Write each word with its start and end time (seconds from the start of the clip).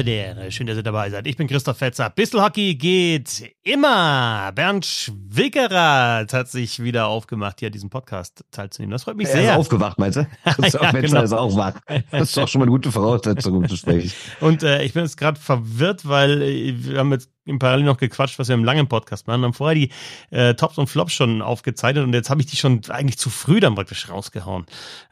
Belvedere. 0.00 0.50
Schön, 0.50 0.66
dass 0.66 0.76
ihr 0.78 0.82
dabei 0.82 1.10
seid. 1.10 1.26
Ich 1.26 1.36
bin 1.36 1.46
Christoph 1.46 1.76
Fetzer. 1.76 2.08
Bissl 2.08 2.42
Hockey 2.42 2.74
geht 2.74 3.54
immer. 3.62 4.50
Bernd 4.54 4.86
Schwickerath 4.86 6.32
hat 6.32 6.48
sich 6.48 6.82
wieder 6.82 7.06
aufgemacht, 7.06 7.60
hier 7.60 7.68
diesen 7.68 7.90
Podcast 7.90 8.42
teilzunehmen. 8.50 8.92
Das 8.92 9.04
freut 9.04 9.16
mich 9.16 9.28
er 9.28 9.32
sehr. 9.34 9.42
Er 9.42 9.52
ist 9.52 9.58
aufgewacht, 9.58 9.98
meinst 9.98 10.16
du? 10.16 10.26
Christoph 10.44 10.82
ja, 10.82 10.90
Fetzer 10.90 11.08
genau. 11.08 11.22
ist 11.22 11.32
auch 11.34 11.54
wach. 11.54 11.74
Das 12.10 12.28
ist 12.28 12.36
doch 12.36 12.48
schon 12.48 12.60
mal 12.60 12.64
eine 12.64 12.72
gute 12.72 12.90
Voraussetzung, 12.90 13.56
um 13.56 13.68
zu 13.68 13.76
sprechen. 13.76 14.10
Und 14.40 14.62
äh, 14.62 14.82
ich 14.84 14.94
bin 14.94 15.02
jetzt 15.02 15.18
gerade 15.18 15.38
verwirrt, 15.38 16.08
weil 16.08 16.40
äh, 16.40 16.74
wir 16.76 16.98
haben 16.98 17.12
jetzt 17.12 17.30
im 17.44 17.58
Parallel 17.58 17.84
noch 17.84 17.96
gequatscht, 17.96 18.38
was 18.38 18.48
wir 18.48 18.54
im 18.54 18.64
langen 18.64 18.86
Podcast 18.86 19.26
machen. 19.26 19.40
Wir 19.40 19.46
haben 19.46 19.54
vorher 19.54 19.74
die 19.74 19.90
äh, 20.30 20.54
Tops 20.54 20.78
und 20.78 20.88
Flops 20.88 21.12
schon 21.12 21.40
aufgezeichnet 21.42 22.04
und 22.04 22.12
jetzt 22.12 22.30
habe 22.30 22.40
ich 22.40 22.46
die 22.46 22.56
schon 22.56 22.82
eigentlich 22.88 23.18
zu 23.18 23.30
früh 23.30 23.60
dann 23.60 23.74
praktisch 23.74 24.08
rausgehauen. 24.08 24.66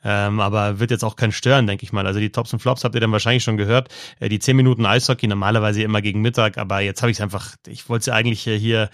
Ähm, 0.05 0.41
aber 0.41 0.79
wird 0.79 0.91
jetzt 0.91 1.05
auch 1.05 1.17
kein 1.17 1.33
Stören, 1.33 1.67
denke 1.67 1.85
ich 1.85 1.93
mal. 1.93 2.07
Also 2.07 2.21
die 2.21 2.31
Tops 2.31 2.53
und 2.53 2.61
Flops 2.61 2.85
habt 2.85 2.95
ihr 2.95 3.01
dann 3.01 3.13
wahrscheinlich 3.13 3.45
schon 3.45 3.57
gehört. 3.57 3.89
Äh, 4.21 4.29
die 4.29 4.39
10 4.39 4.57
Minuten 4.57 4.85
Eishockey 4.85 5.27
normalerweise 5.27 5.83
immer 5.83 6.03
gegen 6.03 6.21
Mittag, 6.21 6.59
aber 6.59 6.81
jetzt 6.81 7.03
habe 7.03 7.11
ich 7.11 7.17
es 7.17 7.21
einfach, 7.21 7.57
ich 7.67 7.89
wollte 7.89 8.01
es 8.01 8.07
ja 8.07 8.15
eigentlich 8.15 8.43
hier 8.43 8.91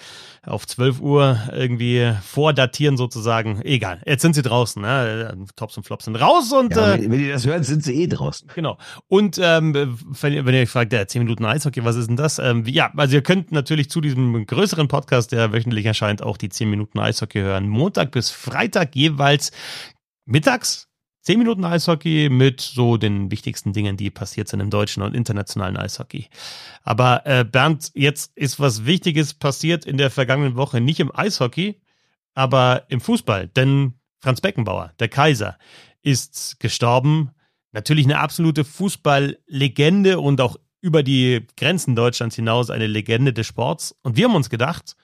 auf 0.46 0.66
12 0.66 1.00
Uhr 1.00 1.38
irgendwie 1.52 2.12
vordatieren 2.22 2.96
sozusagen. 2.96 3.60
Egal, 3.62 4.00
jetzt 4.06 4.22
sind 4.22 4.34
sie 4.34 4.42
draußen. 4.42 4.82
Ne? 4.82 5.36
Tops 5.56 5.76
und 5.76 5.84
Flops 5.84 6.04
sind 6.04 6.16
raus 6.16 6.52
und 6.52 6.74
ja, 6.74 6.94
wenn, 6.94 7.04
äh, 7.04 7.10
wenn 7.10 7.20
ihr 7.20 7.32
das 7.32 7.46
hört, 7.46 7.64
sind 7.64 7.82
sie 7.82 8.02
eh 8.02 8.06
draußen. 8.06 8.48
Genau. 8.54 8.78
Und 9.08 9.38
ähm, 9.42 9.74
wenn, 9.74 10.46
wenn 10.46 10.54
ihr 10.54 10.62
euch 10.62 10.70
fragt, 10.70 10.92
ja, 10.92 11.06
10 11.06 11.22
Minuten 11.22 11.44
Eishockey, 11.44 11.84
was 11.84 11.96
ist 11.96 12.08
denn 12.08 12.16
das? 12.16 12.38
Ähm, 12.38 12.64
ja, 12.66 12.92
also 12.96 13.14
ihr 13.14 13.22
könnt 13.22 13.52
natürlich 13.52 13.90
zu 13.90 14.00
diesem 14.00 14.46
größeren 14.46 14.88
Podcast, 14.88 15.32
der 15.32 15.52
wöchentlich 15.52 15.86
erscheint, 15.86 16.22
auch 16.22 16.36
die 16.36 16.48
10 16.48 16.68
Minuten 16.68 16.98
Eishockey 16.98 17.40
hören. 17.40 17.68
Montag 17.68 18.10
bis 18.10 18.30
Freitag 18.30 18.94
jeweils 18.94 19.52
mittags 20.26 20.88
10 21.24 21.38
Minuten 21.38 21.64
Eishockey 21.64 22.28
mit 22.30 22.60
so 22.60 22.98
den 22.98 23.30
wichtigsten 23.30 23.72
Dingen, 23.72 23.96
die 23.96 24.10
passiert 24.10 24.48
sind 24.48 24.60
im 24.60 24.68
deutschen 24.68 25.02
und 25.02 25.14
internationalen 25.14 25.78
Eishockey. 25.78 26.28
Aber 26.82 27.24
äh, 27.24 27.44
Bernd, 27.44 27.90
jetzt 27.94 28.36
ist 28.36 28.60
was 28.60 28.84
Wichtiges 28.84 29.32
passiert 29.32 29.86
in 29.86 29.96
der 29.96 30.10
vergangenen 30.10 30.56
Woche, 30.56 30.82
nicht 30.82 31.00
im 31.00 31.14
Eishockey, 31.14 31.80
aber 32.34 32.84
im 32.88 33.00
Fußball. 33.00 33.48
Denn 33.48 33.94
Franz 34.20 34.42
Beckenbauer, 34.42 34.92
der 34.98 35.08
Kaiser, 35.08 35.56
ist 36.02 36.60
gestorben. 36.60 37.30
Natürlich 37.72 38.04
eine 38.04 38.18
absolute 38.18 38.64
Fußballlegende 38.64 40.20
und 40.20 40.42
auch 40.42 40.56
über 40.82 41.02
die 41.02 41.46
Grenzen 41.56 41.96
Deutschlands 41.96 42.36
hinaus 42.36 42.68
eine 42.68 42.86
Legende 42.86 43.32
des 43.32 43.46
Sports. 43.46 43.96
Und 44.02 44.18
wir 44.18 44.26
haben 44.26 44.34
uns 44.34 44.50
gedacht, 44.50 44.94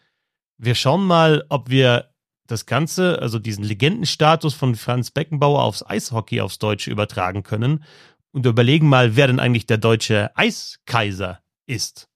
wir 0.59 0.75
schauen 0.75 1.03
mal, 1.07 1.47
ob 1.49 1.71
wir 1.71 2.10
das 2.51 2.67
Ganze, 2.67 3.21
also 3.21 3.39
diesen 3.39 3.65
Legendenstatus 3.65 4.55
von 4.55 4.75
Franz 4.75 5.11
Beckenbauer 5.11 5.63
aufs 5.63 5.85
Eishockey 5.85 6.41
aufs 6.41 6.59
Deutsche 6.59 6.91
übertragen 6.91 7.43
können 7.43 7.85
und 8.33 8.47
überlegen 8.47 8.89
mal, 8.89 9.17
wer 9.17 9.27
denn 9.27 9.41
eigentlich 9.41 9.67
der 9.67 9.79
deutsche 9.79 10.31
Eiskaiser 10.37 11.41
ist. 11.67 12.09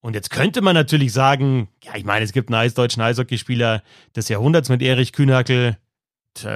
Und 0.00 0.14
jetzt 0.14 0.30
könnte 0.30 0.60
man 0.60 0.74
natürlich 0.74 1.12
sagen, 1.12 1.68
ja, 1.82 1.94
ich 1.96 2.04
meine, 2.04 2.24
es 2.24 2.32
gibt 2.32 2.50
einen 2.50 2.60
eisdeutschen 2.60 3.02
Eishockeyspieler 3.02 3.82
des 4.14 4.28
Jahrhunderts 4.28 4.68
mit 4.68 4.82
Erich 4.82 5.12
Kühnhackel. 5.12 5.78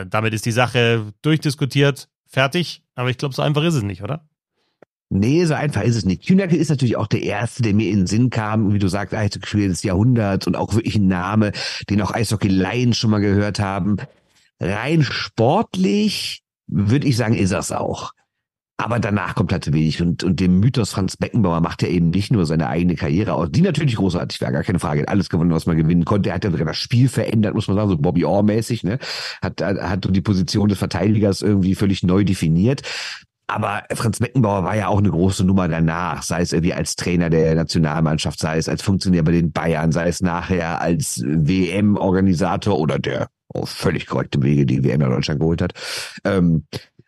Damit 0.07 0.35
ist 0.35 0.45
die 0.45 0.53
Sache 0.53 1.15
durchdiskutiert, 1.23 2.11
fertig. 2.27 2.83
Aber 2.95 3.09
ich 3.09 3.17
glaube, 3.17 3.35
so 3.35 3.43
einfach 3.43 3.63
ist 3.63 3.75
es 3.75 3.83
nicht, 3.83 4.03
oder? 4.03 4.29
Nee, 5.11 5.45
so 5.47 5.55
einfach 5.55 5.83
ist 5.83 5.97
es 5.97 6.05
nicht. 6.05 6.27
Kühnacke 6.27 6.57
ist 6.57 6.69
natürlich 6.69 6.97
auch 6.97 7.07
der 7.07 7.23
erste, 7.23 7.63
der 7.63 7.73
mir 7.73 7.89
in 7.91 8.01
den 8.01 8.07
Sinn 8.07 8.29
kam, 8.29 8.75
wie 8.75 8.79
du 8.79 8.89
sagst, 8.89 9.15
Eishockey 9.15 9.67
des 9.67 9.83
Jahrhunderts 9.83 10.47
und 10.47 10.55
auch 10.55 10.75
wirklich 10.75 10.97
ein 10.97 11.09
Name, 11.09 11.53
den 11.89 12.03
auch 12.03 12.13
Eishockey-Laien 12.13 12.93
schon 12.93 13.11
mal 13.11 13.21
gehört 13.21 13.59
haben. 13.59 13.97
Rein 14.61 15.03
sportlich 15.03 16.43
würde 16.67 17.07
ich 17.07 17.17
sagen, 17.17 17.35
ist 17.35 17.53
das 17.53 17.73
auch. 17.73 18.13
Aber 18.81 19.01
danach 19.01 19.35
kommt 19.35 19.51
halt 19.51 19.73
wenig. 19.73 20.01
Und, 20.03 20.23
und 20.23 20.39
dem 20.39 20.61
Mythos 20.61 20.93
Franz 20.93 21.17
Beckenbauer 21.17 21.61
macht 21.61 21.83
er 21.83 21.89
eben 21.89 22.11
nicht 22.11 22.31
nur 22.31 22.47
seine 22.47 22.69
eigene 22.69 22.95
Karriere 22.95 23.33
aus, 23.33 23.49
die 23.51 23.63
natürlich 23.63 23.97
großartig 23.97 24.41
war, 24.41 24.53
gar 24.53 24.63
keine 24.63 24.79
Frage. 24.79 25.09
Alles 25.09 25.31
gewonnen, 25.31 25.51
was 25.51 25.67
man 25.67 25.77
gewinnen 25.77 26.05
konnte. 26.05 26.29
Er 26.29 26.37
hat 26.37 26.45
ja 26.45 26.51
sogar 26.51 26.67
das 26.67 26.77
Spiel 26.77 27.09
verändert, 27.09 27.55
muss 27.55 27.67
man 27.67 27.77
sagen, 27.77 27.89
so 27.89 27.97
Bobby 27.97 28.25
Orr-mäßig, 28.25 28.85
ne? 28.85 28.99
Hat, 29.43 29.61
hat 29.63 30.07
die 30.15 30.21
Position 30.21 30.69
des 30.69 30.79
Verteidigers 30.79 31.43
irgendwie 31.43 31.75
völlig 31.75 32.05
neu 32.05 32.23
definiert. 32.23 32.83
Aber 33.51 33.85
Franz 33.95 34.19
Beckenbauer 34.19 34.63
war 34.63 34.77
ja 34.77 34.89
auch 34.89 34.99
eine 34.99 35.11
große 35.11 35.43
Nummer 35.43 35.69
danach, 35.69 36.23
sei 36.23 36.43
es 36.43 36.53
irgendwie 36.53 36.75
als 36.75 36.97
Trainer 36.97 37.31
der 37.31 37.55
Nationalmannschaft, 37.55 38.39
sei 38.39 38.59
es 38.59 38.69
als 38.69 38.83
Funktionär 38.83 39.23
bei 39.23 39.33
den 39.33 39.53
Bayern, 39.53 39.91
sei 39.91 40.09
es 40.09 40.21
nachher 40.21 40.83
als 40.83 41.23
WM-Organisator 41.25 42.79
oder 42.79 42.99
der 42.99 43.29
auf 43.49 43.71
völlig 43.71 44.07
korrektem 44.07 44.43
Wege 44.43 44.67
die 44.67 44.85
WM 44.85 45.01
in 45.01 45.09
Deutschland 45.09 45.41
geholt 45.41 45.63
hat. 45.63 45.73
Ähm, 46.25 46.65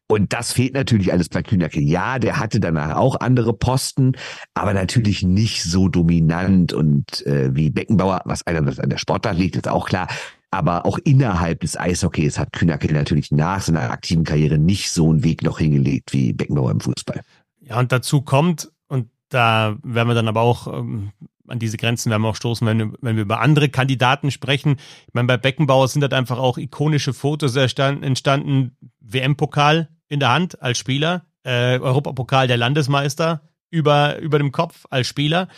und 0.06 0.32
das 0.32 0.52
fehlt 0.52 0.74
natürlich 0.74 1.12
alles 1.12 1.28
bei 1.28 1.42
Kühnacke. 1.42 1.80
Ja, 1.80 2.18
der 2.18 2.38
hatte 2.40 2.58
danach 2.58 2.96
auch 2.96 3.20
andere 3.20 3.52
Posten, 3.52 4.12
aber 4.54 4.74
natürlich 4.74 5.22
nicht 5.22 5.62
so 5.62 5.88
dominant 5.88 6.72
und 6.72 7.24
äh, 7.26 7.54
wie 7.54 7.70
Beckenbauer, 7.70 8.22
was 8.24 8.46
einerseits 8.46 8.80
an 8.80 8.90
der 8.90 8.96
Sportart 8.96 9.36
liegt, 9.36 9.56
ist 9.56 9.68
auch 9.68 9.86
klar. 9.86 10.08
Aber 10.50 10.84
auch 10.84 10.98
innerhalb 10.98 11.60
des 11.60 11.76
Eishockeys 11.78 12.38
hat 12.38 12.52
Kühnacke 12.52 12.92
natürlich 12.92 13.30
nach 13.30 13.60
seiner 13.60 13.90
aktiven 13.90 14.24
Karriere 14.24 14.58
nicht 14.58 14.90
so 14.90 15.08
einen 15.08 15.22
Weg 15.22 15.42
noch 15.42 15.58
hingelegt 15.58 16.12
wie 16.12 16.32
Beckenbauer 16.32 16.72
im 16.72 16.80
Fußball. 16.80 17.20
Ja, 17.60 17.78
und 17.78 17.92
dazu 17.92 18.22
kommt, 18.22 18.72
und 18.88 19.10
da 19.28 19.76
werden 19.84 20.08
wir 20.08 20.14
dann 20.14 20.26
aber 20.26 20.40
auch 20.40 20.66
ähm, 20.66 21.12
an 21.50 21.58
diese 21.58 21.76
Grenzen 21.76 22.10
werden 22.10 22.22
wir 22.22 22.28
auch 22.28 22.36
stoßen, 22.36 22.66
wenn 22.66 22.78
wir, 22.78 22.92
wenn 23.00 23.16
wir 23.16 23.22
über 23.22 23.40
andere 23.40 23.68
Kandidaten 23.68 24.30
sprechen. 24.30 24.76
Ich 25.08 25.14
meine, 25.14 25.26
bei 25.26 25.36
Beckenbauer 25.36 25.88
sind 25.88 26.02
halt 26.02 26.14
einfach 26.14 26.38
auch 26.38 26.58
ikonische 26.58 27.12
Fotos 27.12 27.56
entstanden. 27.56 28.76
WM-Pokal 29.00 29.88
in 30.08 30.20
der 30.20 30.32
Hand 30.32 30.62
als 30.62 30.78
Spieler, 30.78 31.26
äh, 31.42 31.78
Europapokal 31.78 32.46
der 32.46 32.56
Landesmeister 32.56 33.42
über, 33.70 34.18
über 34.18 34.38
dem 34.38 34.52
Kopf 34.52 34.86
als 34.90 35.06
Spieler. 35.06 35.48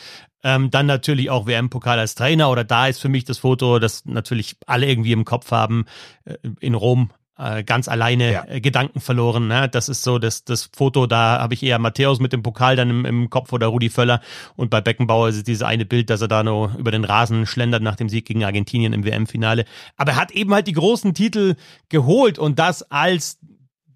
Ähm, 0.44 0.70
dann 0.70 0.86
natürlich 0.86 1.30
auch 1.30 1.46
WM-Pokal 1.46 1.98
als 1.98 2.14
Trainer 2.14 2.50
oder 2.50 2.64
da 2.64 2.88
ist 2.88 3.00
für 3.00 3.08
mich 3.08 3.24
das 3.24 3.38
Foto, 3.38 3.78
das 3.78 4.04
natürlich 4.04 4.56
alle 4.66 4.88
irgendwie 4.88 5.12
im 5.12 5.24
Kopf 5.24 5.50
haben, 5.52 5.86
äh, 6.24 6.36
in 6.60 6.74
Rom 6.74 7.10
äh, 7.38 7.64
ganz 7.64 7.88
alleine 7.88 8.32
ja. 8.32 8.44
äh, 8.46 8.60
Gedanken 8.60 9.00
verloren. 9.00 9.48
Ne? 9.48 9.68
Das 9.68 9.88
ist 9.88 10.02
so 10.02 10.18
das, 10.18 10.44
das 10.44 10.70
Foto, 10.74 11.06
da 11.06 11.40
habe 11.40 11.54
ich 11.54 11.62
eher 11.62 11.78
Matthäus 11.78 12.20
mit 12.20 12.32
dem 12.32 12.42
Pokal 12.42 12.76
dann 12.76 12.90
im, 12.90 13.04
im 13.04 13.30
Kopf 13.30 13.52
oder 13.52 13.68
Rudi 13.68 13.88
Völler 13.88 14.20
und 14.56 14.70
bei 14.70 14.80
Beckenbauer 14.80 15.28
ist 15.28 15.36
es 15.36 15.44
dieses 15.44 15.62
eine 15.62 15.84
Bild, 15.84 16.10
dass 16.10 16.20
er 16.20 16.28
da 16.28 16.42
nur 16.42 16.74
über 16.76 16.90
den 16.90 17.04
Rasen 17.04 17.46
schlendert 17.46 17.82
nach 17.82 17.96
dem 17.96 18.08
Sieg 18.08 18.26
gegen 18.26 18.44
Argentinien 18.44 18.92
im 18.92 19.04
WM-Finale. 19.04 19.64
Aber 19.96 20.12
er 20.12 20.16
hat 20.16 20.32
eben 20.32 20.52
halt 20.52 20.66
die 20.66 20.72
großen 20.72 21.14
Titel 21.14 21.56
geholt 21.88 22.38
und 22.38 22.58
das 22.58 22.82
als 22.90 23.38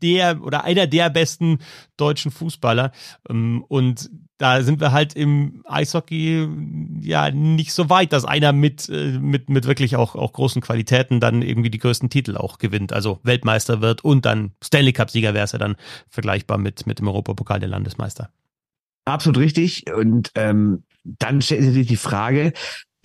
der 0.03 0.43
oder 0.43 0.65
einer 0.65 0.87
der 0.87 1.11
besten 1.11 1.59
deutschen 1.97 2.31
Fußballer. 2.31 2.93
Ähm, 3.29 3.65
und 3.69 4.11
da 4.39 4.63
sind 4.63 4.81
wir 4.81 4.93
halt 4.93 5.15
im 5.15 5.63
Eishockey 5.67 6.47
ja 7.01 7.31
nicht 7.31 7.73
so 7.73 7.89
weit, 7.89 8.13
dass 8.13 8.25
einer 8.25 8.53
mit, 8.53 8.89
äh, 8.89 9.19
mit, 9.19 9.49
mit 9.49 9.67
wirklich 9.67 9.97
auch, 9.97 10.15
auch 10.15 10.33
großen 10.33 10.61
Qualitäten 10.61 11.21
dann 11.21 11.43
irgendwie 11.43 11.71
die 11.71 11.79
größten 11.79 12.11
Titel 12.11 12.37
auch 12.37 12.59
gewinnt. 12.59 12.93
Also 12.93 13.19
Weltmeister 13.23 13.81
wird 13.81 14.05
und 14.05 14.27
dann 14.27 14.53
Stanley 14.63 14.93
Cup-Sieger 14.93 15.33
wäre 15.33 15.45
es 15.45 15.53
ja 15.53 15.59
dann 15.59 15.77
vergleichbar 16.09 16.59
mit, 16.59 16.87
mit 16.87 16.99
dem 16.99 17.09
Europapokal 17.09 17.61
der 17.61 17.71
Landesmeister. 17.71 18.31
Absolut 19.07 19.39
richtig. 19.39 19.91
Und 19.93 20.33
ähm, 20.35 20.83
dann 21.05 21.41
stellt 21.41 21.73
sich 21.73 21.87
die 21.87 21.97
Frage, 21.97 22.53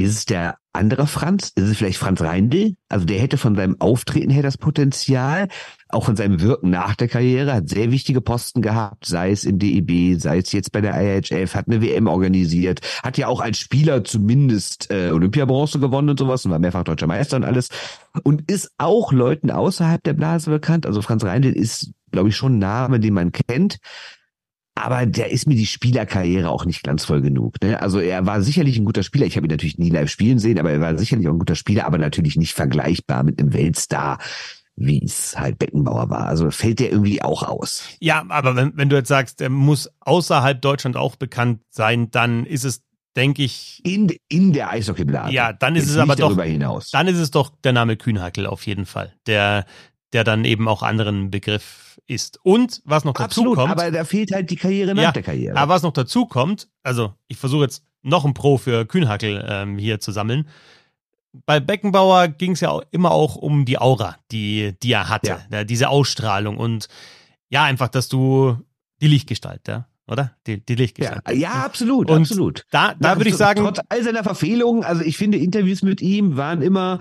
ist 0.02 0.18
es 0.18 0.26
der 0.26 0.58
andere 0.74 1.06
Franz? 1.06 1.52
Ist 1.56 1.70
es 1.70 1.78
vielleicht 1.78 1.98
Franz 1.98 2.22
Reindl? 2.22 2.76
Also 2.90 3.06
der 3.06 3.20
hätte 3.20 3.38
von 3.38 3.56
seinem 3.56 3.80
Auftreten 3.80 4.30
her 4.30 4.44
das 4.44 4.58
Potenzial, 4.58 5.48
auch 5.90 6.06
von 6.06 6.16
seinem 6.16 6.42
Wirken 6.42 6.70
nach 6.70 6.96
der 6.96 7.08
Karriere, 7.08 7.54
hat 7.54 7.70
sehr 7.70 7.92
wichtige 7.92 8.22
Posten 8.22 8.62
gehabt, 8.62 9.06
sei 9.06 9.32
es 9.32 9.44
im 9.44 9.60
DEB, 9.60 10.20
sei 10.20 10.38
es 10.38 10.52
jetzt 10.52 10.72
bei 10.72 10.82
der 10.82 10.96
IHF, 11.00 11.56
hat 11.56 11.68
eine 11.68 11.82
WM 11.82 12.08
organisiert, 12.08 12.80
hat 13.04 13.18
ja 13.18 13.28
auch 13.28 13.42
als 13.42 13.60
Spieler 13.60 14.04
zumindest 14.04 14.92
äh, 14.92 15.12
Olympiabronze 15.12 15.80
gewonnen 15.80 16.10
und 16.10 16.20
sowas 16.20 16.46
und 16.46 16.52
war 16.52 16.60
mehrfach 16.60 16.84
deutscher 16.84 17.08
Meister 17.08 17.38
und 17.38 17.44
alles 17.44 17.70
und 18.24 18.50
ist 18.50 18.72
auch 18.78 19.12
Leuten 19.12 19.52
außerhalb 19.52 20.02
der 20.04 20.14
Blase 20.14 20.50
bekannt. 20.50 20.86
Also 20.86 21.02
Franz 21.02 21.24
Reindl 21.24 21.52
ist, 21.52 21.92
glaube 22.12 22.30
ich, 22.30 22.36
schon 22.36 22.56
ein 22.56 22.60
Name, 22.60 23.00
den 23.00 23.14
man 23.14 23.32
kennt 23.32 23.80
aber 24.76 25.06
der 25.06 25.32
ist 25.32 25.48
mir 25.48 25.56
die 25.56 25.66
Spielerkarriere 25.66 26.50
auch 26.50 26.66
nicht 26.66 26.84
glanzvoll 26.84 27.22
genug. 27.22 27.56
Ne? 27.62 27.82
Also 27.82 28.00
er 28.00 28.26
war 28.26 28.42
sicherlich 28.42 28.78
ein 28.78 28.86
guter 28.86 29.04
Spieler. 29.04 29.26
Ich 29.26 29.36
habe 29.36 29.48
ihn 29.48 29.52
natürlich 29.52 29.78
nie 29.78 29.90
live 29.90 30.10
spielen 30.10 30.40
sehen, 30.40 30.60
aber 30.60 30.72
er 30.72 30.82
war 30.82 30.98
sicherlich 30.98 31.28
auch 31.28 31.34
ein 31.34 31.40
guter 31.40 31.56
Spieler, 31.56 31.86
aber 31.86 31.98
natürlich 31.98 32.38
nicht 32.38 32.54
vergleichbar 32.54 33.24
mit 33.24 33.40
einem 33.40 33.54
Weltstar 33.54 34.20
wie 34.76 35.04
es 35.04 35.38
halt 35.38 35.60
Beckenbauer 35.60 36.10
war. 36.10 36.28
Also 36.28 36.50
fällt 36.52 36.80
der 36.80 36.92
irgendwie 36.92 37.22
auch 37.22 37.44
aus. 37.44 37.90
Ja, 38.00 38.26
aber 38.30 38.56
wenn, 38.56 38.76
wenn 38.76 38.90
du 38.90 38.96
jetzt 38.96 39.10
sagst, 39.10 39.42
er 39.42 39.50
muss 39.50 39.90
außerhalb 40.00 40.62
Deutschland 40.62 40.98
auch 40.98 41.16
bekannt 41.16 41.62
sein, 41.70 42.10
dann 42.12 42.46
ist 42.46 42.64
es, 42.64 42.82
denke 43.16 43.44
ich. 43.44 43.82
In, 43.84 44.12
in 44.30 44.54
der 44.54 44.72
Eishockeyblase. 44.72 45.34
Ja, 45.34 45.54
dann 45.54 45.76
ist 45.76 45.84
Jetzt 45.84 45.92
es 45.92 45.98
aber 45.98 46.16
doch. 46.16 46.42
Hinaus. 46.42 46.92
Dann 46.92 47.08
ist 47.08 47.18
es 47.18 47.32
doch 47.32 47.52
der 47.64 47.74
Name 47.74 47.98
Kühnhackel 47.98 48.48
auf 48.48 48.66
jeden 48.66 48.86
Fall. 48.86 49.14
Der, 49.28 49.66
der 50.14 50.24
dann 50.24 50.46
eben 50.46 50.68
auch 50.68 50.84
anderen 50.84 51.32
Begriff 51.32 52.00
ist. 52.08 52.40
Und 52.44 52.82
was 52.86 53.06
noch 53.06 53.14
dazu 53.14 53.24
Absolut, 53.24 53.56
kommt. 53.56 53.72
aber 53.72 53.92
da 53.92 54.04
fehlt 54.04 54.32
halt 54.32 54.50
die 54.50 54.56
Karriere 54.56 54.94
nach 54.94 55.04
ja, 55.04 55.12
der 55.12 55.24
Karriere. 55.24 55.58
Aber 55.58 55.74
was 55.74 55.84
noch 55.84 55.94
dazu 55.94 56.26
kommt, 56.26 56.68
also 56.84 57.14
ich 57.28 57.38
versuche 57.38 57.64
jetzt 57.64 57.84
noch 58.02 58.26
ein 58.26 58.34
Pro 58.34 58.58
für 58.58 58.86
Kühnhackel 58.86 59.46
ähm, 59.48 59.78
hier 59.78 60.00
zu 60.00 60.12
sammeln. 60.12 60.48
Bei 61.46 61.60
Beckenbauer 61.60 62.28
ging 62.28 62.54
es 62.54 62.60
ja 62.60 62.70
auch 62.70 62.84
immer 62.92 63.12
auch 63.12 63.36
um 63.36 63.64
die 63.64 63.78
Aura, 63.78 64.18
die, 64.32 64.74
die 64.84 64.92
er 64.92 65.08
hatte, 65.08 65.28
ja. 65.28 65.40
Ja, 65.60 65.64
diese 65.64 65.90
Ausstrahlung 65.90 66.58
und 66.58 66.88
ja, 67.50 67.64
einfach, 67.64 67.88
dass 67.88 68.10
du 68.10 68.58
die 69.02 69.08
Lichtgestalt, 69.08 69.68
ja. 69.68 69.88
oder? 70.08 70.36
Die, 70.46 70.66
die 70.66 70.76
Lichtgestalt. 70.76 71.22
Ja, 71.28 71.34
ja, 71.34 71.54
absolut, 71.66 72.10
Und 72.10 72.22
absolut. 72.22 72.66
Da, 72.72 72.96
da 73.00 73.18
würde 73.18 73.30
ich 73.30 73.38
sagen, 73.38 73.62
Trotz 73.64 73.80
all 73.88 74.04
seiner 74.04 74.24
Verfehlungen, 74.24 74.84
also 74.84 75.04
ich 75.04 75.18
finde, 75.18 75.38
Interviews 75.38 75.84
mit 75.84 76.02
ihm 76.02 76.36
waren 76.36 76.62
immer 76.62 77.00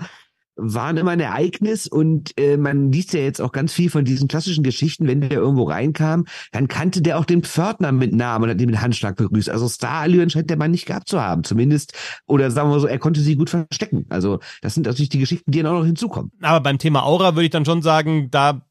waren 0.55 0.97
immer 0.97 1.11
ein 1.11 1.19
Ereignis 1.19 1.87
und 1.87 2.37
äh, 2.37 2.57
man 2.57 2.91
liest 2.91 3.13
ja 3.13 3.21
jetzt 3.21 3.41
auch 3.41 3.51
ganz 3.51 3.73
viel 3.73 3.89
von 3.89 4.05
diesen 4.05 4.27
klassischen 4.27 4.63
Geschichten, 4.63 5.07
wenn 5.07 5.21
der 5.21 5.31
irgendwo 5.31 5.63
reinkam, 5.63 6.25
dann 6.51 6.67
kannte 6.67 7.01
der 7.01 7.17
auch 7.17 7.25
den 7.25 7.41
Pförtner 7.43 7.91
mit 7.91 8.13
Namen 8.13 8.43
und 8.43 8.49
hat 8.51 8.59
den 8.59 8.69
mit 8.69 8.81
Handschlag 8.81 9.15
begrüßt. 9.15 9.49
Also 9.49 9.67
Starallüren 9.69 10.29
scheint 10.29 10.49
der 10.49 10.57
Mann 10.57 10.71
nicht 10.71 10.85
gehabt 10.85 11.07
zu 11.09 11.21
haben, 11.21 11.43
zumindest. 11.43 11.93
Oder 12.27 12.51
sagen 12.51 12.69
wir 12.69 12.79
so, 12.79 12.87
er 12.87 12.99
konnte 12.99 13.21
sie 13.21 13.35
gut 13.35 13.49
verstecken. 13.49 14.05
Also 14.09 14.39
das 14.61 14.73
sind 14.73 14.85
natürlich 14.85 15.09
die 15.09 15.19
Geschichten, 15.19 15.51
die 15.51 15.61
dann 15.61 15.73
auch 15.73 15.79
noch 15.79 15.85
hinzukommen. 15.85 16.31
aber 16.41 16.59
beim 16.59 16.77
Thema 16.77 17.03
Aura 17.05 17.35
würde 17.35 17.45
ich 17.45 17.51
dann 17.51 17.65
schon 17.65 17.81
sagen, 17.81 18.29
da 18.29 18.61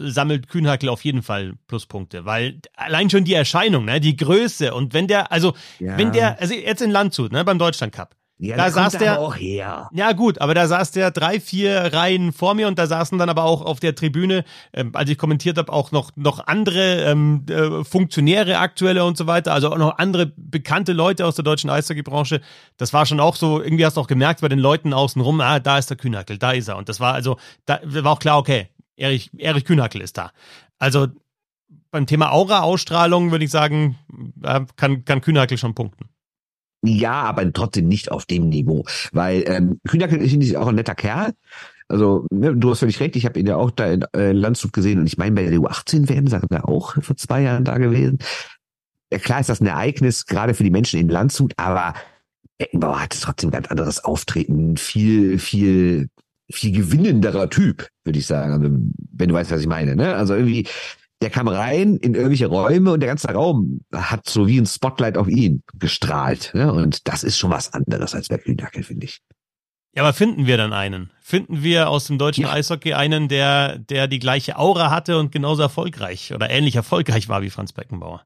sammelt 0.00 0.48
Kühnhackel 0.48 0.88
auf 0.88 1.04
jeden 1.04 1.22
Fall 1.22 1.54
Pluspunkte, 1.66 2.24
weil 2.24 2.60
allein 2.76 3.10
schon 3.10 3.24
die 3.24 3.34
Erscheinung, 3.34 3.84
ne, 3.84 4.00
die 4.00 4.16
Größe 4.16 4.72
und 4.72 4.94
wenn 4.94 5.08
der, 5.08 5.32
also 5.32 5.54
Ja. 5.80 5.98
wenn 5.98 6.12
der, 6.12 6.40
also 6.40 6.54
jetzt 6.54 6.82
in 6.82 6.90
Landshut, 6.90 7.32
ne, 7.32 7.44
beim 7.44 7.58
Deutschland 7.58 7.92
Cup, 7.92 8.14
Ja, 8.40 8.56
da 8.56 8.66
da 8.66 8.70
saß 8.70 8.94
er 8.94 9.00
der- 9.00 9.18
auch 9.20 9.34
her. 9.36 9.90
Ja, 9.92 10.12
gut, 10.12 10.40
aber 10.40 10.54
da 10.54 10.68
saß 10.68 10.92
der 10.92 11.10
drei, 11.10 11.40
vier 11.40 11.92
Reihen 11.92 12.32
vor 12.32 12.54
mir 12.54 12.68
und 12.68 12.78
da 12.78 12.86
saßen 12.86 13.18
dann 13.18 13.28
aber 13.28 13.42
auch 13.42 13.62
auf 13.62 13.80
der 13.80 13.96
Tribüne, 13.96 14.44
ähm, 14.72 14.92
als 14.94 15.10
ich 15.10 15.18
kommentiert 15.18 15.58
habe, 15.58 15.72
auch 15.72 15.90
noch, 15.90 16.12
noch 16.14 16.46
andere 16.46 17.02
ähm, 17.02 17.44
äh, 17.50 17.82
Funktionäre, 17.82 18.58
aktuelle 18.58 19.04
und 19.04 19.16
so 19.16 19.26
weiter, 19.26 19.52
also 19.52 19.72
auch 19.72 19.76
noch 19.78 19.98
andere 19.98 20.32
bekannte 20.36 20.92
Leute 20.92 21.26
aus 21.26 21.34
der 21.34 21.42
deutschen 21.44 21.68
Eishockey-Branche. 21.68 22.40
Das 22.76 22.92
war 22.92 23.06
schon 23.06 23.18
auch 23.18 23.34
so, 23.34 23.60
irgendwie 23.60 23.84
hast 23.84 23.96
du 23.96 24.00
auch 24.02 24.06
gemerkt 24.06 24.40
bei 24.40 24.48
den 24.48 24.60
Leuten 24.60 24.92
außenrum, 24.92 25.40
ah, 25.40 25.58
da 25.58 25.78
ist 25.78 25.90
der 25.90 25.96
Kühnhackel, 25.96 26.38
da 26.38 26.52
ist 26.52 26.68
er. 26.68 26.76
Und 26.76 26.88
das 26.88 27.00
war 27.00 27.14
also, 27.14 27.38
da 27.66 27.80
war 27.84 28.12
auch 28.12 28.20
klar, 28.20 28.38
okay, 28.38 28.68
Erich, 28.96 29.30
Erich 29.36 29.64
Kühnhackel 29.64 30.00
ist 30.00 30.16
da. 30.16 30.30
Also 30.78 31.08
beim 31.90 32.06
Thema 32.06 32.30
Aura-Ausstrahlung 32.32 33.30
würde 33.32 33.44
ich 33.44 33.50
sagen, 33.50 33.98
kann, 34.76 35.04
kann 35.04 35.20
Kühnhackel 35.22 35.58
schon 35.58 35.74
punkten. 35.74 36.08
Ja, 36.82 37.22
aber 37.22 37.52
trotzdem 37.52 37.88
nicht 37.88 38.10
auf 38.12 38.24
dem 38.24 38.48
Niveau, 38.48 38.84
weil 39.12 39.44
ähm, 39.46 39.80
Kühnackel 39.88 40.20
ist 40.20 40.56
auch 40.56 40.68
ein 40.68 40.76
netter 40.76 40.94
Kerl. 40.94 41.32
Also 41.88 42.26
ne, 42.30 42.54
du 42.54 42.70
hast 42.70 42.80
völlig 42.80 43.00
recht, 43.00 43.16
ich 43.16 43.24
habe 43.24 43.40
ihn 43.40 43.46
ja 43.46 43.56
auch 43.56 43.70
da 43.70 43.86
in 43.86 44.04
äh, 44.14 44.32
Landshut 44.32 44.72
gesehen 44.72 45.00
und 45.00 45.06
ich 45.06 45.16
meine 45.16 45.34
bei 45.34 45.48
der 45.48 45.58
U18-WM 45.58 46.28
sagt 46.28 46.52
er 46.52 46.68
auch 46.68 47.02
vor 47.02 47.16
zwei 47.16 47.42
Jahren 47.42 47.64
da 47.64 47.78
gewesen. 47.78 48.18
Ja, 49.10 49.18
klar 49.18 49.40
ist 49.40 49.48
das 49.48 49.60
ein 49.60 49.66
Ereignis, 49.66 50.26
gerade 50.26 50.54
für 50.54 50.64
die 50.64 50.70
Menschen 50.70 51.00
in 51.00 51.08
Landshut, 51.08 51.54
aber 51.56 51.94
Beckenbauer 52.58 53.00
hat 53.00 53.18
trotzdem 53.20 53.48
ein 53.48 53.52
ganz 53.52 53.68
anderes 53.68 54.04
Auftreten, 54.04 54.76
viel, 54.76 55.38
viel, 55.38 56.08
viel 56.50 56.72
gewinnenderer 56.72 57.48
Typ, 57.48 57.88
würde 58.04 58.18
ich 58.18 58.26
sagen. 58.26 58.52
Also, 58.52 58.76
wenn 59.12 59.28
du 59.28 59.34
weißt, 59.34 59.50
was 59.50 59.60
ich 59.60 59.66
meine, 59.66 59.96
ne? 59.96 60.14
Also 60.14 60.34
irgendwie, 60.34 60.66
der 61.20 61.30
kam 61.30 61.48
rein 61.48 61.96
in 61.96 62.14
irgendwelche 62.14 62.46
Räume 62.46 62.92
und 62.92 63.00
der 63.00 63.08
ganze 63.08 63.28
Raum 63.28 63.80
hat 63.92 64.28
so 64.28 64.46
wie 64.46 64.58
ein 64.58 64.66
Spotlight 64.66 65.16
auf 65.16 65.28
ihn 65.28 65.62
gestrahlt. 65.78 66.52
Ne? 66.54 66.72
Und 66.72 67.08
das 67.08 67.24
ist 67.24 67.38
schon 67.38 67.50
was 67.50 67.72
anderes 67.72 68.14
als 68.14 68.28
bei 68.28 68.38
Kühnackel, 68.38 68.82
finde 68.82 69.06
ich. 69.06 69.20
Ja, 69.94 70.02
aber 70.02 70.12
finden 70.12 70.46
wir 70.46 70.56
dann 70.56 70.72
einen? 70.72 71.10
Finden 71.20 71.62
wir 71.62 71.88
aus 71.88 72.06
dem 72.06 72.18
deutschen 72.18 72.44
Ja. 72.44 72.52
Eishockey 72.52 72.94
einen, 72.94 73.28
der, 73.28 73.78
der 73.78 74.06
die 74.06 74.20
gleiche 74.20 74.56
Aura 74.56 74.90
hatte 74.90 75.18
und 75.18 75.32
genauso 75.32 75.62
erfolgreich 75.62 76.32
oder 76.32 76.50
ähnlich 76.50 76.76
erfolgreich 76.76 77.28
war 77.28 77.42
wie 77.42 77.50
Franz 77.50 77.72
Beckenbauer? 77.72 78.24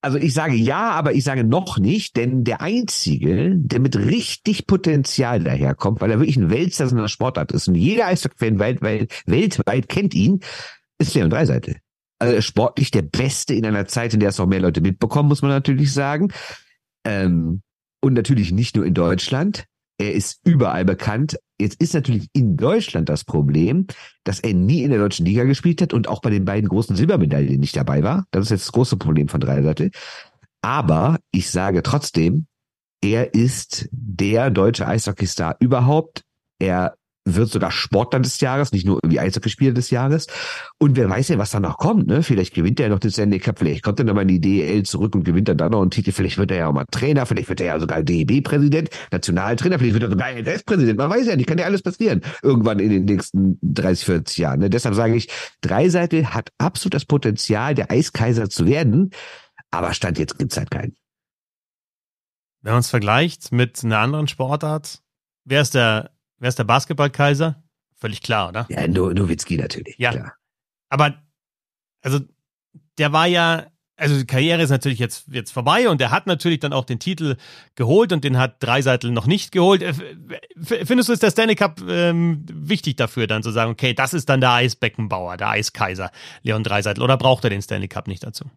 Also 0.00 0.16
ich 0.16 0.32
sage 0.32 0.54
ja, 0.54 0.92
aber 0.92 1.12
ich 1.14 1.24
sage 1.24 1.42
noch 1.42 1.78
nicht, 1.78 2.16
denn 2.16 2.44
der 2.44 2.60
Einzige, 2.60 3.54
der 3.56 3.80
mit 3.80 3.96
richtig 3.96 4.68
Potenzial 4.68 5.42
daherkommt, 5.42 6.00
weil 6.00 6.10
er 6.12 6.20
wirklich 6.20 6.36
ein 6.36 6.50
Weltster 6.50 6.88
in 6.88 6.96
der 6.98 7.08
Sportart 7.08 7.50
ist 7.50 7.66
und 7.66 7.74
jeder 7.74 8.06
Eishockey-Fan 8.06 8.60
weltweit, 8.60 9.22
weltweit 9.26 9.88
kennt 9.88 10.14
ihn, 10.14 10.38
ist 10.98 11.14
Leon 11.14 11.30
Dreiseitel. 11.30 11.80
Also 12.18 12.40
sportlich 12.40 12.90
der 12.90 13.02
Beste 13.02 13.54
in 13.54 13.64
einer 13.64 13.86
Zeit, 13.86 14.14
in 14.14 14.20
der 14.20 14.30
es 14.30 14.38
noch 14.38 14.46
mehr 14.46 14.60
Leute 14.60 14.80
mitbekommen, 14.80 15.28
muss 15.28 15.42
man 15.42 15.50
natürlich 15.50 15.92
sagen. 15.92 16.32
Ähm, 17.04 17.62
und 18.00 18.14
natürlich 18.14 18.52
nicht 18.52 18.76
nur 18.76 18.84
in 18.84 18.94
Deutschland. 18.94 19.64
Er 20.00 20.14
ist 20.14 20.40
überall 20.44 20.84
bekannt. 20.84 21.38
Jetzt 21.60 21.80
ist 21.80 21.94
natürlich 21.94 22.28
in 22.32 22.56
Deutschland 22.56 23.08
das 23.08 23.24
Problem, 23.24 23.86
dass 24.22 24.38
er 24.38 24.54
nie 24.54 24.82
in 24.82 24.90
der 24.90 25.00
deutschen 25.00 25.26
Liga 25.26 25.42
gespielt 25.44 25.82
hat 25.82 25.92
und 25.92 26.08
auch 26.08 26.20
bei 26.20 26.30
den 26.30 26.44
beiden 26.44 26.68
großen 26.68 26.94
Silbermedaillen 26.94 27.58
nicht 27.58 27.76
dabei 27.76 28.04
war. 28.04 28.24
Das 28.30 28.44
ist 28.44 28.50
jetzt 28.50 28.66
das 28.66 28.72
große 28.72 28.96
Problem 28.96 29.28
von 29.28 29.40
Dreiseitel. 29.40 29.90
Aber 30.62 31.18
ich 31.32 31.50
sage 31.50 31.82
trotzdem, 31.82 32.46
er 33.02 33.34
ist 33.34 33.88
der 33.90 34.50
deutsche 34.50 34.86
Eishockeystar 34.86 35.56
überhaupt. 35.60 36.22
Er 36.60 36.94
wird 37.34 37.50
sogar 37.50 37.70
Sportler 37.70 38.20
des 38.20 38.40
Jahres, 38.40 38.72
nicht 38.72 38.86
nur 38.86 38.98
irgendwie 39.02 39.20
Eishockeyspieler 39.20 39.72
des 39.72 39.90
Jahres. 39.90 40.26
Und 40.78 40.96
wer 40.96 41.08
weiß 41.08 41.28
ja, 41.28 41.38
was 41.38 41.50
da 41.50 41.60
noch 41.60 41.78
kommt, 41.78 42.06
ne? 42.06 42.22
Vielleicht 42.22 42.54
gewinnt 42.54 42.80
er 42.80 42.88
noch 42.88 42.98
den 42.98 43.10
Stanley 43.10 43.38
Cup, 43.38 43.58
vielleicht 43.58 43.82
kommt 43.82 43.98
er 43.98 44.04
noch 44.04 44.14
mal 44.14 44.22
in 44.22 44.28
die 44.28 44.40
DEL 44.40 44.84
zurück 44.84 45.14
und 45.14 45.24
gewinnt 45.24 45.48
dann 45.48 45.58
da 45.58 45.68
noch 45.68 45.80
einen 45.82 45.90
Titel. 45.90 46.12
Vielleicht 46.12 46.38
wird 46.38 46.50
er 46.50 46.58
ja 46.58 46.66
auch 46.68 46.72
mal 46.72 46.84
Trainer, 46.90 47.26
vielleicht 47.26 47.48
wird 47.48 47.60
er 47.60 47.66
ja 47.66 47.80
sogar 47.80 48.02
DEB-Präsident, 48.02 48.90
Nationaltrainer, 49.10 49.78
vielleicht 49.78 49.94
wird 49.94 50.04
er 50.04 50.10
sogar 50.10 50.30
LS-Präsident. 50.30 50.98
Man 50.98 51.10
weiß 51.10 51.26
ja 51.26 51.36
nicht, 51.36 51.46
kann 51.46 51.58
ja 51.58 51.64
alles 51.64 51.82
passieren. 51.82 52.22
Irgendwann 52.42 52.78
in 52.78 52.90
den 52.90 53.04
nächsten 53.04 53.58
30, 53.62 54.04
40 54.04 54.38
Jahren. 54.38 54.60
Ne? 54.60 54.70
Deshalb 54.70 54.94
sage 54.94 55.14
ich, 55.14 55.28
Dreiseitel 55.60 56.34
hat 56.34 56.50
absolut 56.58 56.94
das 56.94 57.04
Potenzial, 57.04 57.74
der 57.74 57.90
Eiskaiser 57.90 58.48
zu 58.48 58.66
werden. 58.66 59.10
Aber 59.70 59.92
Stand 59.92 60.18
jetzt 60.18 60.38
gibt's 60.38 60.56
halt 60.56 60.70
keinen. 60.70 60.94
Wenn 62.62 62.72
man 62.72 62.80
es 62.80 62.90
vergleicht 62.90 63.52
mit 63.52 63.84
einer 63.84 63.98
anderen 63.98 64.28
Sportart, 64.28 65.00
wer 65.44 65.62
ist 65.62 65.74
der, 65.74 66.10
wer 66.38 66.48
ist 66.48 66.58
der 66.58 66.64
Basketballkaiser? 66.64 67.62
Völlig 67.96 68.22
klar, 68.22 68.48
oder? 68.48 68.66
Ja, 68.68 68.86
Nowitzki 68.86 69.56
natürlich. 69.56 69.96
Ja. 69.98 70.12
Klar. 70.12 70.34
Aber, 70.88 71.14
also, 72.02 72.20
der 72.98 73.12
war 73.12 73.26
ja, 73.26 73.66
also 73.96 74.16
die 74.16 74.26
Karriere 74.26 74.62
ist 74.62 74.70
natürlich 74.70 75.00
jetzt, 75.00 75.26
jetzt 75.28 75.50
vorbei 75.50 75.88
und 75.88 76.00
er 76.00 76.12
hat 76.12 76.26
natürlich 76.26 76.60
dann 76.60 76.72
auch 76.72 76.84
den 76.84 77.00
Titel 77.00 77.36
geholt 77.74 78.12
und 78.12 78.22
den 78.22 78.38
hat 78.38 78.62
Dreiseitel 78.62 79.10
noch 79.10 79.26
nicht 79.26 79.50
geholt. 79.50 79.82
Äh, 79.82 79.94
Findest 80.62 81.08
du, 81.08 81.12
ist 81.12 81.22
der 81.22 81.32
Stanley 81.32 81.56
Cup 81.56 81.80
ähm, 81.88 82.44
wichtig 82.48 82.96
dafür, 82.96 83.26
dann 83.26 83.42
zu 83.42 83.50
sagen, 83.50 83.72
okay, 83.72 83.94
das 83.94 84.14
ist 84.14 84.28
dann 84.28 84.40
der 84.40 84.52
Eisbeckenbauer, 84.52 85.36
der 85.36 85.50
Eiskaiser, 85.50 86.12
Leon 86.42 86.62
Dreiseitel, 86.62 87.02
oder 87.02 87.16
braucht 87.16 87.44
er 87.44 87.50
den 87.50 87.62
Stanley 87.62 87.88
Cup 87.88 88.06
nicht 88.06 88.22
dazu? 88.22 88.48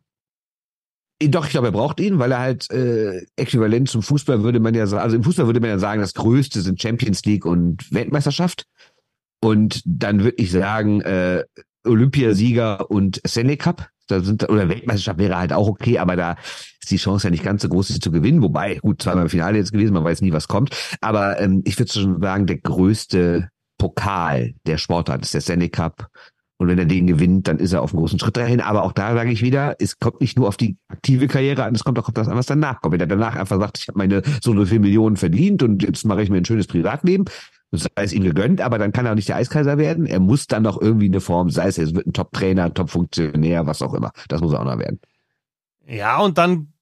Doch, 1.29 1.45
ich 1.45 1.51
glaube, 1.51 1.67
er 1.67 1.71
braucht 1.71 1.99
ihn, 1.99 2.19
weil 2.19 2.31
er 2.31 2.39
halt 2.39 2.69
äh, 2.71 3.25
äquivalent 3.35 3.89
zum 3.89 4.01
Fußball 4.01 4.43
würde 4.43 4.59
man 4.59 4.73
ja 4.73 4.87
sagen, 4.87 5.03
also 5.03 5.15
im 5.15 5.23
Fußball 5.23 5.45
würde 5.45 5.59
man 5.59 5.69
ja 5.69 5.79
sagen, 5.79 6.01
das 6.01 6.13
Größte 6.13 6.61
sind 6.61 6.81
Champions 6.81 7.23
League 7.25 7.45
und 7.45 7.91
Weltmeisterschaft. 7.93 8.65
Und 9.43 9.81
dann 9.85 10.23
würde 10.23 10.37
ich 10.37 10.51
sagen, 10.51 11.01
äh, 11.01 11.43
Olympiasieger 11.85 12.89
und 12.89 13.21
Stanley 13.25 13.57
Cup. 13.57 13.89
Da 14.07 14.19
sind, 14.19 14.49
oder 14.49 14.67
Weltmeisterschaft 14.67 15.19
wäre 15.19 15.37
halt 15.37 15.53
auch 15.53 15.67
okay, 15.67 15.97
aber 15.97 16.15
da 16.15 16.35
ist 16.81 16.91
die 16.91 16.97
Chance 16.97 17.27
ja 17.27 17.31
nicht 17.31 17.43
ganz 17.43 17.61
so 17.61 17.69
groß, 17.69 17.89
sie 17.89 17.99
zu 17.99 18.11
gewinnen. 18.11 18.41
Wobei, 18.41 18.75
gut, 18.75 19.01
zweimal 19.01 19.23
im 19.23 19.29
Finale 19.29 19.57
jetzt 19.57 19.71
gewesen, 19.71 19.93
man 19.93 20.03
weiß 20.03 20.21
nie, 20.21 20.33
was 20.33 20.47
kommt. 20.47 20.75
Aber 21.01 21.39
ähm, 21.39 21.61
ich 21.65 21.77
würde 21.79 21.91
schon 21.91 22.21
sagen, 22.21 22.45
der 22.45 22.57
größte 22.57 23.49
Pokal 23.77 24.53
der 24.65 24.77
Sportart 24.77 25.21
ist 25.21 25.33
der 25.33 25.41
Stanley 25.41 25.69
Cup. 25.69 26.07
Und 26.61 26.67
wenn 26.67 26.77
er 26.77 26.85
den 26.85 27.07
gewinnt, 27.07 27.47
dann 27.47 27.57
ist 27.57 27.73
er 27.73 27.81
auf 27.81 27.91
einem 27.91 28.01
großen 28.01 28.19
Schritt 28.19 28.37
dahin. 28.37 28.61
Aber 28.61 28.83
auch 28.83 28.91
da 28.91 29.15
sage 29.15 29.31
ich 29.31 29.41
wieder, 29.41 29.75
es 29.79 29.97
kommt 29.97 30.21
nicht 30.21 30.37
nur 30.37 30.47
auf 30.47 30.57
die 30.57 30.77
aktive 30.89 31.27
Karriere 31.27 31.63
an, 31.63 31.73
es 31.73 31.83
kommt 31.83 31.97
auch 31.97 32.07
auf 32.07 32.13
das 32.13 32.27
an, 32.27 32.37
was 32.37 32.45
danach 32.45 32.81
kommt. 32.81 32.93
Wenn 32.93 32.99
er 32.99 33.07
danach 33.07 33.35
einfach 33.35 33.59
sagt, 33.59 33.79
ich 33.79 33.87
habe 33.87 33.97
meine 33.97 34.21
so 34.43 34.51
und 34.51 34.57
so 34.57 34.65
viele 34.67 34.81
Millionen 34.81 35.17
verdient 35.17 35.63
und 35.63 35.81
jetzt 35.81 36.05
mache 36.05 36.21
ich 36.21 36.29
mir 36.29 36.37
ein 36.37 36.45
schönes 36.45 36.67
Privatleben, 36.67 37.25
sei 37.71 37.89
es 37.95 38.13
ihm 38.13 38.21
gegönnt, 38.21 38.61
aber 38.61 38.77
dann 38.77 38.91
kann 38.91 39.07
er 39.07 39.13
auch 39.13 39.15
nicht 39.15 39.27
der 39.27 39.37
Eiskaiser 39.37 39.79
werden. 39.79 40.05
Er 40.05 40.19
muss 40.19 40.45
dann 40.45 40.61
noch 40.61 40.79
irgendwie 40.79 41.07
eine 41.07 41.19
Form, 41.19 41.49
sei 41.49 41.67
es, 41.67 41.79
er 41.79 41.95
wird 41.95 42.05
ein 42.05 42.13
Top-Trainer, 42.13 42.71
Top-Funktionär, 42.71 43.65
was 43.65 43.81
auch 43.81 43.95
immer. 43.95 44.11
Das 44.27 44.41
muss 44.41 44.53
er 44.53 44.59
auch 44.59 44.65
noch 44.65 44.77
werden. 44.77 44.99
Ja, 45.87 46.19
und 46.19 46.37
dann 46.37 46.73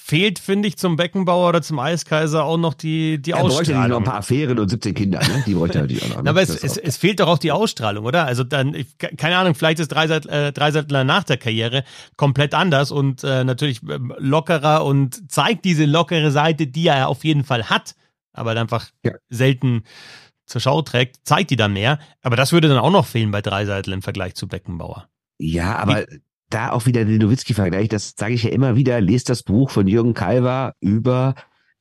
fehlt, 0.00 0.38
finde 0.38 0.68
ich, 0.68 0.78
zum 0.78 0.96
Beckenbauer 0.96 1.48
oder 1.50 1.60
zum 1.62 1.78
Eiskaiser 1.78 2.44
auch 2.44 2.56
noch 2.56 2.74
die, 2.74 3.20
die 3.20 3.32
Er 3.32 3.40
bräuchte 3.40 3.72
ja 3.72 3.78
noch 3.78 3.84
ein 3.84 3.92
Ausstrahlung. 3.92 4.04
paar 4.04 4.14
Affären 4.16 4.58
und 4.58 4.68
17 4.70 4.94
Kinder, 4.94 5.18
ne? 5.20 5.42
Die 5.46 5.54
bräuchte 5.54 5.78
er 5.78 5.82
natürlich 5.82 6.02
auch 6.04 6.08
noch. 6.16 6.22
Ne? 6.22 6.30
Aber 6.30 6.40
es, 6.40 6.50
es, 6.50 6.76
es 6.78 6.96
fehlt 6.96 7.20
doch 7.20 7.28
auch 7.28 7.38
die 7.38 7.52
Ausstrahlung, 7.52 8.06
oder? 8.06 8.24
Also 8.24 8.42
dann, 8.44 8.74
ich, 8.74 8.96
keine 8.98 9.36
Ahnung, 9.36 9.54
vielleicht 9.54 9.80
ist 9.80 9.88
Dreiseitel, 9.88 10.30
äh, 10.30 10.52
Dreiseitler 10.52 11.04
nach 11.04 11.24
der 11.24 11.36
Karriere 11.36 11.84
komplett 12.16 12.54
anders 12.54 12.90
und 12.90 13.22
äh, 13.24 13.44
natürlich 13.44 13.82
ähm, 13.82 14.14
lockerer 14.18 14.84
und 14.84 15.30
zeigt 15.30 15.64
diese 15.64 15.84
lockere 15.84 16.30
Seite, 16.30 16.66
die 16.66 16.86
er 16.86 17.08
auf 17.08 17.24
jeden 17.24 17.44
Fall 17.44 17.64
hat, 17.68 17.94
aber 18.32 18.50
halt 18.50 18.58
einfach 18.60 18.86
Ja. 19.04 19.12
selten 19.28 19.82
zur 20.46 20.62
Schau 20.62 20.80
trägt, 20.80 21.16
zeigt 21.24 21.50
die 21.50 21.56
dann 21.56 21.74
mehr. 21.74 21.98
Aber 22.22 22.36
das 22.36 22.52
würde 22.52 22.68
dann 22.68 22.78
auch 22.78 22.90
noch 22.90 23.04
fehlen 23.04 23.30
bei 23.30 23.42
Dreiseitel 23.42 23.92
im 23.92 24.00
Vergleich 24.00 24.34
zu 24.34 24.48
Beckenbauer. 24.48 25.06
Ja, 25.38 25.76
aber 25.76 26.06
da 26.50 26.72
auch 26.72 26.86
wieder 26.86 27.04
den 27.04 27.18
Nowitzki-Vergleich, 27.18 27.88
das 27.88 28.14
sage 28.16 28.34
ich 28.34 28.44
ja 28.44 28.50
immer 28.50 28.76
wieder, 28.76 29.00
lest 29.00 29.28
das 29.28 29.42
Buch 29.42 29.70
von 29.70 29.86
Jürgen 29.86 30.14
Kalver 30.14 30.74
über 30.80 31.34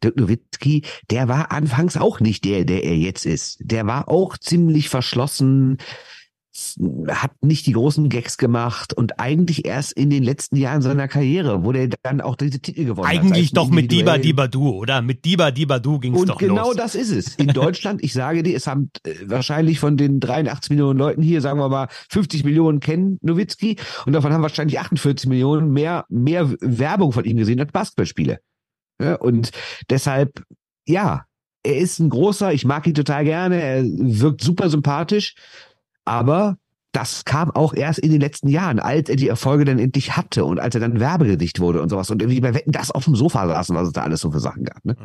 Dirk 0.04 0.18
Nowitzki, 0.18 0.84
der 1.10 1.28
war 1.28 1.52
anfangs 1.52 1.98
auch 1.98 2.20
nicht 2.20 2.46
der, 2.46 2.66
der 2.66 2.84
er 2.84 2.96
jetzt 2.96 3.26
ist. 3.26 3.58
Der 3.62 3.88
war 3.88 4.08
auch 4.10 4.38
ziemlich 4.38 4.90
verschlossen, 4.90 5.78
hat 7.10 7.32
nicht 7.44 7.68
die 7.68 7.74
großen 7.74 8.10
Gags 8.10 8.38
gemacht 8.38 8.94
und 8.94 9.20
eigentlich 9.20 9.66
erst 9.66 9.94
in 9.94 10.10
den 10.10 10.24
letzten 10.24 10.56
Jahren 10.56 10.82
seiner 10.82 11.08
Karriere, 11.08 11.64
wo 11.64 11.72
der 11.72 11.90
dann 12.02 12.20
auch 12.20 12.36
diese 12.36 12.60
Titel 12.60 12.86
gewonnen 12.86 13.08
eigentlich 13.08 13.30
hat. 13.30 13.38
Eigentlich 13.38 13.52
doch 13.52 13.70
mit 13.70 13.92
Diba 13.92 14.18
Diba 14.18 14.48
Du, 14.48 14.70
oder? 14.70 15.02
Mit 15.02 15.24
Diba 15.24 15.52
Diba 15.52 15.80
Du 15.80 16.00
ging 16.00 16.16
es 16.16 16.26
doch 16.26 16.38
genau 16.38 16.56
los. 16.56 16.66
Und 16.66 16.72
genau 16.72 16.84
das 16.84 16.96
ist 16.96 17.12
es. 17.12 17.36
In 17.36 17.50
Deutschland, 17.50 18.04
ich 18.04 18.14
sage 18.14 18.42
dir, 18.42 18.56
es 18.56 18.66
haben 18.66 18.90
äh, 19.04 19.14
wahrscheinlich 19.26 19.80
von 19.80 19.98
den 19.98 20.20
83 20.20 20.72
Millionen 20.72 20.98
Leuten 20.98 21.22
hier, 21.22 21.42
sagen 21.42 21.60
wir 21.60 21.70
mal, 21.70 21.90
50 22.10 22.44
Millionen 22.44 22.80
kennen 22.80 23.20
Nowitzki 23.22 23.78
und 24.06 24.14
davon 24.14 24.34
haben 24.34 24.42
wahrscheinlich 24.42 24.80
48 24.80 25.30
Millionen 25.30 25.72
mehr, 25.72 26.06
mehr 26.10 26.50
Werbung 26.60 27.12
von 27.12 27.24
ihm 27.26 27.38
gesehen 27.38 27.60
als 27.60 27.72
Basketballspiele. 27.72 28.40
Ja, 29.00 29.16
und 29.16 29.52
deshalb, 29.90 30.44
ja, 30.88 31.26
er 31.64 31.78
ist 31.78 32.00
ein 32.00 32.10
großer, 32.10 32.54
ich 32.54 32.66
mag 32.66 32.88
ihn 32.88 32.96
total 32.96 33.26
gerne, 33.26 33.62
er 33.62 33.84
wirkt 33.84 34.42
super 34.42 34.70
sympathisch, 34.70 35.36
aber 36.08 36.58
das 36.94 37.26
kam 37.26 37.52
auch 37.52 37.74
erst 37.74 38.00
in 38.00 38.12
den 38.12 38.22
letzten 38.22 38.48
Jahren, 38.48 38.80
als 38.80 39.10
er 39.10 39.18
die 39.18 39.28
Erfolge 39.28 39.66
dann 39.66 39.78
endlich 39.78 40.18
hatte 40.18 40.46
und 40.46 40.60
als 40.60 40.74
er 40.74 40.82
dann 40.82 41.00
Werbegesicht 41.00 41.60
wurde 41.60 41.82
und 41.82 41.90
sowas 41.90 42.10
und 42.10 42.22
irgendwie 42.22 42.40
bei 42.40 42.54
Wetten 42.54 42.72
das 42.72 42.92
auf 42.92 43.06
dem 43.06 43.16
Sofa 43.16 43.48
saßen, 43.48 43.76
was 43.76 43.88
es 43.88 43.94
da 43.94 44.04
alles 44.04 44.22
so 44.22 44.32
für 44.32 44.40
Sachen 44.40 44.64
gab. 44.64 44.84
Ne? 44.84 44.96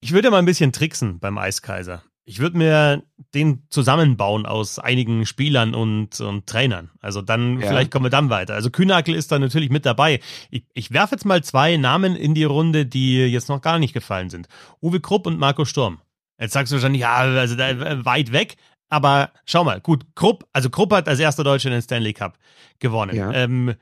Ich 0.00 0.12
würde 0.12 0.30
mal 0.30 0.38
ein 0.38 0.46
bisschen 0.46 0.72
tricksen 0.72 1.18
beim 1.18 1.36
Eiskaiser. 1.36 2.02
Ich 2.24 2.38
würde 2.38 2.58
mir 2.58 3.02
den 3.34 3.64
zusammenbauen 3.70 4.46
aus 4.46 4.78
einigen 4.78 5.26
Spielern 5.26 5.74
und, 5.74 6.20
und 6.20 6.46
Trainern. 6.46 6.90
Also 7.00 7.22
dann, 7.22 7.60
ja. 7.60 7.68
vielleicht 7.68 7.90
kommen 7.90 8.06
wir 8.06 8.10
dann 8.10 8.30
weiter. 8.30 8.54
Also 8.54 8.70
Kühnakel 8.70 9.14
ist 9.14 9.30
da 9.30 9.38
natürlich 9.38 9.70
mit 9.70 9.86
dabei. 9.86 10.20
Ich, 10.50 10.64
ich 10.74 10.90
werfe 10.90 11.14
jetzt 11.14 11.24
mal 11.24 11.44
zwei 11.44 11.76
Namen 11.76 12.16
in 12.16 12.34
die 12.34 12.44
Runde, 12.44 12.86
die 12.86 13.18
jetzt 13.26 13.48
noch 13.48 13.60
gar 13.60 13.78
nicht 13.78 13.94
gefallen 13.94 14.30
sind. 14.30 14.48
Uwe 14.80 15.00
Krupp 15.00 15.26
und 15.26 15.38
Marco 15.38 15.64
Sturm. 15.64 16.00
Jetzt 16.38 16.52
sagst 16.52 16.72
du 16.72 16.76
wahrscheinlich, 16.76 17.02
ja, 17.02 17.14
also 17.14 17.54
da, 17.54 17.70
äh, 17.70 18.04
weit 18.04 18.32
weg. 18.32 18.56
Aber 18.88 19.30
schau 19.44 19.64
mal, 19.64 19.80
gut, 19.80 20.04
Krupp, 20.14 20.46
also 20.52 20.70
Krupp 20.70 20.92
hat 20.92 21.08
als 21.08 21.18
erster 21.18 21.44
Deutscher 21.44 21.70
den 21.70 21.82
Stanley 21.82 22.12
Cup 22.12 22.38
gewonnen. 22.78 23.16
Ja. 23.16 23.32
Ähm, 23.32 23.74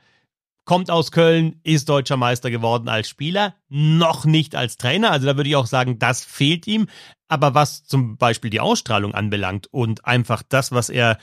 kommt 0.65 0.89
aus 0.89 1.11
Köln, 1.11 1.59
ist 1.63 1.89
deutscher 1.89 2.17
Meister 2.17 2.49
geworden 2.49 2.89
als 2.89 3.07
Spieler, 3.07 3.55
noch 3.69 4.25
nicht 4.25 4.55
als 4.55 4.77
Trainer. 4.77 5.11
Also 5.11 5.27
da 5.27 5.37
würde 5.37 5.49
ich 5.49 5.55
auch 5.55 5.67
sagen, 5.67 5.99
das 5.99 6.25
fehlt 6.25 6.67
ihm. 6.67 6.87
Aber 7.27 7.53
was 7.53 7.83
zum 7.83 8.17
Beispiel 8.17 8.49
die 8.49 8.59
Ausstrahlung 8.59 9.13
anbelangt 9.13 9.67
und 9.71 10.05
einfach 10.05 10.43
das, 10.47 10.71
was 10.71 10.89
er 10.89 11.17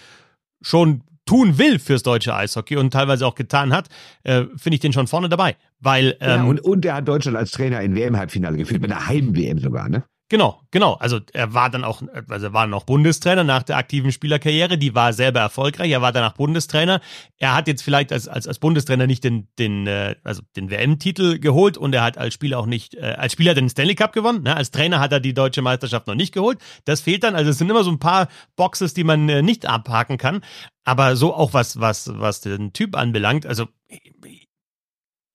schon 0.60 1.02
tun 1.26 1.58
will 1.58 1.78
fürs 1.78 2.02
deutsche 2.02 2.34
Eishockey 2.34 2.76
und 2.76 2.92
teilweise 2.92 3.26
auch 3.26 3.34
getan 3.34 3.72
hat, 3.72 3.88
äh, 4.24 4.44
finde 4.56 4.74
ich 4.74 4.80
den 4.80 4.92
schon 4.92 5.06
vorne 5.06 5.28
dabei. 5.28 5.56
Weil, 5.78 6.16
ähm, 6.20 6.28
ja, 6.28 6.44
und, 6.44 6.60
und 6.60 6.84
er 6.84 6.94
hat 6.94 7.08
Deutschland 7.08 7.36
als 7.36 7.50
Trainer 7.52 7.80
in 7.80 7.94
WM-Halbfinale 7.94 8.56
geführt, 8.56 8.82
mit 8.82 8.90
einer 8.90 9.06
Heim-WM 9.06 9.58
sogar, 9.58 9.88
ne? 9.88 10.04
Genau, 10.32 10.62
genau. 10.70 10.94
Also 10.94 11.20
er 11.34 11.52
war 11.52 11.68
dann 11.68 11.84
auch, 11.84 12.00
also 12.30 12.46
er 12.46 12.52
war 12.54 12.66
noch 12.66 12.84
Bundestrainer 12.84 13.44
nach 13.44 13.64
der 13.64 13.76
aktiven 13.76 14.12
Spielerkarriere, 14.12 14.78
die 14.78 14.94
war 14.94 15.12
selber 15.12 15.40
erfolgreich. 15.40 15.90
Er 15.90 16.00
war 16.00 16.10
danach 16.10 16.32
Bundestrainer. 16.32 17.02
Er 17.36 17.54
hat 17.54 17.68
jetzt 17.68 17.82
vielleicht 17.82 18.14
als, 18.14 18.28
als, 18.28 18.48
als 18.48 18.58
Bundestrainer 18.58 19.06
nicht 19.06 19.24
den, 19.24 19.48
den, 19.58 19.86
äh, 19.86 20.16
also 20.24 20.40
den 20.56 20.70
WM-Titel 20.70 21.38
geholt 21.38 21.76
und 21.76 21.94
er 21.94 22.02
hat 22.02 22.16
als 22.16 22.32
Spieler 22.32 22.60
auch 22.60 22.64
nicht, 22.64 22.94
äh, 22.94 23.14
als 23.18 23.34
Spieler 23.34 23.52
den 23.52 23.68
Stanley 23.68 23.94
Cup 23.94 24.14
gewonnen. 24.14 24.44
Ne? 24.44 24.56
Als 24.56 24.70
Trainer 24.70 25.00
hat 25.00 25.12
er 25.12 25.20
die 25.20 25.34
deutsche 25.34 25.60
Meisterschaft 25.60 26.06
noch 26.06 26.14
nicht 26.14 26.32
geholt. 26.32 26.58
Das 26.86 27.02
fehlt 27.02 27.24
dann. 27.24 27.34
Also 27.34 27.50
es 27.50 27.58
sind 27.58 27.68
immer 27.68 27.84
so 27.84 27.90
ein 27.90 27.98
paar 27.98 28.28
Boxes, 28.56 28.94
die 28.94 29.04
man 29.04 29.28
äh, 29.28 29.42
nicht 29.42 29.66
abhaken 29.66 30.16
kann. 30.16 30.40
Aber 30.84 31.14
so 31.14 31.34
auch 31.34 31.52
was, 31.52 31.78
was, 31.78 32.10
was 32.10 32.40
den 32.40 32.72
Typ 32.72 32.96
anbelangt. 32.96 33.44
Also 33.44 33.66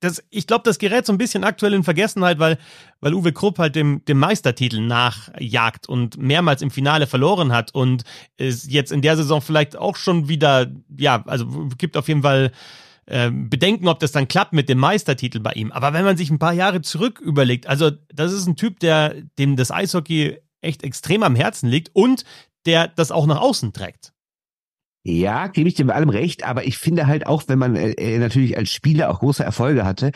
das, 0.07 0.23
ich 0.29 0.47
glaube, 0.47 0.63
das 0.63 0.79
gerät 0.79 1.05
so 1.05 1.13
ein 1.13 1.17
bisschen 1.17 1.43
aktuell 1.43 1.73
in 1.73 1.83
Vergessenheit, 1.83 2.39
weil, 2.39 2.57
weil 3.01 3.13
Uwe 3.13 3.33
Krupp 3.33 3.59
halt 3.59 3.75
dem, 3.75 4.03
dem 4.05 4.17
Meistertitel 4.17 4.79
nachjagt 4.79 5.87
und 5.87 6.17
mehrmals 6.17 6.61
im 6.61 6.71
Finale 6.71 7.07
verloren 7.07 7.51
hat 7.51 7.73
und 7.73 8.03
es 8.37 8.71
jetzt 8.71 8.91
in 8.91 9.01
der 9.01 9.17
Saison 9.17 9.41
vielleicht 9.41 9.75
auch 9.75 9.95
schon 9.95 10.27
wieder, 10.27 10.67
ja, 10.97 11.23
also 11.27 11.45
gibt 11.77 11.97
auf 11.97 12.07
jeden 12.07 12.23
Fall 12.23 12.51
äh, 13.05 13.29
Bedenken, 13.31 13.87
ob 13.87 13.99
das 13.99 14.11
dann 14.11 14.27
klappt 14.27 14.53
mit 14.53 14.69
dem 14.69 14.79
Meistertitel 14.79 15.39
bei 15.39 15.51
ihm. 15.53 15.71
Aber 15.71 15.93
wenn 15.93 16.05
man 16.05 16.17
sich 16.17 16.29
ein 16.29 16.39
paar 16.39 16.53
Jahre 16.53 16.81
zurück 16.81 17.19
überlegt, 17.19 17.67
also 17.67 17.91
das 18.13 18.31
ist 18.31 18.47
ein 18.47 18.55
Typ, 18.55 18.79
der 18.79 19.15
dem 19.37 19.55
das 19.55 19.71
Eishockey 19.71 20.37
echt 20.61 20.83
extrem 20.83 21.23
am 21.23 21.35
Herzen 21.35 21.69
liegt 21.69 21.91
und 21.93 22.23
der 22.65 22.87
das 22.87 23.11
auch 23.11 23.25
nach 23.25 23.39
außen 23.39 23.73
trägt. 23.73 24.13
Ja, 25.09 25.47
gebe 25.47 25.69
ich 25.69 25.75
dir 25.75 25.85
bei 25.85 25.93
allem 25.93 26.09
recht, 26.09 26.43
aber 26.43 26.65
ich 26.65 26.77
finde 26.77 27.07
halt 27.07 27.27
auch, 27.27 27.43
wenn 27.47 27.57
man 27.57 27.77
äh, 27.77 28.17
natürlich 28.19 28.57
als 28.57 28.69
Spieler 28.73 29.09
auch 29.09 29.19
große 29.19 29.41
Erfolge 29.41 29.85
hatte, 29.85 30.11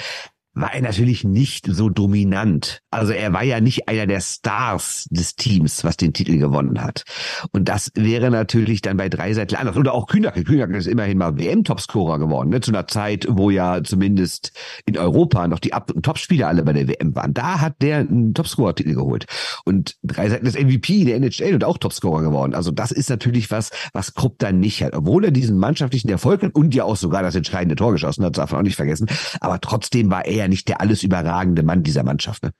war 0.54 0.74
er 0.74 0.82
natürlich 0.82 1.24
nicht 1.24 1.66
so 1.66 1.90
dominant. 1.90 2.82
Also 2.92 3.14
er 3.14 3.32
war 3.32 3.44
ja 3.44 3.62
nicht 3.62 3.88
einer 3.88 4.06
der 4.06 4.20
Stars 4.20 5.08
des 5.10 5.36
Teams, 5.36 5.84
was 5.84 5.96
den 5.96 6.12
Titel 6.12 6.38
gewonnen 6.38 6.82
hat. 6.82 7.06
Und 7.52 7.70
das 7.70 7.92
wäre 7.96 8.30
natürlich 8.32 8.82
dann 8.82 8.98
bei 8.98 9.08
Dreiseitel 9.08 9.58
anders. 9.58 9.78
Oder 9.78 9.94
auch 9.94 10.08
Kühnacke. 10.08 10.44
Kühnacke 10.44 10.76
ist 10.76 10.88
immerhin 10.88 11.18
mal 11.18 11.38
WM-Topscorer 11.38 12.20
geworden, 12.20 12.50
ne? 12.50 12.60
zu 12.60 12.72
einer 12.72 12.88
Zeit, 12.88 13.28
wo 13.30 13.50
ja 13.50 13.82
zumindest 13.84 14.52
in 14.86 14.98
Europa 14.98 15.48
noch 15.48 15.60
die 15.60 15.74
absoluten 15.74 16.04
Topspieler 16.04 16.50
alle 16.50 16.64
bei 16.64 16.74
der 16.74 16.88
WM 16.88 17.16
waren. 17.16 17.34
Da 17.34 17.62
hat 17.62 17.82
der 17.82 18.00
einen 18.00 18.34
Topscorer-Titel 18.34 18.94
geholt. 18.94 19.28
Und 19.64 19.96
Dreiseitel 20.04 20.48
ist 20.48 20.60
MVP 20.60 21.06
der 21.06 21.16
NHL 21.16 21.56
und 21.56 21.64
auch 21.64 21.78
Topscorer 21.78 22.24
geworden. 22.24 22.56
Also 22.56 22.72
das 22.72 22.92
ist 22.92 23.10
natürlich 23.10 23.52
was, 23.52 23.70
was 23.94 24.14
Krupp 24.16 24.40
dann 24.40 24.60
nicht 24.60 24.84
hat. 24.84 24.96
Obwohl 24.96 25.24
er 25.24 25.32
diesen 25.32 25.58
mannschaftlichen 25.58 26.10
Erfolg 26.10 26.44
hat 26.44 26.56
und 26.56 26.76
ja 26.76 26.84
auch 26.84 26.98
sogar 26.98 27.24
das 27.24 27.36
entscheidende 27.36 27.76
Tor 27.76 27.94
geschossen 27.94 28.26
hat, 28.26 28.38
darf 28.38 28.52
man 28.52 28.60
auch 28.60 28.66
nicht 28.66 28.76
vergessen. 28.76 29.08
Aber 29.40 29.62
trotzdem 29.62 30.12
war 30.12 30.26
er 30.26 30.41
ja 30.42 30.48
nicht 30.48 30.68
der 30.68 30.82
alles 30.82 31.04
überragende 31.04 31.64
Mann 31.64 31.84
dieser 31.84 32.04
Mannschaft. 32.04 32.44
Ne? 32.44 32.52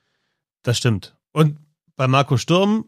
Das 0.64 0.78
stimmt. 0.78 1.16
Und 1.32 1.58
bei 1.96 2.08
Marco 2.08 2.38
Sturm 2.38 2.86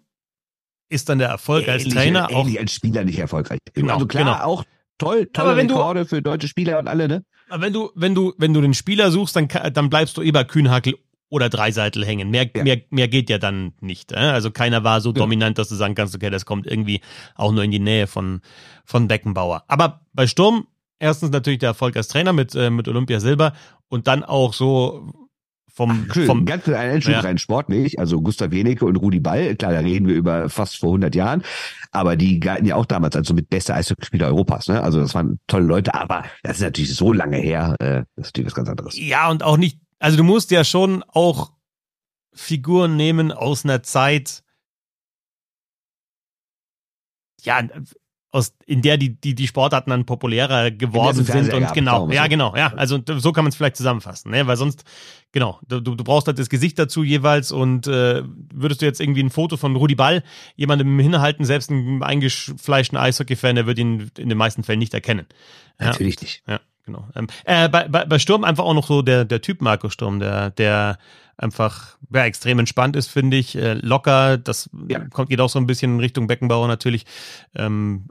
ist 0.89 1.09
dann 1.09 1.19
der 1.19 1.29
Erfolg 1.29 1.67
ähnlich, 1.67 1.85
als 1.85 1.93
Trainer 1.93 2.29
auch 2.29 2.45
ähnlich 2.45 2.59
als 2.59 2.73
Spieler 2.73 3.03
nicht 3.03 3.19
erfolgreich. 3.19 3.59
Genau, 3.73 3.95
also 3.95 4.05
klar, 4.05 4.23
genau. 4.23 4.37
auch 4.37 4.63
toll, 4.97 5.27
tolle 5.33 5.49
Aber 5.49 5.57
wenn 5.57 5.69
Rekorde 5.69 6.01
du, 6.01 6.07
für 6.07 6.21
deutsche 6.21 6.47
Spieler 6.47 6.79
und 6.79 6.87
alle, 6.87 7.07
ne? 7.07 7.25
Aber 7.49 7.63
wenn 7.63 7.73
du, 7.73 7.91
wenn 7.95 8.15
du, 8.15 8.33
wenn 8.37 8.53
du 8.53 8.61
den 8.61 8.73
Spieler 8.73 9.11
suchst, 9.11 9.35
dann, 9.35 9.47
dann 9.73 9.89
bleibst 9.89 10.17
du 10.17 10.21
eh 10.21 10.31
bei 10.31 10.43
Kühnhackel 10.43 10.95
oder 11.29 11.49
Dreiseitel 11.49 12.05
hängen. 12.05 12.29
Mehr, 12.29 12.49
ja. 12.55 12.63
mehr, 12.63 12.81
mehr 12.91 13.07
geht 13.07 13.29
ja 13.29 13.39
dann 13.39 13.73
nicht. 13.79 14.11
Äh? 14.11 14.17
Also 14.17 14.51
keiner 14.51 14.83
war 14.83 15.01
so 15.01 15.09
ja. 15.09 15.15
dominant, 15.15 15.57
dass 15.57 15.67
du 15.67 15.75
sagen 15.75 15.95
kannst, 15.95 16.13
okay, 16.15 16.29
das 16.29 16.45
kommt 16.45 16.67
irgendwie 16.67 17.01
auch 17.35 17.51
nur 17.51 17.63
in 17.63 17.71
die 17.71 17.79
Nähe 17.79 18.05
von, 18.05 18.41
von 18.85 19.07
Beckenbauer. 19.07 19.63
Aber 19.67 20.01
bei 20.13 20.27
Sturm, 20.27 20.67
erstens 20.99 21.31
natürlich 21.31 21.59
der 21.59 21.69
Erfolg 21.69 21.95
als 21.97 22.07
Trainer 22.07 22.33
mit, 22.33 22.55
äh, 22.55 22.69
mit 22.69 22.87
Olympia 22.87 23.19
Silber 23.19 23.53
und 23.89 24.07
dann 24.07 24.23
auch 24.23 24.53
so 24.53 25.11
vom, 25.73 26.05
Ach, 26.07 26.13
schön. 26.13 26.27
vom 26.27 26.45
ganz 26.45 26.67
ein 26.67 26.75
Einschub 26.75 27.13
ja. 27.13 27.19
rein 27.21 27.39
sportlich, 27.39 27.97
also 27.97 28.21
Gustav 28.21 28.51
Wenecke 28.51 28.85
und 28.85 28.95
Rudi 28.95 29.19
Ball, 29.19 29.55
klar, 29.55 29.71
da 29.71 29.79
reden 29.79 30.07
wir 30.07 30.13
über 30.13 30.47
fast 30.49 30.77
vor 30.77 30.89
100 30.89 31.15
Jahren, 31.15 31.43
aber 31.91 32.15
die 32.15 32.39
galten 32.39 32.67
ja 32.67 32.75
auch 32.75 32.85
damals 32.85 33.15
als 33.15 33.27
so 33.27 33.33
mit 33.33 33.49
bester 33.49 33.73
Eishockeyspieler 33.73 34.27
Europas, 34.27 34.67
ne? 34.67 34.83
Also 34.83 34.99
das 34.99 35.15
waren 35.15 35.39
tolle 35.47 35.65
Leute, 35.65 35.95
aber 35.95 36.25
das 36.43 36.57
ist 36.57 36.63
natürlich 36.63 36.95
so 36.95 37.11
lange 37.11 37.37
her, 37.37 37.75
äh, 37.79 38.03
das 38.15 38.27
ist 38.27 38.35
natürlich 38.35 38.47
was 38.47 38.55
ganz 38.55 38.69
anderes. 38.69 38.95
Ja, 38.97 39.29
und 39.31 39.41
auch 39.41 39.57
nicht, 39.57 39.79
also 39.97 40.15
du 40.15 40.23
musst 40.23 40.51
ja 40.51 40.63
schon 40.63 41.03
auch 41.07 41.53
Figuren 42.35 42.95
nehmen 42.95 43.31
aus 43.31 43.65
einer 43.65 43.81
Zeit, 43.81 44.43
ja, 47.41 47.61
aus, 48.33 48.51
in 48.65 48.81
der 48.81 48.97
die, 48.97 49.15
die, 49.15 49.35
die 49.35 49.47
Sportarten 49.47 49.91
dann 49.91 50.05
populärer 50.05 50.71
geworden 50.71 51.23
sind 51.23 51.53
und 51.53 51.71
genau, 51.73 52.09
ja, 52.09 52.25
genau, 52.25 52.55
ja, 52.55 52.73
also 52.73 52.99
so 53.05 53.31
kann 53.31 53.45
man 53.45 53.49
es 53.49 53.55
vielleicht 53.55 53.77
zusammenfassen, 53.77 54.31
ne, 54.31 54.47
weil 54.47 54.57
sonst, 54.57 54.83
genau, 55.31 55.59
du, 55.67 55.79
du 55.79 55.95
brauchst 56.03 56.25
halt 56.25 56.39
das 56.39 56.49
Gesicht 56.49 56.79
dazu 56.79 57.03
jeweils 57.03 57.51
und 57.51 57.85
äh, 57.85 58.23
würdest 58.51 58.81
du 58.81 58.87
jetzt 58.87 58.99
irgendwie 58.99 59.21
ein 59.21 59.29
Foto 59.29 59.55
von 59.55 59.75
Rudi 59.75 59.93
Ball 59.93 60.23
jemandem 60.55 60.97
hinhalten, 60.97 61.45
selbst 61.45 61.69
ein 61.69 62.01
eingefleischten 62.01 62.97
Eishockey-Fan, 62.97 63.55
der 63.55 63.67
wird 63.67 63.77
ihn 63.77 64.09
in 64.17 64.29
den 64.29 64.37
meisten 64.37 64.63
Fällen 64.63 64.79
nicht 64.79 64.95
erkennen. 64.95 65.27
Ja, 65.79 65.87
Natürlich 65.87 66.19
nicht. 66.19 66.41
Ja, 66.47 66.59
genau. 66.87 67.07
Ähm, 67.15 67.27
äh, 67.45 67.69
bei, 67.69 67.87
bei, 67.87 68.05
bei 68.05 68.17
Sturm 68.17 68.43
einfach 68.43 68.63
auch 68.63 68.73
noch 68.73 68.87
so 68.87 69.03
der, 69.03 69.25
der 69.25 69.41
Typ 69.41 69.61
Marco 69.61 69.89
Sturm, 69.89 70.19
der, 70.19 70.49
der 70.49 70.97
einfach 71.37 71.97
ja, 72.11 72.25
extrem 72.25 72.59
entspannt 72.59 72.95
ist, 72.95 73.07
finde 73.07 73.37
ich. 73.37 73.55
Äh, 73.55 73.73
locker, 73.73 74.37
das 74.37 74.69
ja. 74.87 74.99
kommt, 75.09 75.29
geht 75.29 75.39
auch 75.39 75.49
so 75.49 75.59
ein 75.59 75.67
bisschen 75.67 75.95
in 75.95 75.99
Richtung 75.99 76.27
Beckenbauer 76.27 76.67
natürlich. 76.67 77.05
Ähm, 77.55 78.07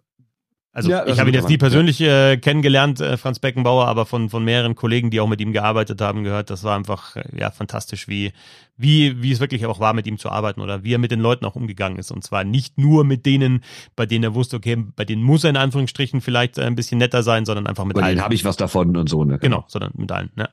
also 0.75 0.91
ja, 0.91 1.07
ich 1.07 1.21
habe 1.21 1.29
ihn 1.29 1.35
jetzt 1.35 1.51
nie 1.51 1.59
persönlich 1.59 2.01
äh, 2.01 2.39
kennengelernt, 2.39 2.99
äh, 2.99 3.19
Franz 3.19 3.39
Beckenbauer, 3.39 3.87
aber 3.89 4.07
von, 4.07 4.31
von 4.31 4.43
mehreren 4.43 4.75
Kollegen, 4.75 5.11
die 5.11 5.21
auch 5.21 5.29
mit 5.29 5.39
ihm 5.43 5.53
gearbeitet 5.53 6.01
haben, 6.01 6.25
gehört, 6.25 6.49
das 6.49 6.65
war 6.65 6.75
einfach 6.75 7.15
äh, 7.17 7.25
ja 7.39 7.51
fantastisch, 7.51 8.09
wie, 8.09 8.33
wie, 8.79 9.23
wie 9.23 9.33
es 9.33 9.41
wirklich 9.41 9.67
auch 9.67 9.81
war, 9.81 9.93
mit 9.93 10.07
ihm 10.07 10.17
zu 10.17 10.31
arbeiten 10.31 10.63
oder 10.63 10.83
wie 10.83 10.95
er 10.95 10.99
mit 10.99 11.11
den 11.11 11.21
Leuten 11.21 11.45
auch 11.45 11.57
umgegangen 11.57 11.99
ist. 11.99 12.11
Und 12.11 12.25
zwar 12.25 12.45
nicht 12.45 12.79
nur 12.79 13.05
mit 13.05 13.27
denen, 13.27 13.63
bei 13.97 14.07
denen 14.07 14.25
er 14.25 14.35
wusste, 14.35 14.57
okay, 14.57 14.77
bei 14.97 15.05
denen 15.05 15.23
muss 15.23 15.45
er 15.45 15.51
in 15.51 15.59
Anführungsstrichen 15.59 16.23
vielleicht 16.23 16.57
äh, 16.57 16.63
ein 16.63 16.75
bisschen 16.75 16.97
netter 16.97 17.23
sein, 17.23 17.45
sondern 17.45 17.67
einfach 17.67 17.85
mit 17.85 17.97
bei 17.97 18.05
allen. 18.05 18.17
Bei 18.17 18.25
habe 18.25 18.35
ich 18.35 18.47
was 18.47 18.57
davon 18.57 18.97
und 18.97 19.11
so, 19.11 19.25
ne? 19.25 19.39
Genau, 19.41 19.67
sondern 19.69 19.93
mit 19.97 20.11
allen. 20.11 20.31
Ne? 20.37 20.49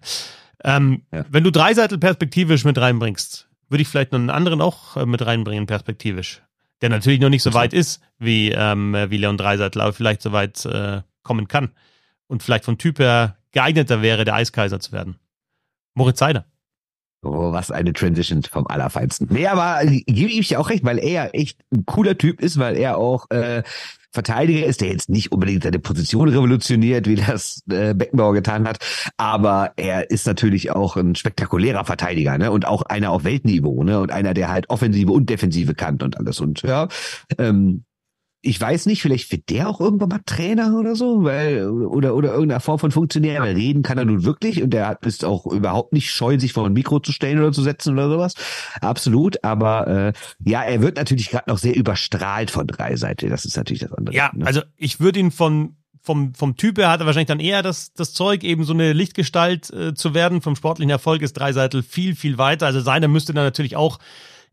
Ähm, 0.65 1.03
ja. 1.13 1.23
Wenn 1.29 1.45
du 1.45 1.51
Dreiseitel 1.51 1.97
perspektivisch 1.97 2.65
mit 2.65 2.77
reinbringst, 2.77 3.47
würde 3.69 3.81
ich 3.83 3.87
vielleicht 3.87 4.11
noch 4.11 4.19
einen 4.19 4.31
anderen 4.31 4.59
auch 4.59 4.97
äh, 4.97 5.05
mit 5.05 5.25
reinbringen, 5.25 5.65
perspektivisch 5.65 6.41
der 6.81 6.89
natürlich 6.89 7.19
noch 7.19 7.29
nicht 7.29 7.43
so 7.43 7.53
weit 7.53 7.73
ist 7.73 8.01
wie, 8.17 8.51
ähm, 8.51 8.95
wie 9.09 9.17
Leon 9.17 9.37
Dreiseitel, 9.37 9.81
aber 9.81 9.93
vielleicht 9.93 10.21
so 10.21 10.31
weit 10.31 10.65
äh, 10.65 11.01
kommen 11.23 11.47
kann 11.47 11.71
und 12.27 12.43
vielleicht 12.43 12.65
vom 12.65 12.77
Typ 12.77 12.99
her 12.99 13.37
geeigneter 13.51 14.01
wäre, 14.01 14.25
der 14.25 14.35
Eiskaiser 14.35 14.79
zu 14.79 14.91
werden. 14.91 15.19
Moritz 15.95 16.19
Seider. 16.19 16.45
Oh, 17.21 17.51
was 17.51 17.69
eine 17.69 17.91
Transition 17.91 18.41
vom 18.43 18.65
Allerfeinsten. 18.67 19.27
Nee, 19.29 19.47
aber 19.47 19.81
gebe 19.85 20.31
ich 20.31 20.47
dir 20.47 20.59
auch 20.59 20.69
recht, 20.69 20.85
weil 20.85 20.99
er 20.99 21.35
echt 21.35 21.59
ein 21.73 21.85
cooler 21.85 22.17
Typ 22.17 22.39
ist, 22.39 22.57
weil 22.57 22.77
er 22.77 22.97
auch 22.97 23.29
äh, 23.29 23.63
Verteidiger 24.11 24.65
ist, 24.65 24.81
der 24.81 24.89
jetzt 24.89 25.09
nicht 25.09 25.31
unbedingt 25.31 25.63
seine 25.63 25.79
Position 25.79 26.29
revolutioniert, 26.29 27.07
wie 27.07 27.15
das 27.15 27.61
äh, 27.69 27.93
Beckenbauer 27.93 28.33
getan 28.33 28.67
hat, 28.67 28.79
aber 29.17 29.73
er 29.75 30.09
ist 30.09 30.25
natürlich 30.25 30.71
auch 30.71 30.95
ein 30.95 31.15
spektakulärer 31.15 31.85
Verteidiger, 31.85 32.37
ne? 32.37 32.51
Und 32.51 32.65
auch 32.65 32.81
einer 32.83 33.11
auf 33.11 33.23
Weltniveau, 33.23 33.83
ne? 33.83 33.99
Und 33.99 34.11
einer, 34.11 34.33
der 34.33 34.49
halt 34.49 34.69
Offensive 34.69 35.11
und 35.11 35.29
Defensive 35.29 35.75
kann 35.75 36.01
und 36.01 36.17
alles. 36.17 36.39
Und 36.39 36.61
ja, 36.63 36.87
ähm, 37.37 37.83
ich 38.41 38.59
weiß 38.59 38.85
nicht, 38.85 39.01
vielleicht 39.01 39.31
wird 39.31 39.49
der 39.49 39.67
auch 39.67 39.81
irgendwann 39.81 40.09
mal 40.09 40.21
Trainer 40.25 40.77
oder 40.79 40.95
so, 40.95 41.23
weil 41.23 41.67
oder 41.67 42.15
oder 42.15 42.31
irgendeine 42.31 42.61
Form 42.61 42.79
von 42.79 42.91
Funktionär, 42.91 43.41
weil 43.41 43.55
reden 43.55 43.83
kann 43.83 43.97
er 43.97 44.05
nun 44.05 44.23
wirklich 44.23 44.63
und 44.63 44.69
der 44.69 44.87
hat 44.87 45.05
ist 45.05 45.25
auch 45.25 45.45
überhaupt 45.45 45.91
nicht 45.91 46.09
scheu, 46.11 46.39
sich 46.39 46.53
vor 46.53 46.65
ein 46.65 46.73
Mikro 46.73 46.99
zu 46.99 47.11
stellen 47.11 47.39
oder 47.39 47.51
zu 47.51 47.61
setzen 47.61 47.93
oder 47.93 48.09
sowas. 48.09 48.35
Absolut, 48.79 49.43
aber 49.43 49.87
äh, 49.87 50.13
ja, 50.45 50.63
er 50.63 50.81
wird 50.81 50.95
natürlich 50.95 51.29
gerade 51.29 51.49
noch 51.49 51.57
sehr 51.57 51.75
überstrahlt 51.75 52.49
von 52.49 52.65
drei 52.65 52.95
Seite. 52.95 53.27
Das 53.27 53.43
ist 53.43 53.57
natürlich 53.57 53.81
das 53.81 53.93
andere. 53.93 54.15
Ja, 54.15 54.31
ne? 54.33 54.45
also 54.45 54.61
ich 54.77 55.01
würde 55.01 55.19
ihn 55.19 55.31
von 55.31 55.75
vom, 56.01 56.33
vom 56.33 56.55
Typ 56.55 56.77
her 56.77 56.89
hat 56.89 57.01
er 57.01 57.05
wahrscheinlich 57.05 57.27
dann 57.27 57.41
eher 57.41 57.61
das, 57.61 57.93
das 57.93 58.13
Zeug, 58.13 58.43
eben 58.45 58.63
so 58.63 58.73
eine 58.73 58.93
Lichtgestalt 58.93 59.69
äh, 59.71 59.93
zu 59.93 60.13
werden. 60.13 60.41
Vom 60.41 60.55
sportlichen 60.55 60.89
Erfolg 60.89 61.21
ist 61.21 61.33
Dreiseitel 61.33 61.83
viel, 61.83 62.15
viel 62.15 62.37
weiter. 62.37 62.67
Also 62.67 62.79
seiner 62.79 63.09
müsste 63.09 63.33
dann 63.33 63.43
natürlich 63.43 63.75
auch 63.75 63.99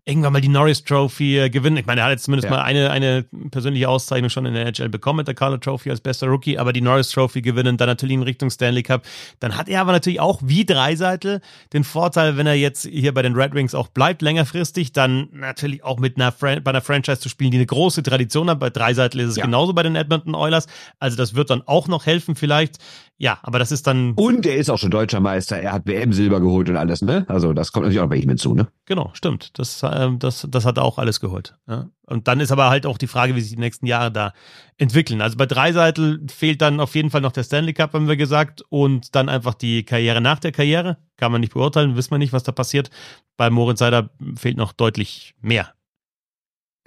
irgendwann 0.09 0.33
mal 0.33 0.41
die 0.41 0.49
Norris 0.49 0.85
Trophy 0.85 1.37
äh, 1.37 1.51
gewinnen. 1.51 1.77
Ich 1.77 1.87
meine, 1.87 2.01
er 2.01 2.05
hat 2.05 2.13
jetzt 2.13 2.25
zumindest 2.25 2.49
ja. 2.49 2.57
mal 2.57 2.63
eine, 2.63 2.91
eine 2.91 3.25
persönliche 3.51 3.89
Auszeichnung 3.89 4.31
schon 4.31 4.47
in 4.47 4.55
der 4.55 4.65
NHL 4.65 4.89
bekommen 4.89 5.19
mit 5.19 5.27
der 5.27 5.35
Carlo 5.35 5.57
Trophy 5.57 5.91
als 5.91 6.01
bester 6.01 6.29
Rookie, 6.29 6.59
aber 6.59 6.73
die 6.73 6.81
Norris 6.81 7.11
Trophy 7.11 7.43
gewinnen, 7.43 7.77
dann 7.77 7.89
natürlich 7.89 8.15
in 8.15 8.23
Richtung 8.23 8.49
Stanley 8.49 8.85
Cup. 8.85 9.03
Dann 9.41 9.57
hat 9.57 9.69
er 9.69 9.81
aber 9.81 9.91
natürlich 9.91 10.21
auch 10.21 10.41
wie 10.45 10.65
Dreiseitel 10.65 11.41
den 11.73 11.83
Vorteil, 11.83 12.37
wenn 12.37 12.47
er 12.47 12.55
jetzt 12.55 12.87
hier 12.87 13.13
bei 13.13 13.23
den 13.23 13.35
Red 13.35 13.55
Wings 13.55 13.75
auch 13.75 13.89
bleibt 13.89 14.23
längerfristig, 14.23 14.93
dann 14.93 15.29
natürlich 15.33 15.83
auch 15.83 15.99
mit 15.99 16.17
einer, 16.17 16.31
Fran 16.31 16.63
bei 16.63 16.71
einer 16.71 16.83
Franchise 16.83 17.19
zu 17.19 17.29
spielen, 17.29 17.51
die 17.51 17.59
eine 17.59 17.67
große 17.67 18.05
Tradition 18.05 18.49
hat. 18.49 18.61
Bei 18.61 18.71
Dreiseitel 18.71 19.21
ist 19.21 19.31
es 19.31 19.37
ja. 19.37 19.45
genauso 19.45 19.75
bei 19.75 19.83
den 19.83 19.97
Edmonton 19.97 20.37
Oilers. 20.37 20.69
Also 21.01 21.17
das 21.17 21.35
wird 21.35 21.51
dann 21.51 21.63
auch 21.67 21.89
noch 21.89 22.07
helfen 22.07 22.37
vielleicht. 22.37 22.79
Ja, 23.19 23.39
aber 23.43 23.59
das 23.59 23.73
ist 23.73 23.87
dann. 23.87 24.13
Und 24.13 24.45
er 24.45 24.57
ist 24.57 24.69
auch 24.69 24.77
schon 24.77 24.91
deutscher 24.91 25.21
Meister. 25.21 25.59
Er 25.59 25.73
hat 25.73 25.87
WM 25.87 26.13
Silber 26.13 26.39
geholt 26.41 26.69
und 26.69 26.77
alles, 26.77 27.01
ne? 27.01 27.25
Also 27.29 27.55
das 27.55 27.73
kommt 27.73 27.87
natürlich 27.87 28.03
auch 28.03 28.11
bei 28.11 28.17
ihm 28.17 28.29
hinzu, 28.29 28.55
ne? 28.55 28.69
Genau, 28.85 29.11
stimmt. 29.15 29.59
Das, 29.59 29.83
äh, 29.83 30.11
das, 30.19 30.47
das 30.51 30.67
hat 30.67 30.77
er 30.77 30.85
auch 30.85 30.99
alles 30.99 31.21
geholt. 31.21 31.57
Ja? 31.67 31.87
Und 32.05 32.29
dann 32.29 32.41
ist 32.41 32.53
aber 32.53 32.69
halt 32.69 32.85
auch 32.85 32.99
die 32.99 33.07
Frage, 33.07 33.35
wie 33.35 33.41
sich 33.41 33.53
die 33.53 33.61
nächsten 33.61 33.87
Jahre 33.87 34.13
da 34.13 34.35
entwickeln. 34.77 35.23
Also 35.23 35.39
bei 35.39 35.47
Dreiseitel 35.47 36.27
fehlt 36.29 36.61
dann 36.61 36.79
auf 36.79 36.95
jeden 36.95 37.11
Fall 37.11 37.23
noch 37.23 37.33
der 37.33 37.45
Stanley 37.45 37.73
Cup, 37.73 37.95
haben 37.95 38.07
wir 38.07 38.17
gesagt, 38.19 38.63
und 38.69 39.15
dann 39.15 39.31
einfach 39.31 39.55
die 39.55 39.85
Karriere 39.85 40.21
nach 40.21 40.39
der 40.39 40.53
Karriere. 40.53 40.99
Kann 41.17 41.33
man 41.33 41.41
nicht 41.41 41.55
beurteilen, 41.55 41.97
wissen 41.97 42.11
wir 42.11 42.19
nicht, 42.19 42.35
was 42.35 42.43
da 42.43 42.53
passiert. 42.53 42.91
Bei 43.39 43.49
Moritz 43.49 43.79
Seider 43.79 44.11
fehlt 44.37 44.59
noch 44.59 44.73
deutlich 44.73 45.35
mehr. 45.41 45.73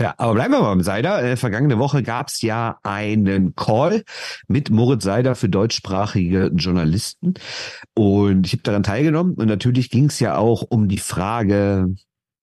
Ja, 0.02 0.14
aber 0.18 0.34
bleiben 0.34 0.54
wir 0.54 0.62
mal 0.62 0.70
beim 0.70 0.82
Seider. 0.82 1.22
Äh, 1.22 1.36
vergangene 1.36 1.78
Woche 1.78 2.04
gab 2.04 2.30
es 2.30 2.42
ja 2.42 2.80
einen 2.84 3.54
Call 3.56 4.04
mit 4.48 4.70
Moritz 4.70 5.04
Seider 5.04 5.36
für 5.36 5.50
deutschsprachige 5.50 6.52
Journalisten. 6.56 7.34
Und 7.96 8.48
ich 8.48 8.54
habe 8.54 8.64
daran 8.64 8.84
teilgenommen. 8.84 9.34
Und 9.34 9.48
natürlich 9.48 9.90
ging 9.90 10.06
es 10.06 10.22
ja 10.22 10.38
auch 10.38 10.64
um 10.70 10.88
die 10.88 11.00
Frage, 11.00 11.94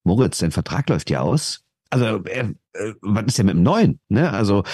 Moritz, 0.05 0.39
dein 0.39 0.53
Vertrag 0.53 0.91
läuft 0.91 1.09
ja 1.09 1.21
aus. 1.21 1.63
Also, 1.89 2.25
äh, 2.25 2.53
äh, 2.75 2.95
was 3.01 3.25
ist 3.25 3.39
denn 3.39 3.47
mit 3.47 3.55
dem 3.55 3.63
neuen? 3.63 4.01
Ne? 4.11 4.31
Also, 4.31 4.65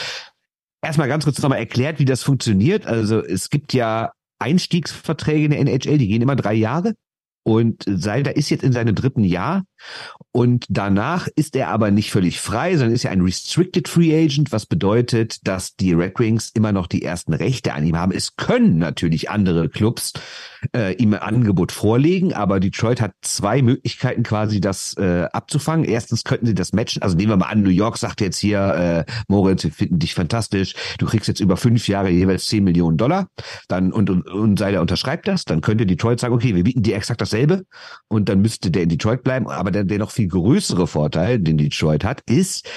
erstmal 0.80 1.06
ganz 1.06 1.22
kurz 1.24 1.40
nochmal 1.40 1.60
erklärt, 1.60 2.00
wie 2.00 2.04
das 2.04 2.24
funktioniert. 2.24 2.86
Also, 2.86 3.24
es 3.24 3.48
gibt 3.48 3.74
ja 3.74 4.10
Einstiegsverträge 4.40 5.44
in 5.44 5.50
der 5.52 5.60
NHL, 5.60 5.98
die 5.98 6.08
gehen 6.08 6.22
immer 6.22 6.34
drei 6.34 6.54
Jahre. 6.54 6.94
Und 7.44 7.84
Seider 7.86 8.36
ist 8.36 8.50
jetzt 8.50 8.64
in 8.64 8.72
seinem 8.72 8.96
dritten 8.96 9.24
Jahr 9.24 9.62
und 10.32 10.66
danach 10.68 11.28
ist 11.36 11.56
er 11.56 11.68
aber 11.68 11.90
nicht 11.90 12.10
völlig 12.10 12.40
frei, 12.40 12.76
sondern 12.76 12.94
ist 12.94 13.02
ja 13.02 13.10
ein 13.10 13.20
Restricted 13.20 13.88
Free 13.88 14.14
Agent, 14.14 14.52
was 14.52 14.66
bedeutet, 14.66 15.46
dass 15.46 15.76
die 15.76 15.92
Red 15.92 16.18
Wings 16.18 16.50
immer 16.54 16.72
noch 16.72 16.86
die 16.86 17.02
ersten 17.02 17.34
Rechte 17.34 17.74
an 17.74 17.86
ihm 17.86 17.96
haben. 17.96 18.12
Es 18.12 18.36
können 18.36 18.78
natürlich 18.78 19.30
andere 19.30 19.68
Clubs 19.68 20.12
äh, 20.74 20.94
ihm 20.94 21.14
ein 21.14 21.20
Angebot 21.20 21.72
vorlegen, 21.72 22.32
aber 22.32 22.60
Detroit 22.60 23.00
hat 23.00 23.12
zwei 23.22 23.62
Möglichkeiten 23.62 24.22
quasi 24.22 24.60
das 24.60 24.96
äh, 24.96 25.26
abzufangen. 25.32 25.84
Erstens 25.84 26.24
könnten 26.24 26.46
sie 26.46 26.54
das 26.54 26.72
matchen, 26.72 27.02
also 27.02 27.16
nehmen 27.16 27.30
wir 27.30 27.36
mal 27.36 27.46
an, 27.46 27.62
New 27.62 27.70
York 27.70 27.98
sagt 27.98 28.20
jetzt 28.20 28.38
hier, 28.38 29.04
äh, 29.06 29.12
Moritz, 29.28 29.64
wir 29.64 29.72
finden 29.72 29.98
dich 29.98 30.14
fantastisch, 30.14 30.74
du 30.98 31.06
kriegst 31.06 31.28
jetzt 31.28 31.40
über 31.40 31.56
fünf 31.56 31.88
Jahre 31.88 32.10
jeweils 32.10 32.46
zehn 32.46 32.64
Millionen 32.64 32.96
Dollar, 32.96 33.28
dann 33.68 33.92
und, 33.92 34.08
und, 34.08 34.28
und 34.28 34.58
Seider 34.58 34.80
unterschreibt 34.80 35.26
das, 35.28 35.44
dann 35.44 35.60
könnte 35.60 35.84
Detroit 35.84 36.20
sagen, 36.20 36.34
okay, 36.34 36.54
wir 36.54 36.64
bieten 36.64 36.82
dir 36.82 36.96
exakt 36.96 37.20
dasselbe. 37.20 37.64
Und 38.08 38.28
dann 38.28 38.40
müsste 38.40 38.70
der 38.70 38.84
in 38.84 38.88
Detroit 38.88 39.22
bleiben, 39.22 39.48
aber 39.48 39.70
der, 39.72 39.84
der 39.84 39.98
noch 39.98 40.10
viel 40.10 40.28
größere 40.28 40.86
Vorteil, 40.86 41.38
den 41.38 41.58
Detroit 41.58 42.04
hat, 42.04 42.22
ist, 42.28 42.68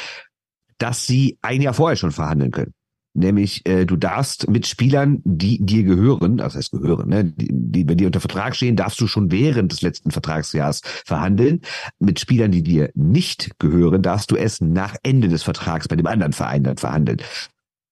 dass 0.78 1.06
sie 1.08 1.38
ein 1.42 1.62
Jahr 1.62 1.74
vorher 1.74 1.96
schon 1.96 2.12
verhandeln 2.12 2.52
können. 2.52 2.74
Nämlich, 3.18 3.66
äh, 3.66 3.86
du 3.86 3.96
darfst 3.96 4.50
mit 4.50 4.68
Spielern, 4.68 5.22
die 5.24 5.66
dir 5.66 5.84
gehören, 5.84 6.42
also 6.42 6.58
heißt 6.58 6.72
gehören, 6.72 7.08
ne, 7.08 7.24
die, 7.24 7.48
die 7.50 7.86
bei 7.86 7.96
dir 7.96 8.08
unter 8.08 8.20
Vertrag 8.20 8.58
stehen, 8.58 8.76
darfst 8.76 9.00
du 9.00 9.08
schon 9.08 9.32
während 9.32 9.72
des 9.72 9.82
letzten 9.82 10.12
Vertragsjahres 10.12 10.82
verhandeln. 10.84 11.62
Mit 11.98 12.20
Spielern, 12.20 12.52
die 12.52 12.62
dir 12.62 12.92
nicht 12.94 13.58
gehören, 13.58 14.02
darfst 14.02 14.32
du 14.32 14.36
es 14.36 14.60
nach 14.60 14.98
Ende 15.02 15.30
des 15.30 15.44
Vertrags 15.44 15.88
bei 15.88 15.96
dem 15.96 16.08
anderen 16.08 16.34
Verein 16.34 16.64
dann 16.64 16.76
verhandeln. 16.76 17.22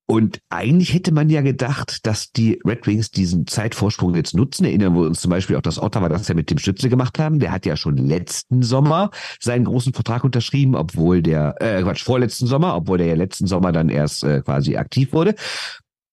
Und 0.06 0.40
eigentlich 0.50 0.94
hätte 0.94 1.14
man 1.14 1.30
ja 1.30 1.42
gedacht, 1.42 2.06
dass 2.06 2.32
die 2.32 2.60
Red 2.66 2.86
Wings 2.88 3.10
diesen 3.10 3.48
Zeitvorsprung 3.48 4.16
jetzt 4.16 4.36
nutzen. 4.36 4.66
Erinnern 4.66 4.96
wir 4.96 5.02
uns 5.02 5.22
zum 5.22 5.32
Beispiel 5.32 5.56
auch 5.56 5.62
das 5.62 5.82
Ottawa, 5.82 6.10
das 6.10 6.28
ja 6.28 6.36
mit 6.36 6.52
dem 6.52 6.58
Stütze 6.58 6.90
gemacht 6.90 7.20
haben. 7.20 7.40
Der 7.40 7.52
hat 7.52 7.66
ja 7.66 7.78
schon 7.78 7.98
letzten 7.98 8.64
Sommer 8.64 9.12
seinen 9.40 9.64
großen 9.64 9.94
Vertrag 9.94 10.26
unterschrieben, 10.26 10.76
obwohl 10.76 11.22
der, 11.22 11.56
äh, 11.62 11.82
Quatsch, 11.82 12.04
vorletzten 12.04 12.48
Sommer, 12.48 12.76
obwohl 12.76 12.98
der 12.98 13.08
ja 13.08 13.16
letzten 13.16 13.48
Sommer 13.48 13.72
dann 13.72 13.88
erst 13.88 14.24
äh, 14.24 14.42
quasi 14.42 14.76
aktiv 14.76 15.14
wurde. 15.14 15.36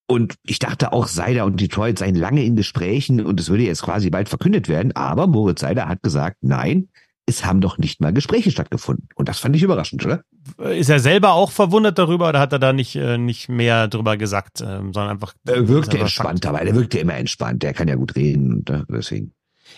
Und 0.07 0.35
ich 0.44 0.59
dachte 0.59 0.92
auch, 0.92 1.07
Seider 1.07 1.44
und 1.44 1.61
Detroit 1.61 1.98
seien 1.98 2.16
lange 2.16 2.44
in 2.44 2.57
Gesprächen 2.57 3.24
und 3.24 3.38
es 3.38 3.48
würde 3.48 3.64
jetzt 3.64 3.83
quasi 3.83 4.11
bald 4.11 4.29
verkündet 4.29 4.68
werden. 4.68 4.92
Aber 4.92 5.26
Moritz 5.26 5.61
Seider 5.61 5.88
hat 5.88 6.03
gesagt, 6.03 6.38
nein, 6.42 6.88
es 7.26 7.44
haben 7.44 7.61
doch 7.61 7.78
nicht 7.78 8.00
mal 8.00 8.12
Gespräche 8.12 8.50
stattgefunden. 8.50 9.09
Und 9.14 9.28
das 9.28 9.38
fand 9.38 9.56
ich 9.56 9.62
überraschend, 9.62 10.04
oder? 10.04 10.24
Ist 10.70 10.90
er 10.90 11.00
selber 11.00 11.33
auch 11.33 11.50
verwundert 11.50 11.98
darüber 11.98 12.28
oder 12.28 12.40
hat 12.40 12.52
er 12.52 12.59
da 12.59 12.72
nicht, 12.72 12.96
äh, 12.96 13.18
nicht 13.18 13.48
mehr 13.48 13.88
drüber 13.88 14.16
gesagt, 14.16 14.61
ähm, 14.61 14.92
sondern 14.92 15.11
einfach. 15.11 15.35
Er 15.46 15.68
wirkte 15.68 15.98
entspannter, 15.98 16.52
weil 16.52 16.66
er 16.66 16.74
wirkte 16.74 16.98
immer 16.98 17.14
entspannt. 17.14 17.62
Der 17.62 17.72
kann 17.72 17.88
ja 17.88 17.94
gut 17.94 18.16
reden 18.16 18.52
und 18.52 18.70
äh, 18.70 18.83
deswegen. 18.88 19.33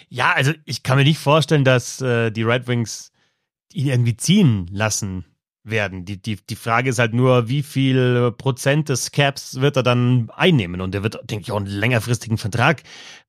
Ja, 0.08 0.32
also 0.32 0.52
ich 0.64 0.82
kann 0.82 0.96
mir 0.96 1.04
nicht 1.04 1.18
vorstellen, 1.18 1.64
dass 1.64 2.00
äh, 2.00 2.30
die 2.30 2.42
Red 2.42 2.66
Wings 2.66 3.12
ihn 3.72 3.88
irgendwie 3.88 4.16
ziehen 4.16 4.68
lassen 4.70 5.24
werden. 5.64 6.04
Die, 6.04 6.20
die, 6.20 6.36
die 6.36 6.56
Frage 6.56 6.90
ist 6.90 6.98
halt 6.98 7.14
nur, 7.14 7.48
wie 7.48 7.62
viel 7.62 8.32
Prozent 8.32 8.88
des 8.88 9.12
Caps 9.12 9.60
wird 9.60 9.76
er 9.76 9.82
dann 9.82 10.30
einnehmen? 10.30 10.80
Und 10.80 10.94
er 10.94 11.02
wird, 11.02 11.18
denke 11.30 11.42
ich, 11.42 11.52
auch 11.52 11.58
einen 11.58 11.66
längerfristigen 11.66 12.38
Vertrag 12.38 12.82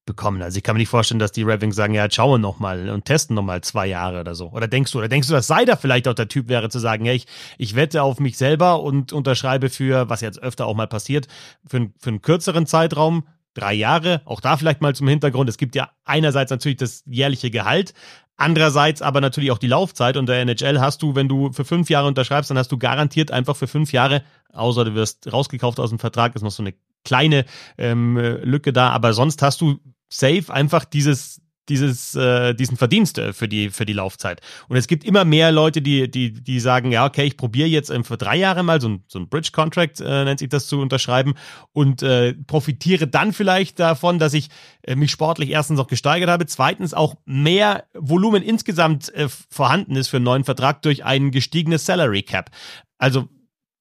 bekommen. 0.06 0.42
Also 0.42 0.58
ich 0.58 0.64
kann 0.64 0.76
mir 0.76 0.80
nicht 0.80 0.90
vorstellen, 0.90 1.20
dass 1.20 1.32
die 1.32 1.44
Red 1.44 1.62
Wings 1.62 1.76
sagen, 1.76 1.94
ja, 1.94 2.10
schauen 2.10 2.42
noch 2.42 2.60
mal 2.60 2.90
und 2.90 3.06
testen 3.06 3.36
noch 3.36 3.44
mal 3.44 3.62
zwei 3.62 3.88
Jahre 3.88 4.20
oder 4.20 4.36
so. 4.36 4.50
Oder 4.52 4.68
denkst 4.68 4.92
du, 4.92 5.00
oder 5.00 5.08
denkst 5.08 5.28
du, 5.28 5.34
dass 5.34 5.48
Seider 5.48 5.78
vielleicht 5.78 6.08
auch 6.08 6.14
der 6.14 6.28
Typ 6.28 6.50
wäre, 6.50 6.70
zu 6.70 6.80
sagen, 6.80 7.06
ja, 7.06 7.14
ich, 7.14 7.28
ich 7.58 7.76
wette 7.76 8.04
auf 8.04 8.20
mich 8.20 8.38
selber 8.38 8.82
und 8.82 9.14
unterschreibe 9.14 9.70
für, 9.70 10.10
was 10.10 10.22
jetzt 10.22 10.42
öfter 10.42 10.66
auch 10.66 10.76
mal 10.76 10.88
passiert, 10.88 11.28
für, 11.66 11.90
für 12.00 12.10
einen 12.10 12.22
kürzeren 12.22 12.66
Zeitraum, 12.66 13.28
drei 13.54 13.74
Jahre, 13.74 14.22
auch 14.26 14.42
da 14.42 14.58
vielleicht 14.58 14.82
mal 14.82 14.96
zum 14.96 15.08
Hintergrund. 15.08 15.48
Es 15.48 15.58
gibt 15.58 15.76
ja 15.76 15.92
einerseits 16.06 16.52
natürlich 16.52 16.78
das 16.78 17.04
jährliche 17.06 17.52
Gehalt, 17.52 17.94
Andererseits 18.36 19.02
aber 19.02 19.22
natürlich 19.22 19.52
auch 19.52 19.58
die 19.58 19.68
Laufzeit. 19.68 20.18
Und 20.18 20.28
der 20.28 20.42
NHL 20.42 20.80
hast 20.80 21.02
du, 21.04 21.16
wenn 21.16 21.30
du 21.30 21.52
für 21.52 21.66
fünf 21.66 21.90
Jahre 21.90 22.08
unterschreibst, 22.08 22.50
dann 22.50 22.58
hast 22.58 22.72
du 22.72 22.78
garantiert 22.78 23.32
einfach 23.32 23.56
für 23.56 23.68
fünf 23.68 23.94
Jahre, 23.94 24.24
außer 24.52 24.86
du 24.86 24.96
wirst 24.96 25.32
rausgekauft 25.32 25.80
aus 25.80 25.92
dem 25.92 26.00
Vertrag, 26.00 26.36
ist 26.36 26.42
noch 26.42 26.52
so 26.52 26.64
eine 26.64 26.74
kleine 27.04 27.46
ähm, 27.78 28.18
Lücke 28.18 28.74
da. 28.74 28.90
Aber 28.90 29.14
sonst 29.14 29.42
hast 29.42 29.62
du 29.62 29.80
safe 30.10 30.54
einfach 30.54 30.86
dieses 30.86 31.44
dieses, 31.70 32.16
äh, 32.16 32.54
diesen 32.54 32.78
Verdienst 32.78 33.18
äh, 33.18 33.34
für 33.34 33.48
die, 33.48 33.70
für 33.70 33.86
die 33.86 33.94
Laufzeit. 33.94 34.42
Und 34.68 34.76
es 34.76 34.88
gibt 34.88 35.04
immer 35.04 35.24
mehr 35.24 35.52
Leute, 35.52 35.82
die, 35.82 36.10
die, 36.12 36.34
die 36.34 36.60
sagen, 36.60 36.92
ja, 36.92 37.06
okay, 37.06 37.24
ich 37.24 37.38
probiere 37.38 37.68
jetzt 37.68 37.90
ähm, 37.90 38.04
für 38.04 38.18
drei 38.18 38.36
Jahre 38.36 38.64
mal 38.64 38.82
so 38.82 38.90
ein, 38.90 39.04
so 39.08 39.20
ein 39.20 39.30
Bridge-Contract, 39.30 40.02
äh, 40.02 40.26
nennt 40.26 40.40
sich 40.40 40.50
das, 40.50 40.68
zu 40.68 40.80
unterschreiben 40.80 41.36
und 41.72 42.04
äh, 42.04 42.34
profitiere 42.34 43.08
dann 43.08 43.34
vielleicht 43.34 43.80
davon, 43.80 44.20
dass 44.20 44.34
ich 44.34 44.50
äh, 44.84 44.96
mich 44.96 45.12
sportlich 45.12 45.50
erstens 45.50 45.78
noch 45.78 45.88
gesteigert 45.88 46.30
habe, 46.30 46.46
zweitens 46.46 46.94
auch 46.94 47.16
mehr 47.26 47.86
Volumen 47.94 48.44
insgesamt 48.44 49.14
äh, 49.14 49.28
vorhanden 49.50 49.96
ist 49.96 50.10
für 50.10 50.18
einen 50.18 50.26
neuen 50.26 50.44
Vertrag 50.44 50.82
durch 50.82 51.06
ein 51.06 51.32
gestiegenes 51.32 51.86
Salary 51.86 52.24
Cap. 52.24 52.50
Also 52.98 53.30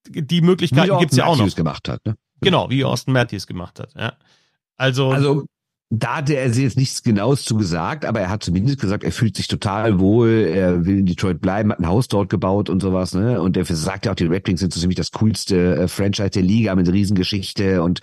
die 0.09 0.41
Möglichkeiten 0.41 0.99
gibt's 0.99 1.17
ja 1.17 1.27
auch 1.27 1.37
noch. 1.37 1.55
gemacht 1.55 1.89
hat, 1.89 2.05
ne? 2.05 2.17
Genau, 2.43 2.71
wie 2.71 2.85
Austin 2.85 3.13
Matthews 3.13 3.47
gemacht 3.47 3.81
hat, 3.81 3.95
ja. 3.95 4.15
Also, 4.77 5.11
also 5.11 5.45
da 5.95 6.17
hatte 6.17 6.35
er 6.35 6.49
jetzt 6.49 6.79
nichts 6.79 7.03
Genaues 7.03 7.45
zu 7.45 7.55
gesagt, 7.55 8.07
aber 8.07 8.21
er 8.21 8.31
hat 8.31 8.43
zumindest 8.43 8.81
gesagt, 8.81 9.05
er 9.05 9.13
fühlt 9.13 9.37
sich 9.37 9.47
total 9.47 10.01
wohl, 10.01 10.51
er 10.51 10.87
will 10.87 11.01
in 11.01 11.07
Detroit 11.07 11.43
bleiben, 11.43 11.71
hat 11.71 11.81
ein 11.81 11.87
Haus 11.87 12.09
dort 12.09 12.31
gebaut 12.31 12.71
und 12.71 12.81
sowas, 12.81 13.13
ne? 13.13 13.43
Und 13.43 13.59
er 13.59 13.67
sagt 13.67 14.07
ja 14.07 14.13
auch, 14.13 14.17
die 14.17 14.25
Red 14.25 14.49
Wings 14.49 14.61
sind 14.61 14.73
so 14.73 14.81
ziemlich 14.81 14.97
das 14.97 15.11
coolste 15.11 15.77
äh, 15.77 15.89
Franchise 15.89 16.31
der 16.31 16.43
Liga 16.43 16.75
mit 16.75 16.91
Riesengeschichte 16.91 17.83
und 17.83 18.01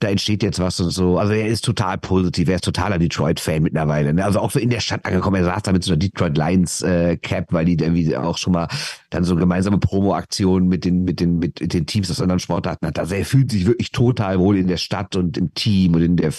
da 0.00 0.08
entsteht 0.08 0.42
jetzt 0.42 0.58
was 0.58 0.80
und 0.80 0.90
so. 0.90 1.18
Also 1.18 1.34
er 1.34 1.46
ist 1.46 1.62
total 1.62 1.98
positiv, 1.98 2.48
er 2.48 2.56
ist 2.56 2.64
totaler 2.64 2.98
Detroit-Fan 2.98 3.62
mittlerweile. 3.62 4.14
Ne? 4.14 4.24
Also 4.24 4.40
auch 4.40 4.56
in 4.56 4.70
der 4.70 4.80
Stadt 4.80 5.04
angekommen, 5.04 5.36
er 5.36 5.44
saß 5.44 5.62
da 5.62 5.72
mit 5.72 5.84
so 5.84 5.92
einer 5.92 5.98
Detroit 5.98 6.38
Lions 6.38 6.80
äh, 6.80 7.18
Cap, 7.18 7.52
weil 7.52 7.66
die 7.66 7.74
irgendwie 7.74 8.16
auch 8.16 8.38
schon 8.38 8.54
mal 8.54 8.66
dann 9.10 9.24
so 9.24 9.36
gemeinsame 9.36 9.78
Promo-Aktionen 9.78 10.68
mit 10.68 10.86
den, 10.86 11.04
mit 11.04 11.20
den, 11.20 11.38
mit 11.38 11.74
den 11.74 11.84
Teams 11.84 12.10
aus 12.10 12.22
anderen 12.22 12.40
Sportarten 12.40 12.86
hat. 12.86 12.98
Also 12.98 13.14
er 13.14 13.26
fühlt 13.26 13.50
sich 13.50 13.66
wirklich 13.66 13.92
total 13.92 14.38
wohl 14.38 14.56
in 14.56 14.68
der 14.68 14.78
Stadt 14.78 15.16
und 15.16 15.36
im 15.36 15.52
Team 15.52 15.94
und 15.94 16.02
in 16.02 16.16
der, 16.16 16.32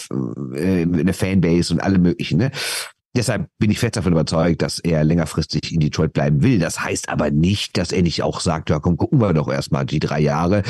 äh, 0.54 0.82
in 0.82 1.06
der 1.06 1.14
Fanbase 1.14 1.72
und 1.72 1.80
allem 1.80 2.02
möglichen. 2.02 2.38
Ne? 2.38 2.50
Deshalb 3.14 3.48
bin 3.58 3.70
ich 3.70 3.78
fest 3.78 3.96
davon 3.96 4.12
überzeugt, 4.12 4.62
dass 4.62 4.80
er 4.80 5.04
längerfristig 5.04 5.72
in 5.72 5.78
Detroit 5.78 6.14
bleiben 6.14 6.42
will. 6.42 6.58
Das 6.58 6.82
heißt 6.82 7.10
aber 7.10 7.30
nicht, 7.30 7.78
dass 7.78 7.92
er 7.92 8.02
nicht 8.02 8.24
auch 8.24 8.40
sagt, 8.40 8.70
ja 8.70 8.80
komm, 8.80 8.96
gucken 8.96 9.20
wir 9.20 9.32
doch 9.34 9.48
erstmal 9.48 9.86
die 9.86 10.00
drei 10.00 10.18
Jahre. 10.18 10.64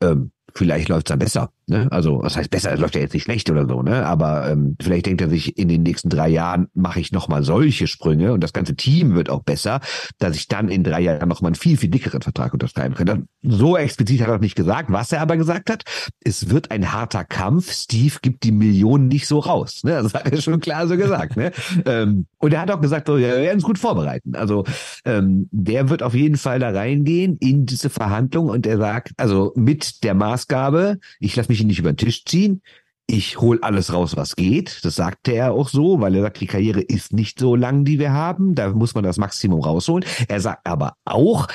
Ähm, 0.00 0.30
vielleicht 0.54 0.88
läuft's 0.88 1.08
dann 1.08 1.18
besser. 1.18 1.50
Ne? 1.68 1.88
Also, 1.90 2.20
was 2.22 2.36
heißt 2.36 2.50
besser? 2.50 2.72
Es 2.72 2.80
läuft 2.80 2.94
ja 2.94 3.00
jetzt 3.00 3.12
nicht 3.12 3.24
schlecht 3.24 3.50
oder 3.50 3.66
so, 3.66 3.82
ne? 3.82 4.06
Aber 4.06 4.48
ähm, 4.48 4.76
vielleicht 4.80 5.06
denkt 5.06 5.20
er 5.20 5.28
sich, 5.28 5.58
in 5.58 5.66
den 5.66 5.82
nächsten 5.82 6.08
drei 6.08 6.28
Jahren 6.28 6.68
mache 6.74 7.00
ich 7.00 7.10
nochmal 7.10 7.42
solche 7.42 7.88
Sprünge 7.88 8.32
und 8.32 8.40
das 8.40 8.52
ganze 8.52 8.76
Team 8.76 9.16
wird 9.16 9.30
auch 9.30 9.42
besser, 9.42 9.80
dass 10.18 10.36
ich 10.36 10.46
dann 10.46 10.68
in 10.68 10.84
drei 10.84 11.00
Jahren 11.00 11.28
nochmal 11.28 11.48
einen 11.48 11.54
viel, 11.56 11.76
viel 11.76 11.90
dickeren 11.90 12.22
Vertrag 12.22 12.52
unterschreiben 12.52 12.94
kann. 12.94 13.26
So 13.42 13.76
explizit 13.76 14.20
hat 14.20 14.28
er 14.28 14.38
nicht 14.38 14.54
gesagt. 14.54 14.92
Was 14.92 15.10
er 15.10 15.20
aber 15.20 15.36
gesagt 15.36 15.68
hat, 15.70 15.82
es 16.22 16.50
wird 16.50 16.70
ein 16.70 16.92
harter 16.92 17.24
Kampf. 17.24 17.72
Steve 17.72 18.14
gibt 18.22 18.44
die 18.44 18.52
Millionen 18.52 19.08
nicht 19.08 19.26
so 19.26 19.40
raus. 19.40 19.82
Ne? 19.82 20.00
Das 20.02 20.14
hat 20.14 20.30
er 20.30 20.40
schon 20.40 20.60
klar 20.60 20.86
so 20.86 20.96
gesagt. 20.96 21.36
ne? 21.36 21.50
ähm, 21.84 22.26
und 22.38 22.52
er 22.52 22.60
hat 22.60 22.70
auch 22.70 22.80
gesagt, 22.80 23.08
so, 23.08 23.18
wir 23.18 23.28
werden 23.28 23.58
es 23.58 23.64
gut 23.64 23.78
vorbereiten. 23.78 24.36
Also 24.36 24.64
ähm, 25.04 25.48
der 25.50 25.88
wird 25.88 26.04
auf 26.04 26.14
jeden 26.14 26.36
Fall 26.36 26.60
da 26.60 26.70
reingehen 26.70 27.36
in 27.38 27.66
diese 27.66 27.90
Verhandlung 27.90 28.50
und 28.50 28.66
er 28.66 28.78
sagt, 28.78 29.12
also 29.16 29.52
mit 29.56 30.04
der 30.04 30.14
Maßgabe, 30.14 30.98
ich 31.18 31.34
lasse 31.34 31.48
mich 31.48 31.55
mich 31.60 31.66
nicht 31.66 31.78
über 31.78 31.92
den 31.92 31.98
Tisch 31.98 32.24
ziehen. 32.24 32.62
Ich 33.08 33.40
hol 33.40 33.60
alles 33.62 33.92
raus, 33.92 34.16
was 34.16 34.34
geht. 34.34 34.80
Das 34.84 34.96
sagte 34.96 35.32
er 35.32 35.52
auch 35.52 35.68
so, 35.68 36.00
weil 36.00 36.14
er 36.16 36.22
sagt, 36.22 36.40
die 36.40 36.46
Karriere 36.46 36.80
ist 36.80 37.12
nicht 37.12 37.38
so 37.38 37.54
lang, 37.54 37.84
die 37.84 37.98
wir 37.98 38.12
haben. 38.12 38.54
Da 38.54 38.70
muss 38.70 38.94
man 38.94 39.04
das 39.04 39.16
Maximum 39.16 39.60
rausholen. 39.60 40.04
Er 40.28 40.40
sagt 40.40 40.66
aber 40.66 40.94
auch, 41.04 41.46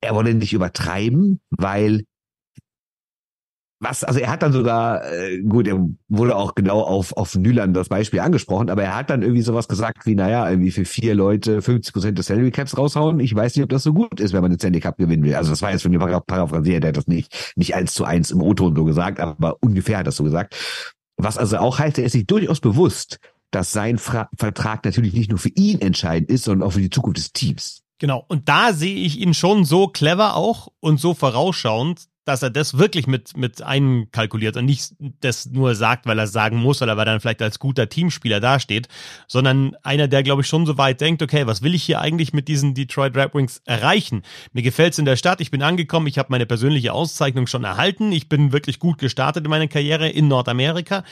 er 0.00 0.14
wolle 0.14 0.34
nicht 0.34 0.52
übertreiben, 0.52 1.40
weil 1.50 2.04
was, 3.80 4.04
also 4.04 4.20
er 4.20 4.30
hat 4.30 4.42
dann 4.42 4.52
sogar, 4.52 5.10
äh, 5.10 5.40
gut, 5.40 5.66
er 5.66 5.80
wurde 6.08 6.36
auch 6.36 6.54
genau 6.54 6.82
auf, 6.82 7.16
auf 7.16 7.34
Nyland 7.34 7.74
das 7.74 7.88
Beispiel 7.88 8.20
angesprochen, 8.20 8.68
aber 8.68 8.82
er 8.82 8.94
hat 8.94 9.08
dann 9.08 9.22
irgendwie 9.22 9.40
sowas 9.40 9.68
gesagt 9.68 10.04
wie, 10.04 10.14
naja, 10.14 10.48
irgendwie 10.48 10.70
für 10.70 10.84
vier 10.84 11.14
Leute 11.14 11.62
50 11.62 11.94
Prozent 11.94 12.18
des 12.18 12.26
Salary 12.26 12.50
Caps 12.50 12.76
raushauen. 12.76 13.20
Ich 13.20 13.34
weiß 13.34 13.56
nicht, 13.56 13.64
ob 13.64 13.70
das 13.70 13.82
so 13.82 13.94
gut 13.94 14.20
ist, 14.20 14.34
wenn 14.34 14.42
man 14.42 14.50
den 14.50 14.60
Salary 14.60 14.80
Cup 14.80 14.98
gewinnen 14.98 15.24
will. 15.24 15.34
Also 15.34 15.50
das 15.50 15.62
war 15.62 15.72
jetzt 15.72 15.82
von 15.82 15.90
mir 15.90 15.98
paraphrasiert, 15.98 16.82
der 16.82 16.88
hat 16.88 16.98
das 16.98 17.06
nicht, 17.06 17.54
nicht 17.56 17.74
eins 17.74 17.94
zu 17.94 18.04
eins 18.04 18.30
im 18.30 18.42
O-Ton 18.42 18.76
so 18.76 18.84
gesagt, 18.84 19.18
aber 19.18 19.56
ungefähr 19.60 19.98
hat 19.98 20.06
das 20.06 20.16
so 20.16 20.24
gesagt. 20.24 20.54
Was 21.16 21.38
also 21.38 21.56
auch 21.56 21.78
heißt, 21.78 21.98
er 21.98 22.04
ist 22.04 22.12
sich 22.12 22.26
durchaus 22.26 22.60
bewusst, 22.60 23.18
dass 23.50 23.72
sein 23.72 23.96
Fra 23.96 24.28
Vertrag 24.36 24.84
natürlich 24.84 25.14
nicht 25.14 25.30
nur 25.30 25.38
für 25.38 25.50
ihn 25.50 25.80
entscheidend 25.80 26.30
ist, 26.30 26.44
sondern 26.44 26.68
auch 26.68 26.72
für 26.72 26.80
die 26.80 26.90
Zukunft 26.90 27.18
des 27.18 27.32
Teams. 27.32 27.82
Genau, 27.98 28.24
und 28.28 28.48
da 28.48 28.72
sehe 28.72 28.96
ich 28.96 29.18
ihn 29.18 29.34
schon 29.34 29.64
so 29.64 29.88
clever 29.88 30.34
auch 30.34 30.68
und 30.80 30.98
so 30.98 31.12
vorausschauend, 31.12 32.09
dass 32.24 32.42
er 32.42 32.50
das 32.50 32.78
wirklich 32.78 33.06
mit, 33.06 33.36
mit 33.36 33.62
einkalkuliert 33.62 34.56
und 34.56 34.66
nicht 34.66 34.94
das 35.20 35.46
nur 35.46 35.74
sagt, 35.74 36.06
weil 36.06 36.18
er 36.18 36.26
sagen 36.26 36.58
muss 36.58 36.82
oder 36.82 36.96
weil 36.96 37.06
er 37.06 37.12
dann 37.12 37.20
vielleicht 37.20 37.42
als 37.42 37.58
guter 37.58 37.88
Teamspieler 37.88 38.40
dasteht, 38.40 38.88
sondern 39.26 39.74
einer, 39.82 40.06
der, 40.06 40.22
glaube 40.22 40.42
ich, 40.42 40.48
schon 40.48 40.66
so 40.66 40.78
weit 40.78 41.00
denkt, 41.00 41.22
okay, 41.22 41.46
was 41.46 41.62
will 41.62 41.74
ich 41.74 41.82
hier 41.82 42.00
eigentlich 42.00 42.32
mit 42.32 42.48
diesen 42.48 42.74
Detroit 42.74 43.16
Red 43.16 43.34
Wings 43.34 43.62
erreichen? 43.64 44.22
Mir 44.52 44.62
gefällt's 44.62 44.98
in 44.98 45.04
der 45.04 45.16
Stadt, 45.16 45.40
ich 45.40 45.50
bin 45.50 45.62
angekommen, 45.62 46.06
ich 46.06 46.18
habe 46.18 46.28
meine 46.30 46.46
persönliche 46.46 46.92
Auszeichnung 46.92 47.46
schon 47.46 47.64
erhalten, 47.64 48.12
ich 48.12 48.28
bin 48.28 48.52
wirklich 48.52 48.78
gut 48.78 48.98
gestartet 48.98 49.44
in 49.44 49.50
meiner 49.50 49.68
Karriere 49.68 50.08
in 50.08 50.28
Nordamerika 50.28 51.04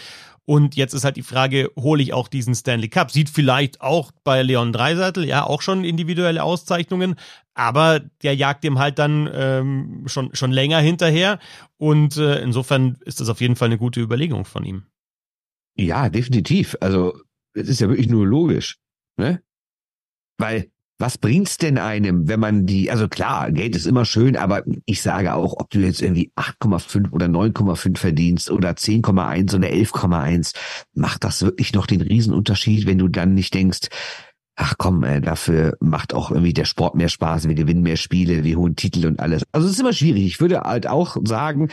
und 0.48 0.76
jetzt 0.76 0.94
ist 0.94 1.04
halt 1.04 1.18
die 1.18 1.22
Frage, 1.22 1.70
hole 1.76 2.02
ich 2.02 2.14
auch 2.14 2.26
diesen 2.26 2.54
Stanley 2.54 2.88
Cup? 2.88 3.10
Sieht 3.10 3.28
vielleicht 3.28 3.82
auch 3.82 4.12
bei 4.24 4.42
Leon 4.42 4.72
Dreiseitel, 4.72 5.26
ja, 5.26 5.44
auch 5.44 5.60
schon 5.60 5.84
individuelle 5.84 6.42
Auszeichnungen, 6.42 7.16
aber 7.52 8.00
der 8.22 8.34
jagt 8.34 8.64
dem 8.64 8.78
halt 8.78 8.98
dann 8.98 9.28
ähm, 9.30 10.04
schon, 10.06 10.34
schon 10.34 10.50
länger 10.50 10.78
hinterher. 10.78 11.38
Und 11.76 12.16
äh, 12.16 12.40
insofern 12.40 12.96
ist 13.04 13.20
das 13.20 13.28
auf 13.28 13.42
jeden 13.42 13.56
Fall 13.56 13.66
eine 13.66 13.76
gute 13.76 14.00
Überlegung 14.00 14.46
von 14.46 14.64
ihm. 14.64 14.86
Ja, 15.76 16.08
definitiv. 16.08 16.78
Also, 16.80 17.20
es 17.52 17.68
ist 17.68 17.82
ja 17.82 17.90
wirklich 17.90 18.08
nur 18.08 18.26
logisch. 18.26 18.78
Ne? 19.18 19.42
Weil 20.38 20.70
was 20.98 21.16
bringt's 21.16 21.58
denn 21.58 21.78
einem, 21.78 22.28
wenn 22.28 22.40
man 22.40 22.66
die, 22.66 22.90
also 22.90 23.08
klar, 23.08 23.52
Geld 23.52 23.76
ist 23.76 23.86
immer 23.86 24.04
schön, 24.04 24.36
aber 24.36 24.64
ich 24.84 25.00
sage 25.00 25.34
auch, 25.34 25.54
ob 25.58 25.70
du 25.70 25.78
jetzt 25.78 26.02
irgendwie 26.02 26.32
8,5 26.36 27.12
oder 27.12 27.26
9,5 27.26 27.96
verdienst 27.96 28.50
oder 28.50 28.70
10,1 28.70 29.54
oder 29.54 29.68
11,1, 29.68 30.54
macht 30.94 31.24
das 31.24 31.42
wirklich 31.42 31.72
noch 31.72 31.86
den 31.86 32.00
Riesenunterschied, 32.00 32.86
wenn 32.86 32.98
du 32.98 33.06
dann 33.06 33.34
nicht 33.34 33.54
denkst, 33.54 33.88
ach 34.56 34.74
komm, 34.76 35.04
ey, 35.04 35.20
dafür 35.20 35.76
macht 35.80 36.12
auch 36.12 36.32
irgendwie 36.32 36.52
der 36.52 36.64
Sport 36.64 36.96
mehr 36.96 37.08
Spaß, 37.08 37.46
wir 37.46 37.54
gewinnen 37.54 37.82
mehr 37.82 37.96
Spiele, 37.96 38.42
wir 38.42 38.56
holen 38.56 38.74
Titel 38.74 39.06
und 39.06 39.20
alles. 39.20 39.44
Also 39.52 39.68
es 39.68 39.74
ist 39.74 39.80
immer 39.80 39.92
schwierig. 39.92 40.26
Ich 40.26 40.40
würde 40.40 40.62
halt 40.62 40.88
auch 40.88 41.16
sagen, 41.24 41.68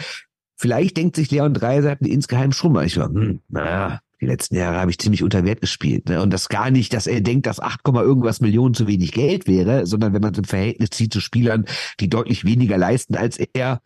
vielleicht 0.56 0.98
denkt 0.98 1.16
sich 1.16 1.32
Leon 1.32 1.56
Dreiseiten 1.56 2.06
insgeheim 2.06 2.52
schon 2.52 2.74
mal, 2.74 2.86
ich 2.86 2.94
so, 2.94 3.04
hm, 3.04 3.42
naja, 3.50 4.02
die 4.22 4.26
letzten 4.26 4.56
Jahre 4.56 4.78
habe 4.80 4.92
ich 4.92 4.98
ziemlich 4.98 5.24
unter 5.24 5.44
Wert 5.44 5.62
gespielt. 5.62 6.10
Ne? 6.10 6.22
Und 6.22 6.32
das 6.32 6.50
gar 6.50 6.72
nicht, 6.72 6.94
dass 6.94 7.08
er 7.08 7.22
denkt, 7.22 7.46
dass 7.46 7.60
8, 7.60 7.82
irgendwas 7.88 8.42
Millionen 8.42 8.74
zu 8.74 8.88
wenig 8.88 9.12
Geld 9.12 9.48
wäre, 9.48 9.86
sondern 9.86 10.14
wenn 10.14 10.22
man 10.22 10.34
es 10.34 10.40
im 10.40 10.46
Verhältnis 10.46 10.90
zieht 10.92 11.14
zu 11.14 11.22
Spielern, 11.22 11.66
die 12.00 12.10
deutlich 12.10 12.46
weniger 12.46 12.78
leisten 12.78 13.16
als 13.16 13.38
er 13.54 13.82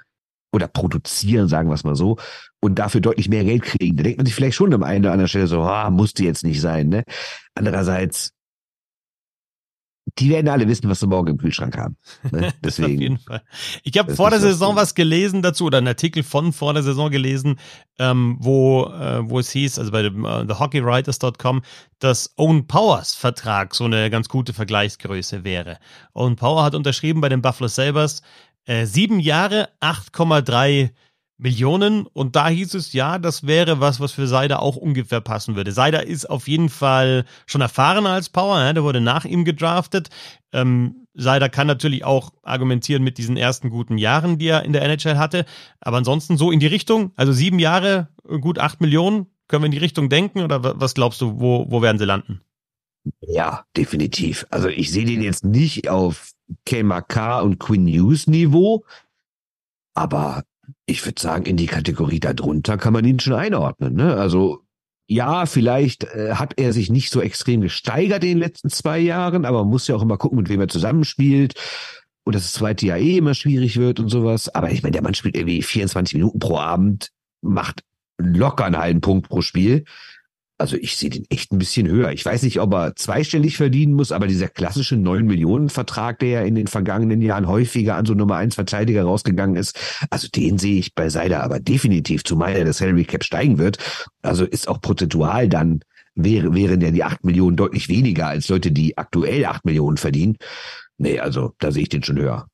oder 0.52 0.68
produzieren, 0.68 1.48
sagen 1.48 1.70
wir 1.70 1.76
es 1.76 1.84
mal 1.84 1.96
so, 1.96 2.18
und 2.60 2.80
dafür 2.80 3.02
deutlich 3.02 3.30
mehr 3.30 3.44
Geld 3.44 3.64
kriegen. 3.64 3.98
Da 3.98 4.04
denkt 4.04 4.18
man 4.18 4.26
sich 4.26 4.36
vielleicht 4.36 4.56
schon 4.56 4.74
am 4.74 4.84
einen 4.84 5.06
oder 5.06 5.12
anderen 5.12 5.30
Stelle 5.30 5.48
so, 5.48 5.62
ah, 5.62 5.90
musste 5.90 6.24
jetzt 6.24 6.44
nicht 6.44 6.62
sein. 6.62 6.90
Ne? 6.90 7.04
Andererseits 7.56 8.32
die 10.18 10.30
werden 10.30 10.48
alle 10.48 10.68
wissen, 10.68 10.90
was 10.90 11.00
sie 11.00 11.08
morgen 11.08 11.30
im 11.30 11.38
Kühlschrank 11.38 11.78
haben. 11.78 11.98
Ne? 12.32 12.54
Deswegen. 12.64 12.94
Auf 12.96 13.00
jeden 13.00 13.18
Fall. 13.20 13.42
Ich 13.84 13.98
habe 13.98 14.16
vor 14.16 14.30
der 14.30 14.40
Saison 14.40 14.76
was 14.76 14.96
gelesen 14.96 15.42
dazu 15.42 15.66
oder 15.66 15.78
einen 15.78 15.88
Artikel 15.88 16.24
von 16.24 16.52
vor 16.54 16.74
der 16.74 16.84
Saison 16.84 17.12
gelesen, 17.12 17.60
ähm, 18.00 18.38
wo, 18.40 18.86
äh, 18.86 19.30
wo 19.30 19.40
es 19.40 19.52
hieß, 19.52 19.78
also 19.78 19.92
bei 19.92 20.02
dem 20.02 20.26
äh, 20.26 20.46
thehockeywriters.com, 20.46 21.62
dass 22.00 22.34
Owen 22.38 22.66
Powers 22.68 23.14
Vertrag 23.14 23.76
so 23.76 23.86
eine 23.86 24.10
ganz 24.10 24.30
gute 24.30 24.54
Vergleichsgröße 24.54 25.44
wäre. 25.44 25.78
Owen 26.14 26.36
Power 26.36 26.64
hat 26.64 26.76
unterschrieben 26.76 27.22
bei 27.22 27.30
den 27.30 27.42
Buffalo 27.42 27.68
Sabres 27.68 28.22
äh, 28.66 28.86
sieben 28.86 29.20
Jahre, 29.20 29.70
8,3 29.82 30.92
Millionen 31.40 32.06
und 32.06 32.36
da 32.36 32.50
hieß 32.50 32.74
es, 32.74 32.92
ja, 32.92 33.18
das 33.18 33.48
wäre 33.48 33.80
was, 33.80 34.00
was 34.00 34.12
für 34.12 34.28
Seider 34.28 34.62
auch 34.62 34.76
ungefähr 34.76 35.22
passen 35.22 35.56
würde. 35.56 35.72
Seider 35.72 36.06
ist 36.06 36.30
auf 36.30 36.48
jeden 36.50 36.70
Fall 36.70 37.26
schon 37.46 37.62
erfahrener 37.62 38.10
als 38.10 38.30
Power, 38.30 38.60
ja, 38.60 38.74
der 38.74 38.84
wurde 38.84 39.00
nach 39.00 39.24
ihm 39.24 39.46
gedraftet. 39.46 40.10
Ähm, 40.52 41.08
Seider 41.14 41.48
kann 41.48 41.66
natürlich 41.66 42.04
auch 42.04 42.32
argumentieren 42.44 43.04
mit 43.04 43.18
diesen 43.18 43.38
ersten 43.38 43.70
guten 43.70 43.98
Jahren, 43.98 44.38
die 44.38 44.48
er 44.48 44.64
in 44.64 44.74
der 44.74 44.84
NHL 44.84 45.18
hatte, 45.18 45.46
aber 45.80 45.98
ansonsten 45.98 46.38
so 46.38 46.52
in 46.52 46.60
die 46.60 46.68
Richtung, 46.68 47.14
also 47.16 47.32
sieben 47.32 47.60
Jahre, 47.60 48.10
gut 48.42 48.60
acht 48.60 48.82
Millionen, 48.82 49.28
können 49.48 49.64
wir 49.64 49.68
in 49.68 49.72
die 49.72 49.78
Richtung 49.78 50.10
denken 50.10 50.42
oder 50.42 50.80
was 50.80 50.94
glaubst 50.94 51.22
du, 51.22 51.40
wo, 51.40 51.66
wo 51.70 51.82
werden 51.82 51.98
sie 51.98 52.06
landen? 52.06 52.42
Ja, 53.22 53.66
definitiv. 53.78 54.46
Also 54.50 54.68
ich 54.68 54.92
sehe 54.92 55.06
den 55.06 55.22
jetzt 55.22 55.46
nicht 55.46 55.90
auf 55.90 56.32
KMK 56.66 57.42
und 57.42 57.60
Quinn 57.60 57.86
News 57.86 58.28
Niveau, 58.28 58.86
aber 59.94 60.44
ich 60.86 61.06
würde 61.06 61.22
sagen, 61.22 61.46
in 61.46 61.58
die 61.58 61.68
Kategorie 61.68 62.20
darunter 62.20 62.78
kann 62.78 62.94
man 62.94 63.06
ihn 63.06 63.20
schon 63.20 63.34
einordnen. 63.34 63.96
Ne? 63.96 64.16
Also 64.16 64.64
ja, 65.08 65.48
vielleicht 65.48 66.04
äh, 66.04 66.36
hat 66.36 66.54
er 66.58 66.72
sich 66.72 66.92
nicht 66.92 67.12
so 67.12 67.20
extrem 67.20 67.62
gesteigert 67.62 68.24
in 68.24 68.30
den 68.30 68.38
letzten 68.38 68.70
zwei 68.70 69.00
Jahren, 69.00 69.46
aber 69.46 69.60
man 69.64 69.70
muss 69.70 69.88
ja 69.88 69.96
auch 69.96 70.04
immer 70.04 70.18
gucken, 70.18 70.38
mit 70.38 70.50
wem 70.50 70.62
er 70.62 70.68
zusammenspielt. 70.68 71.56
Und 72.24 72.36
dass 72.36 72.44
das 72.44 72.54
zweite 72.54 72.86
Jahr 72.86 73.00
eh 73.00 73.18
immer 73.18 73.34
schwierig 73.34 73.78
wird 73.78 74.00
und 74.00 74.10
sowas. 74.10 74.54
Aber 74.54 74.70
ich 74.72 74.84
meine, 74.84 74.92
der 74.92 75.02
Mann 75.02 75.16
spielt 75.16 75.36
irgendwie 75.36 75.64
24 75.64 76.14
Minuten 76.14 76.38
pro 76.38 76.58
Abend, 76.58 77.10
macht 77.42 77.82
locker 78.20 78.66
einen 78.66 78.78
halben 78.78 79.02
Punkt 79.02 79.30
pro 79.30 79.42
Spiel. 79.42 79.86
Also 80.60 80.76
ich 80.76 80.98
sehe 80.98 81.10
den 81.10 81.26
echt 81.30 81.52
ein 81.52 81.58
bisschen 81.58 81.88
höher. 81.88 82.12
Ich 82.12 82.26
weiß 82.26 82.44
nicht, 82.44 82.60
ob 82.60 82.74
er 82.74 82.96
zweistellig 82.96 83.58
verdienen 83.58 83.94
muss, 83.94 84.12
aber 84.12 84.28
dieser 84.28 84.50
klassische 84.50 84.98
9 84.98 85.26
Millionen 85.26 85.70
Vertrag, 85.70 86.20
der 86.20 86.30
ja 86.30 86.42
in 86.42 86.56
den 86.56 86.68
vergangenen 86.68 87.22
Jahren 87.22 87.48
häufiger 87.48 87.96
an 87.96 88.06
so 88.06 88.14
Nummer 88.14 88.36
1 88.36 88.56
Verteidiger 88.56 89.04
rausgegangen 89.04 89.56
ist, 89.56 89.80
also 90.10 90.28
den 90.28 90.58
sehe 90.58 90.78
ich 90.78 90.94
bei 90.94 91.10
Seider 91.10 91.44
aber 91.44 91.60
definitiv, 91.60 92.24
zumal 92.24 92.58
ja 92.58 92.66
das 92.66 92.80
Salary 92.80 93.06
Cap 93.06 93.24
steigen 93.24 93.58
wird. 93.58 93.78
Also 94.22 94.46
ist 94.46 94.68
auch 94.68 94.82
prozentual 94.82 95.48
dann 95.48 95.80
wäre, 96.16 96.54
wären 96.54 96.82
ja 96.82 96.92
die 96.92 97.04
8 97.04 97.24
Millionen 97.24 97.56
deutlich 97.56 97.90
weniger 97.90 98.28
als 98.28 98.50
Leute, 98.50 98.72
die 98.72 98.98
aktuell 98.98 99.46
8 99.46 99.66
Millionen 99.66 99.98
verdienen. 99.98 100.38
Nee, 100.98 101.20
also 101.20 101.54
da 101.60 101.72
sehe 101.72 101.84
ich 101.84 101.90
den 101.90 102.04
schon 102.04 102.20
höher. 102.20 102.48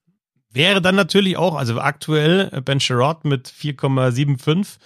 Wäre 0.52 0.82
dann 0.82 0.96
natürlich 0.96 1.36
auch, 1.36 1.56
also 1.56 1.80
aktuell 1.82 2.62
Ben 2.64 2.80
Sherrod 2.80 3.26
mit 3.26 3.50
4,75 3.50 4.78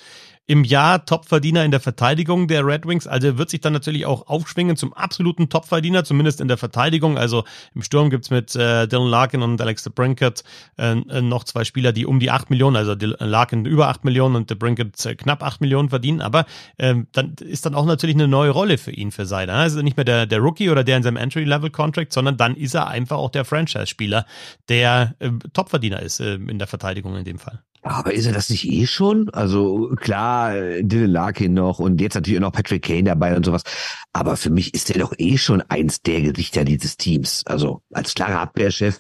im 0.50 0.64
Jahr 0.64 1.06
Topverdiener 1.06 1.64
in 1.64 1.70
der 1.70 1.80
Verteidigung 1.80 2.48
der 2.48 2.66
Red 2.66 2.88
Wings. 2.88 3.06
Also 3.06 3.38
wird 3.38 3.52
sich 3.52 3.62
dann 3.62 3.72
natürlich 3.72 4.08
auch 4.08 4.26
aufschwingen 4.26 4.76
zum 4.78 4.94
absoluten 4.94 5.48
Topverdiener, 5.50 6.04
zumindest 6.04 6.42
in 6.42 6.48
der 6.48 6.58
Verteidigung. 6.58 7.20
Also 7.20 7.44
im 7.76 7.84
Sturm 7.84 8.10
gibt's 8.10 8.32
mit 8.32 8.56
äh, 8.56 8.88
Dylan 8.88 9.10
Larkin 9.10 9.44
und 9.44 9.62
Alex 9.62 9.84
de 9.84 9.94
Brinkert 9.94 10.44
äh, 10.80 10.94
äh 10.94 11.22
noch 11.22 11.44
zwei 11.44 11.66
Spieler, 11.66 11.92
die 11.92 12.08
um 12.08 12.20
die 12.20 12.32
acht 12.32 12.50
Millionen, 12.50 12.78
also 12.78 12.96
Larkin 13.20 13.66
über 13.66 13.90
acht 13.90 14.04
Millionen 14.04 14.36
und 14.36 14.50
de 14.50 14.58
Brinkert 14.58 15.06
äh, 15.06 15.14
knapp 15.14 15.44
acht 15.44 15.62
Millionen 15.62 15.90
verdienen. 15.90 16.20
Aber 16.20 16.48
äh, 16.78 16.96
dann 17.12 17.36
ist 17.36 17.68
dann 17.68 17.76
auch 17.76 17.86
natürlich 17.86 18.16
eine 18.16 18.28
neue 18.28 18.50
Rolle 18.50 18.80
für 18.80 18.92
ihn, 18.92 19.12
für 19.12 19.28
Seider. 19.28 19.54
Also 19.54 19.84
nicht 19.84 19.98
mehr 19.98 20.04
der, 20.04 20.26
der 20.26 20.40
Rookie 20.40 20.72
oder 20.72 20.84
der 20.84 20.98
in 20.98 21.04
seinem 21.04 21.18
Entry-Level-Contract, 21.18 22.12
sondern 22.12 22.38
dann 22.38 22.56
ist 22.56 22.74
er 22.74 22.88
einfach 22.88 23.18
auch 23.18 23.30
der 23.30 23.46
Franchise-Spieler, 23.46 24.26
der 24.68 25.14
äh, 25.20 25.30
Topverdiener 25.54 26.02
ist 26.02 26.20
äh, 26.22 26.34
in 26.34 26.58
der 26.58 26.68
Verteidigung 26.68 27.16
in 27.16 27.24
dem 27.24 27.38
Fall. 27.38 27.62
Aber 27.82 28.14
ist 28.14 28.26
er 28.26 28.34
das 28.34 28.50
nicht 28.50 28.70
eh 28.70 28.86
schon? 28.86 29.30
Also 29.30 29.96
klar, 29.96 30.54
Dylan 30.82 31.12
Larkin 31.12 31.54
noch 31.54 31.80
und 31.80 32.02
jetzt 32.02 32.16
natürlich 32.16 32.40
auch 32.40 32.44
noch 32.44 32.52
Patrick 32.52 32.84
Kane 32.84 33.04
dabei 33.04 33.36
und 33.36 33.46
sowas. 33.46 33.64
Aber 34.12 34.36
für 34.36 34.50
mich 34.50 34.74
ist 34.74 34.90
er 34.90 35.00
doch 35.00 35.14
eh 35.18 35.38
schon 35.38 35.62
eins 35.62 36.02
der 36.02 36.22
Gesichter 36.22 36.66
dieses 36.66 36.98
Teams. 36.98 37.44
Also 37.46 37.82
als 37.94 38.14
klarer 38.16 38.42
Abwehrchef. 38.42 39.00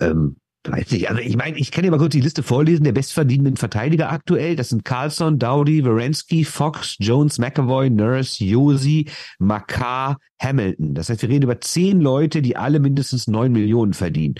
Ähm, 0.00 0.36
weiß 0.64 0.90
nicht. 0.90 1.08
Also 1.08 1.20
ich 1.22 1.36
meine, 1.36 1.58
ich 1.58 1.70
kann 1.70 1.84
dir 1.84 1.90
mal 1.90 1.98
kurz 1.98 2.12
die 2.12 2.20
Liste 2.20 2.42
vorlesen 2.42 2.84
der 2.84 2.92
bestverdienenden 2.92 3.56
Verteidiger 3.56 4.10
aktuell. 4.12 4.56
Das 4.56 4.68
sind 4.68 4.84
Carlson, 4.84 5.38
Dowdy, 5.38 5.84
Werensky, 5.84 6.44
Fox, 6.44 6.96
Jones, 7.00 7.38
McAvoy, 7.38 7.90
Nurse, 7.90 8.44
Josi, 8.44 9.08
Makar, 9.38 10.18
Hamilton. 10.40 10.94
Das 10.94 11.08
heißt, 11.08 11.22
wir 11.22 11.28
reden 11.28 11.44
über 11.44 11.60
zehn 11.60 12.00
Leute, 12.00 12.42
die 12.42 12.56
alle 12.56 12.78
mindestens 12.78 13.26
neun 13.26 13.52
Millionen 13.52 13.94
verdienen. 13.94 14.34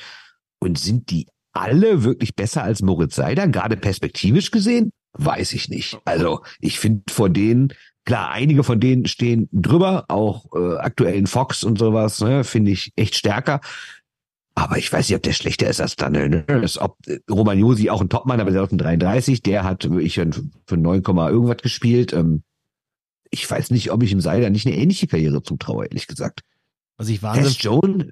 Und 0.61 0.79
sind 0.79 1.11
die 1.11 1.27
alle 1.53 2.05
wirklich 2.05 2.35
besser 2.35 2.63
als 2.63 2.83
Moritz 2.83 3.17
Seider, 3.17 3.49
gerade 3.49 3.77
perspektivisch 3.77 4.51
gesehen? 4.51 4.93
Weiß 5.15 5.53
ich 5.53 5.69
nicht. 5.69 5.99
Also 6.05 6.43
ich 6.61 6.79
finde 6.79 7.03
vor 7.11 7.29
denen, 7.29 7.73
klar, 8.05 8.31
einige 8.31 8.65
von 8.65 8.81
denen 8.81 9.07
stehen 9.07 9.49
drüber, 9.53 10.07
auch 10.09 10.47
äh, 10.55 10.77
aktuellen 10.79 11.27
Fox 11.27 11.65
und 11.65 11.79
sowas, 11.79 12.21
ne, 12.21 12.45
finde 12.45 12.71
ich 12.71 12.93
echt 12.97 13.15
stärker. 13.15 13.61
Aber 14.55 14.77
ich 14.77 14.93
weiß 14.93 15.09
nicht, 15.09 15.17
ob 15.17 15.23
der 15.23 15.33
schlechter 15.33 15.69
ist 15.69 15.81
als 15.81 15.97
Daniel 15.97 16.45
Nurse. 16.49 16.81
Ob 16.81 16.97
äh, 17.07 17.19
Romagnosi 17.31 17.91
auch 17.91 18.01
ein 18.01 18.09
Topmann, 18.09 18.41
aber 18.41 18.51
der 18.51 18.65
ist 18.65 18.73
ein 18.73 18.79
33, 18.79 19.43
der 19.43 19.65
hat 19.65 19.85
ich 19.85 20.15
für 20.15 20.77
9, 20.77 21.03
irgendwas 21.05 21.59
gespielt. 21.59 22.13
Ähm, 22.13 22.43
ich 23.31 23.51
weiß 23.51 23.71
nicht, 23.71 23.91
ob 23.91 24.03
ich 24.03 24.13
im 24.13 24.21
Seider 24.21 24.51
nicht 24.51 24.67
eine 24.67 24.77
ähnliche 24.77 25.07
Karriere 25.07 25.43
zutraue, 25.43 25.87
ehrlich 25.87 26.07
gesagt. 26.07 26.41
Was 26.99 27.09
ich 27.09 27.23
Wahnsinn. 27.23 27.55
Jones, 27.59 28.07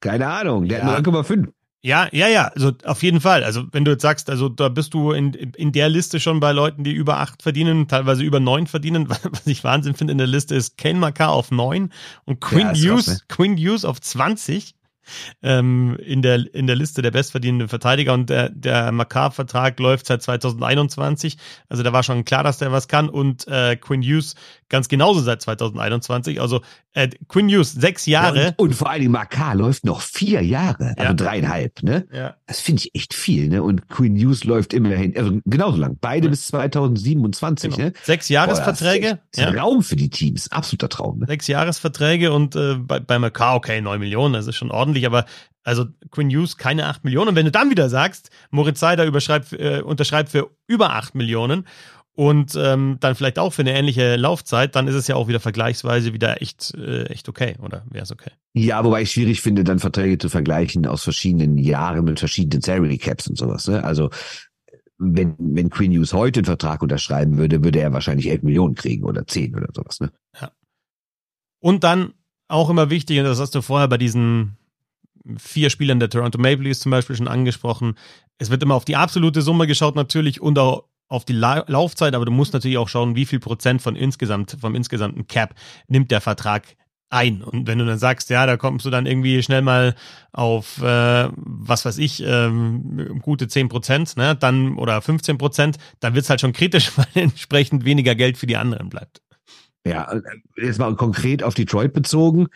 keine 0.00 0.28
Ahnung, 0.28 0.68
der 0.68 0.78
ja. 0.78 0.84
hat 0.86 1.04
9,5. 1.04 1.48
Ja, 1.84 2.08
ja, 2.12 2.28
ja, 2.28 2.44
also 2.54 2.70
auf 2.84 3.02
jeden 3.02 3.20
Fall. 3.20 3.42
Also 3.42 3.64
wenn 3.72 3.84
du 3.84 3.90
jetzt 3.90 4.02
sagst, 4.02 4.30
also 4.30 4.48
da 4.48 4.68
bist 4.68 4.94
du 4.94 5.10
in, 5.10 5.34
in 5.34 5.72
der 5.72 5.88
Liste 5.88 6.20
schon 6.20 6.38
bei 6.38 6.52
Leuten, 6.52 6.84
die 6.84 6.92
über 6.92 7.18
acht 7.18 7.42
verdienen, 7.42 7.88
teilweise 7.88 8.22
über 8.22 8.38
neun 8.38 8.68
verdienen. 8.68 9.08
Was 9.08 9.46
ich 9.46 9.64
Wahnsinn 9.64 9.94
finde 9.94 10.12
in 10.12 10.18
der 10.18 10.28
Liste 10.28 10.54
ist 10.54 10.78
Kane 10.78 11.00
Makar 11.00 11.30
auf 11.30 11.50
neun 11.50 11.92
und 12.24 12.40
Quinn 12.40 12.72
ja, 12.74 12.92
Hughes, 12.92 13.06
ne? 13.08 13.18
Quinn 13.28 13.56
Hughes 13.56 13.84
auf 13.84 14.00
zwanzig 14.00 14.76
ähm, 15.42 15.96
in, 16.00 16.22
der, 16.22 16.54
in 16.54 16.66
der 16.66 16.76
Liste 16.76 17.02
der 17.02 17.10
bestverdienenden 17.10 17.68
Verteidiger 17.68 18.14
und 18.14 18.30
der, 18.30 18.48
der 18.50 18.92
Makar-Vertrag 18.92 19.78
läuft 19.80 20.06
seit 20.06 20.22
2021. 20.22 21.36
Also 21.68 21.82
da 21.82 21.92
war 21.92 22.02
schon 22.02 22.24
klar, 22.24 22.42
dass 22.44 22.58
der 22.58 22.72
was 22.72 22.88
kann 22.88 23.08
und 23.08 23.46
äh, 23.48 23.76
Quinn 23.76 24.02
Hughes 24.02 24.34
ganz 24.68 24.88
genauso 24.88 25.20
seit 25.20 25.42
2021. 25.42 26.40
Also 26.40 26.62
äh, 26.94 27.08
Quinn 27.28 27.48
Hughes 27.48 27.72
sechs 27.72 28.06
Jahre. 28.06 28.40
Ja, 28.40 28.48
und, 28.48 28.58
und, 28.58 28.74
vor 28.74 28.90
allen 28.90 29.00
Dingen 29.00 29.12
Makar 29.12 29.54
läuft 29.54 29.84
noch 29.84 30.00
vier 30.00 30.42
Jahre, 30.42 30.94
also 30.96 31.02
ja. 31.02 31.14
dreieinhalb, 31.14 31.82
ne? 31.82 32.06
Ja. 32.12 32.36
Das 32.46 32.60
finde 32.60 32.82
ich 32.82 32.94
echt 32.94 33.14
viel, 33.14 33.48
ne? 33.48 33.62
Und 33.62 33.88
Quinn 33.88 34.16
Hughes 34.16 34.44
läuft 34.44 34.74
immerhin, 34.74 35.16
also 35.16 35.40
genauso 35.46 35.78
lang, 35.78 35.96
beide 36.00 36.26
ja. 36.26 36.30
bis 36.30 36.46
2027, 36.48 37.70
genau. 37.74 37.88
ne? 37.88 37.92
Sechs 38.02 38.28
Jahresverträge. 38.28 39.20
Boah, 39.34 39.52
Traum 39.52 39.82
für 39.82 39.96
die 39.96 40.10
Teams, 40.10 40.50
absoluter 40.52 40.88
Traum. 40.88 41.20
Ne? 41.20 41.26
Sechs 41.26 41.46
Jahresverträge 41.46 42.32
und 42.32 42.56
äh, 42.56 42.74
bei, 42.74 43.00
bei 43.00 43.18
Makar, 43.18 43.56
okay, 43.56 43.80
neun 43.80 44.00
Millionen, 44.00 44.34
das 44.34 44.46
ist 44.46 44.56
schon 44.56 44.70
ordentlich, 44.70 45.06
aber 45.06 45.24
also 45.64 45.86
Quinn 46.10 46.28
Hughes 46.28 46.56
keine 46.56 46.86
acht 46.86 47.04
Millionen. 47.04 47.30
Und 47.30 47.36
wenn 47.36 47.46
du 47.46 47.52
dann 47.52 47.70
wieder 47.70 47.88
sagst, 47.88 48.30
Moritz 48.50 48.80
Seider 48.80 49.04
überschreibt, 49.04 49.52
äh, 49.52 49.80
unterschreibt 49.82 50.30
für 50.30 50.50
über 50.66 50.94
acht 50.94 51.14
Millionen 51.14 51.66
und 52.14 52.54
ähm, 52.56 52.98
dann 53.00 53.14
vielleicht 53.14 53.38
auch 53.38 53.52
für 53.52 53.62
eine 53.62 53.72
ähnliche 53.72 54.16
Laufzeit, 54.16 54.76
dann 54.76 54.86
ist 54.86 54.94
es 54.94 55.08
ja 55.08 55.16
auch 55.16 55.28
wieder 55.28 55.40
vergleichsweise 55.40 56.12
wieder 56.12 56.42
echt, 56.42 56.74
äh, 56.74 57.04
echt 57.06 57.28
okay, 57.28 57.56
oder 57.62 57.84
wäre 57.90 58.04
es 58.04 58.12
okay? 58.12 58.30
Ja, 58.52 58.84
wobei 58.84 59.02
ich 59.02 59.12
schwierig 59.12 59.40
finde, 59.40 59.64
dann 59.64 59.78
Verträge 59.78 60.18
zu 60.18 60.28
vergleichen 60.28 60.86
aus 60.86 61.02
verschiedenen 61.02 61.56
Jahren 61.56 62.04
mit 62.04 62.18
verschiedenen 62.18 62.60
Salary 62.60 62.98
Caps 62.98 63.28
und 63.28 63.38
sowas. 63.38 63.66
Ne? 63.66 63.82
Also 63.82 64.10
wenn, 64.98 65.34
wenn 65.38 65.70
Queen 65.70 65.92
News 65.92 66.12
heute 66.12 66.40
einen 66.40 66.44
Vertrag 66.44 66.82
unterschreiben 66.82 67.38
würde, 67.38 67.64
würde 67.64 67.80
er 67.80 67.92
wahrscheinlich 67.92 68.28
11 68.28 68.42
Millionen 68.42 68.74
kriegen 68.74 69.04
oder 69.04 69.26
10 69.26 69.56
oder 69.56 69.68
sowas. 69.74 70.00
Ne? 70.00 70.12
Ja. 70.38 70.52
Und 71.60 71.82
dann 71.82 72.12
auch 72.48 72.68
immer 72.68 72.90
wichtig, 72.90 73.18
und 73.18 73.24
das 73.24 73.40
hast 73.40 73.54
du 73.54 73.62
vorher 73.62 73.88
bei 73.88 73.98
diesen 73.98 74.58
vier 75.38 75.70
Spielern 75.70 76.00
der 76.00 76.10
Toronto 76.10 76.38
Maple 76.38 76.64
Leafs 76.64 76.80
zum 76.80 76.90
Beispiel 76.90 77.16
schon 77.16 77.28
angesprochen, 77.28 77.94
es 78.38 78.50
wird 78.50 78.62
immer 78.62 78.74
auf 78.74 78.84
die 78.84 78.96
absolute 78.96 79.40
Summe 79.40 79.66
geschaut 79.66 79.94
natürlich 79.94 80.40
und 80.42 80.58
auch 80.58 80.84
auf 81.12 81.24
die 81.24 81.34
La 81.34 81.64
Laufzeit, 81.66 82.14
aber 82.14 82.24
du 82.24 82.32
musst 82.32 82.54
natürlich 82.54 82.78
auch 82.78 82.88
schauen, 82.88 83.14
wie 83.14 83.26
viel 83.26 83.38
Prozent 83.38 83.82
von 83.82 83.96
insgesamt, 83.96 84.56
vom 84.60 84.74
insgesamten 84.74 85.26
Cap 85.26 85.54
nimmt 85.86 86.10
der 86.10 86.22
Vertrag 86.22 86.64
ein. 87.10 87.42
Und 87.42 87.66
wenn 87.66 87.78
du 87.78 87.84
dann 87.84 87.98
sagst, 87.98 88.30
ja, 88.30 88.46
da 88.46 88.56
kommst 88.56 88.86
du 88.86 88.90
dann 88.90 89.04
irgendwie 89.04 89.42
schnell 89.42 89.60
mal 89.60 89.94
auf, 90.32 90.80
äh, 90.80 91.28
was 91.34 91.84
weiß 91.84 91.98
ich, 91.98 92.22
ähm, 92.26 93.20
gute 93.20 93.46
10 93.46 93.68
Prozent, 93.68 94.16
ne, 94.16 94.34
dann, 94.34 94.78
oder 94.78 95.02
15 95.02 95.36
Prozent, 95.36 95.76
dann 96.00 96.14
wird's 96.14 96.30
halt 96.30 96.40
schon 96.40 96.54
kritisch, 96.54 96.90
weil 96.96 97.06
entsprechend 97.14 97.84
weniger 97.84 98.14
Geld 98.14 98.38
für 98.38 98.46
die 98.46 98.56
anderen 98.56 98.88
bleibt. 98.88 99.20
Ja, 99.86 100.14
jetzt 100.56 100.78
mal 100.78 100.94
konkret 100.94 101.42
auf 101.42 101.54
Detroit 101.54 101.92
bezogen 101.92 102.48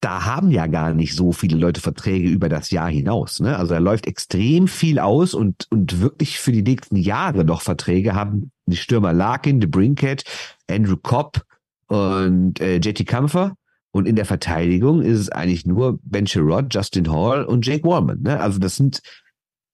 da 0.00 0.24
haben 0.24 0.50
ja 0.50 0.66
gar 0.66 0.94
nicht 0.94 1.14
so 1.14 1.32
viele 1.32 1.56
Leute 1.56 1.80
Verträge 1.80 2.28
über 2.28 2.48
das 2.48 2.70
Jahr 2.70 2.88
hinaus. 2.88 3.40
Ne? 3.40 3.56
Also 3.56 3.74
da 3.74 3.80
läuft 3.80 4.06
extrem 4.06 4.68
viel 4.68 4.98
aus 4.98 5.34
und, 5.34 5.66
und 5.70 6.00
wirklich 6.00 6.38
für 6.38 6.52
die 6.52 6.62
nächsten 6.62 6.96
Jahre 6.96 7.44
noch 7.44 7.62
Verträge 7.62 8.14
haben 8.14 8.52
die 8.66 8.76
Stürmer 8.76 9.12
Larkin, 9.12 9.60
The 9.60 9.66
Brinkett, 9.66 10.24
Andrew 10.70 10.96
Cobb 10.96 11.42
und 11.88 12.60
äh, 12.60 12.76
JT 12.76 13.06
Kampfer. 13.06 13.54
Und 13.90 14.06
in 14.06 14.16
der 14.16 14.26
Verteidigung 14.26 15.02
ist 15.02 15.18
es 15.18 15.30
eigentlich 15.30 15.66
nur 15.66 15.98
Ben 16.02 16.26
Sherrod, 16.26 16.72
Justin 16.72 17.10
Hall 17.10 17.44
und 17.44 17.66
Jake 17.66 17.84
Warman. 17.84 18.20
Ne? 18.22 18.38
Also 18.38 18.58
das 18.58 18.76
sind, 18.76 19.00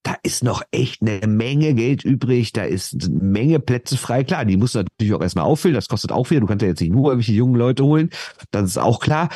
da 0.04 0.14
ist 0.22 0.44
noch 0.44 0.62
echt 0.70 1.02
eine 1.02 1.26
Menge 1.26 1.74
Geld 1.74 2.04
übrig, 2.04 2.52
da 2.52 2.62
ist 2.62 3.04
eine 3.04 3.18
Menge 3.18 3.58
Plätze 3.58 3.98
frei. 3.98 4.24
Klar, 4.24 4.44
die 4.44 4.56
muss 4.56 4.74
natürlich 4.74 5.12
auch 5.12 5.20
erstmal 5.20 5.44
auffüllen, 5.44 5.74
das 5.74 5.88
kostet 5.88 6.12
auch 6.12 6.24
viel. 6.24 6.40
Du 6.40 6.46
kannst 6.46 6.62
ja 6.62 6.68
jetzt 6.68 6.80
nicht 6.80 6.92
nur 6.92 7.10
irgendwelche 7.10 7.32
jungen 7.32 7.56
Leute 7.56 7.84
holen, 7.84 8.08
das 8.52 8.70
ist 8.70 8.78
auch 8.78 9.00
klar. 9.00 9.28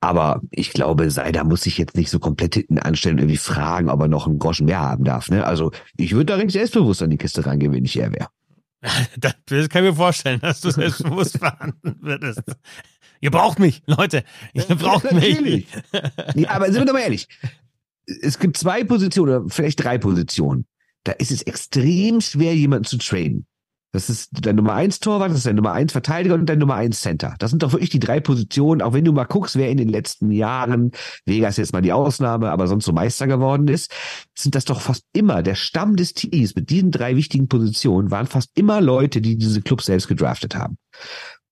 Aber 0.00 0.42
ich 0.50 0.72
glaube, 0.72 1.10
Seider 1.10 1.44
muss 1.44 1.62
sich 1.62 1.78
jetzt 1.78 1.96
nicht 1.96 2.10
so 2.10 2.18
komplett 2.18 2.54
hinten 2.54 2.78
anstellen 2.78 3.16
und 3.16 3.22
irgendwie 3.22 3.38
fragen, 3.38 3.88
ob 3.88 4.00
er 4.00 4.08
noch 4.08 4.26
einen 4.26 4.38
Groschen 4.38 4.66
mehr 4.66 4.80
haben 4.80 5.04
darf. 5.04 5.30
Ne? 5.30 5.44
Also 5.44 5.72
ich 5.96 6.12
würde 6.12 6.26
da 6.26 6.34
recht 6.36 6.50
selbstbewusst 6.50 7.02
an 7.02 7.10
die 7.10 7.16
Kiste 7.16 7.44
rangehen, 7.46 7.72
wenn 7.72 7.84
ich 7.84 7.98
er 7.98 8.12
wäre. 8.12 8.28
Das 9.20 9.68
kann 9.68 9.84
ich 9.84 9.90
mir 9.90 9.96
vorstellen, 9.96 10.40
dass 10.40 10.60
du 10.60 10.70
selbstbewusst 10.70 11.38
verhandeln 11.38 11.96
würdest. 12.00 12.42
Ihr 13.20 13.30
braucht 13.30 13.58
mich, 13.58 13.82
Leute. 13.86 14.22
Ihr 14.52 14.64
braucht 14.76 15.10
mich. 15.12 15.66
ja, 16.34 16.48
aber 16.50 16.66
sind 16.66 16.82
wir 16.82 16.84
doch 16.84 16.92
mal 16.92 17.00
ehrlich. 17.00 17.28
Es 18.06 18.38
gibt 18.38 18.56
zwei 18.56 18.84
Positionen, 18.84 19.34
oder 19.34 19.48
vielleicht 19.48 19.82
drei 19.82 19.98
Positionen. 19.98 20.66
Da 21.04 21.12
ist 21.12 21.30
es 21.30 21.42
extrem 21.42 22.20
schwer, 22.20 22.54
jemanden 22.54 22.84
zu 22.84 22.98
traden. 22.98 23.46
Das 23.92 24.10
ist 24.10 24.30
dein 24.32 24.56
Nummer 24.56 24.74
eins 24.74 24.98
Torwart, 24.98 25.30
das 25.30 25.38
ist 25.38 25.46
dein 25.46 25.56
Nummer 25.56 25.72
eins 25.72 25.92
Verteidiger 25.92 26.34
und 26.34 26.46
dein 26.46 26.58
Nummer 26.58 26.74
eins 26.74 27.00
Center. 27.00 27.34
Das 27.38 27.50
sind 27.50 27.62
doch 27.62 27.72
wirklich 27.72 27.88
die 27.90 27.98
drei 27.98 28.20
Positionen, 28.20 28.82
auch 28.82 28.92
wenn 28.92 29.04
du 29.04 29.12
mal 29.12 29.24
guckst, 29.24 29.56
wer 29.56 29.70
in 29.70 29.78
den 29.78 29.88
letzten 29.88 30.30
Jahren, 30.32 30.90
Vegas 31.24 31.56
jetzt 31.56 31.72
mal 31.72 31.80
die 31.80 31.92
Ausnahme, 31.92 32.50
aber 32.50 32.66
sonst 32.66 32.84
so 32.84 32.92
Meister 32.92 33.26
geworden 33.26 33.68
ist, 33.68 33.90
sind 34.36 34.54
das 34.54 34.66
doch 34.66 34.80
fast 34.80 35.04
immer, 35.14 35.42
der 35.42 35.54
Stamm 35.54 35.96
des 35.96 36.12
Teams 36.12 36.54
mit 36.54 36.68
diesen 36.68 36.90
drei 36.90 37.16
wichtigen 37.16 37.48
Positionen 37.48 38.10
waren 38.10 38.26
fast 38.26 38.50
immer 38.54 38.80
Leute, 38.80 39.20
die 39.20 39.38
diese 39.38 39.62
Clubs 39.62 39.86
selbst 39.86 40.08
gedraftet 40.08 40.56
haben. 40.56 40.76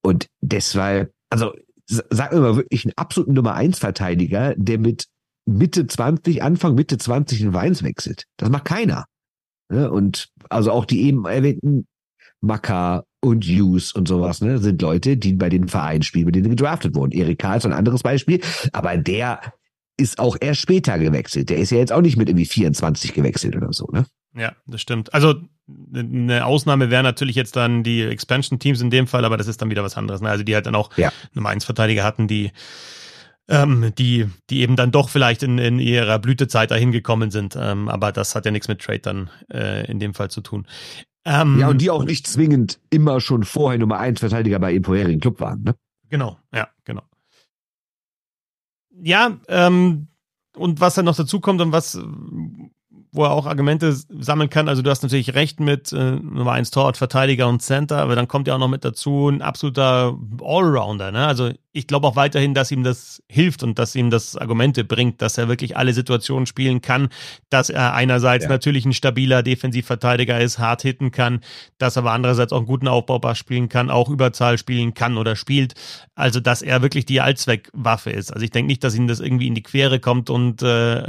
Und 0.02 0.26
deshalb, 0.42 1.12
also 1.30 1.52
sag 1.86 2.32
mir 2.32 2.40
mal 2.40 2.56
wirklich 2.56 2.84
einen 2.84 2.94
absoluten 2.96 3.32
Nummer 3.32 3.54
eins 3.54 3.78
Verteidiger, 3.78 4.54
der 4.56 4.78
mit 4.78 5.06
Mitte 5.46 5.86
20, 5.86 6.42
Anfang 6.42 6.74
Mitte 6.74 6.98
20 6.98 7.40
in 7.40 7.54
Weins 7.54 7.82
wechselt. 7.82 8.24
Das 8.36 8.50
macht 8.50 8.64
keiner. 8.64 9.06
Und 9.68 10.28
also 10.50 10.72
auch 10.72 10.84
die 10.84 11.02
eben 11.02 11.24
erwähnten 11.24 11.86
Maka 12.44 13.04
und 13.20 13.44
Hughes 13.44 13.92
und 13.92 14.06
sowas, 14.06 14.40
ne, 14.40 14.58
sind 14.58 14.80
Leute, 14.82 15.16
die 15.16 15.32
bei 15.32 15.48
den 15.48 15.68
Vereinen 15.68 16.02
spielen, 16.02 16.26
bei 16.26 16.30
denen 16.30 16.44
sie 16.44 16.50
gedraftet 16.50 16.94
wurden. 16.94 17.12
Erik 17.12 17.38
Karl 17.38 17.58
ist 17.58 17.66
ein 17.66 17.72
anderes 17.72 18.02
Beispiel, 18.02 18.40
aber 18.72 18.96
der 18.96 19.40
ist 19.96 20.18
auch 20.18 20.36
erst 20.40 20.60
später 20.60 20.98
gewechselt. 20.98 21.50
Der 21.50 21.58
ist 21.58 21.70
ja 21.70 21.78
jetzt 21.78 21.92
auch 21.92 22.00
nicht 22.00 22.16
mit 22.16 22.28
irgendwie 22.28 22.46
24 22.46 23.14
gewechselt 23.14 23.56
oder 23.56 23.72
so, 23.72 23.86
ne? 23.92 24.06
Ja, 24.36 24.52
das 24.66 24.80
stimmt. 24.80 25.14
Also 25.14 25.34
eine 25.94 26.44
Ausnahme 26.44 26.90
wäre 26.90 27.04
natürlich 27.04 27.36
jetzt 27.36 27.54
dann 27.56 27.84
die 27.84 28.02
Expansion 28.02 28.58
Teams 28.58 28.80
in 28.80 28.90
dem 28.90 29.06
Fall, 29.06 29.24
aber 29.24 29.36
das 29.36 29.46
ist 29.46 29.62
dann 29.62 29.70
wieder 29.70 29.84
was 29.84 29.96
anderes. 29.96 30.20
Ne? 30.20 30.28
Also 30.28 30.42
die 30.42 30.54
halt 30.54 30.66
dann 30.66 30.74
auch 30.74 30.90
ja. 30.96 31.12
Nummer 31.34 31.50
1 31.50 31.64
Verteidiger 31.64 32.02
hatten, 32.02 32.26
die 32.26 32.50
ähm, 33.48 33.92
die, 33.98 34.26
die 34.50 34.60
eben 34.60 34.74
dann 34.74 34.90
doch 34.90 35.08
vielleicht 35.08 35.42
in, 35.42 35.58
in 35.58 35.78
ihrer 35.78 36.18
Blütezeit 36.18 36.70
dahin 36.70 36.92
gekommen 36.92 37.30
sind. 37.30 37.56
Ähm, 37.60 37.88
aber 37.88 38.10
das 38.10 38.34
hat 38.34 38.46
ja 38.46 38.50
nichts 38.50 38.68
mit 38.68 38.80
Trade 38.80 39.00
dann 39.00 39.30
äh, 39.52 39.86
in 39.90 39.98
dem 39.98 40.14
Fall 40.14 40.30
zu 40.30 40.40
tun. 40.40 40.66
Ähm, 41.24 41.58
ja, 41.58 41.68
und 41.68 41.80
die 41.80 41.90
auch 41.90 42.04
nicht 42.04 42.26
zwingend 42.26 42.80
immer 42.90 43.20
schon 43.20 43.44
vorher 43.44 43.78
Nummer 43.78 43.98
eins 43.98 44.20
Verteidiger 44.20 44.58
bei 44.58 44.72
ihrem 44.72 44.84
vorherigen 44.84 45.20
Club 45.20 45.40
waren, 45.40 45.62
ne? 45.62 45.74
Genau, 46.10 46.38
ja, 46.52 46.68
genau. 46.84 47.02
Ja, 49.02 49.38
ähm, 49.48 50.08
und 50.54 50.80
was 50.80 50.94
dann 50.94 51.06
noch 51.06 51.16
dazu 51.16 51.40
kommt 51.40 51.60
und 51.60 51.72
was 51.72 51.98
wo 53.14 53.22
er 53.22 53.30
auch 53.30 53.46
Argumente 53.46 53.92
sammeln 53.92 54.50
kann. 54.50 54.68
Also 54.68 54.82
du 54.82 54.90
hast 54.90 55.04
natürlich 55.04 55.34
recht 55.34 55.60
mit 55.60 55.92
äh, 55.92 56.16
Nummer 56.16 56.52
1 56.52 56.72
Torwart, 56.72 56.96
Verteidiger 56.96 57.48
und 57.48 57.62
Center, 57.62 57.98
aber 57.98 58.16
dann 58.16 58.26
kommt 58.26 58.48
ja 58.48 58.56
auch 58.56 58.58
noch 58.58 58.68
mit 58.68 58.84
dazu 58.84 59.28
ein 59.28 59.40
absoluter 59.40 60.18
Allrounder. 60.42 61.12
Ne? 61.12 61.24
Also 61.24 61.52
ich 61.70 61.86
glaube 61.86 62.08
auch 62.08 62.16
weiterhin, 62.16 62.54
dass 62.54 62.70
ihm 62.70 62.82
das 62.82 63.22
hilft 63.28 63.62
und 63.62 63.78
dass 63.78 63.94
ihm 63.94 64.10
das 64.10 64.36
Argumente 64.36 64.84
bringt, 64.84 65.22
dass 65.22 65.38
er 65.38 65.48
wirklich 65.48 65.76
alle 65.76 65.92
Situationen 65.92 66.46
spielen 66.46 66.82
kann, 66.82 67.08
dass 67.50 67.68
er 67.68 67.94
einerseits 67.94 68.44
ja. 68.44 68.50
natürlich 68.50 68.84
ein 68.84 68.92
stabiler 68.92 69.42
Defensivverteidiger 69.42 70.40
ist, 70.40 70.58
hart 70.58 70.82
hitten 70.82 71.10
kann, 71.10 71.40
dass 71.78 71.96
er 71.96 72.02
aber 72.02 72.12
andererseits 72.12 72.52
auch 72.52 72.58
einen 72.58 72.66
guten 72.66 72.88
Aufbaupass 72.88 73.38
spielen 73.38 73.68
kann, 73.68 73.90
auch 73.90 74.08
Überzahl 74.08 74.58
spielen 74.58 74.94
kann 74.94 75.16
oder 75.16 75.36
spielt. 75.36 75.74
Also 76.14 76.40
dass 76.40 76.62
er 76.62 76.82
wirklich 76.82 77.06
die 77.06 77.20
Allzweckwaffe 77.20 78.10
ist. 78.10 78.32
Also 78.32 78.44
ich 78.44 78.50
denke 78.50 78.68
nicht, 78.68 78.82
dass 78.84 78.94
ihm 78.94 79.08
das 79.08 79.20
irgendwie 79.20 79.48
in 79.48 79.54
die 79.54 79.62
Quere 79.62 79.98
kommt 80.00 80.30
und 80.30 80.62
äh, 80.62 81.02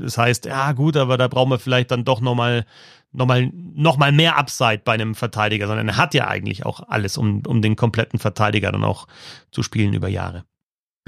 das 0.00 0.18
heißt, 0.18 0.46
ja 0.46 0.72
gut, 0.72 0.96
aber 0.96 1.15
da 1.16 1.28
brauchen 1.28 1.50
wir 1.50 1.58
vielleicht 1.58 1.90
dann 1.90 2.04
doch 2.04 2.20
nochmal 2.20 2.64
nochmal 3.12 3.50
noch 3.52 3.96
mal 3.96 4.12
mehr 4.12 4.36
Upside 4.36 4.82
bei 4.84 4.92
einem 4.92 5.14
Verteidiger, 5.14 5.66
sondern 5.66 5.88
er 5.88 5.96
hat 5.96 6.14
ja 6.14 6.28
eigentlich 6.28 6.66
auch 6.66 6.80
alles, 6.88 7.16
um, 7.16 7.42
um 7.46 7.62
den 7.62 7.76
kompletten 7.76 8.18
Verteidiger 8.18 8.72
dann 8.72 8.84
auch 8.84 9.06
zu 9.50 9.62
spielen 9.62 9.94
über 9.94 10.08
Jahre. 10.08 10.44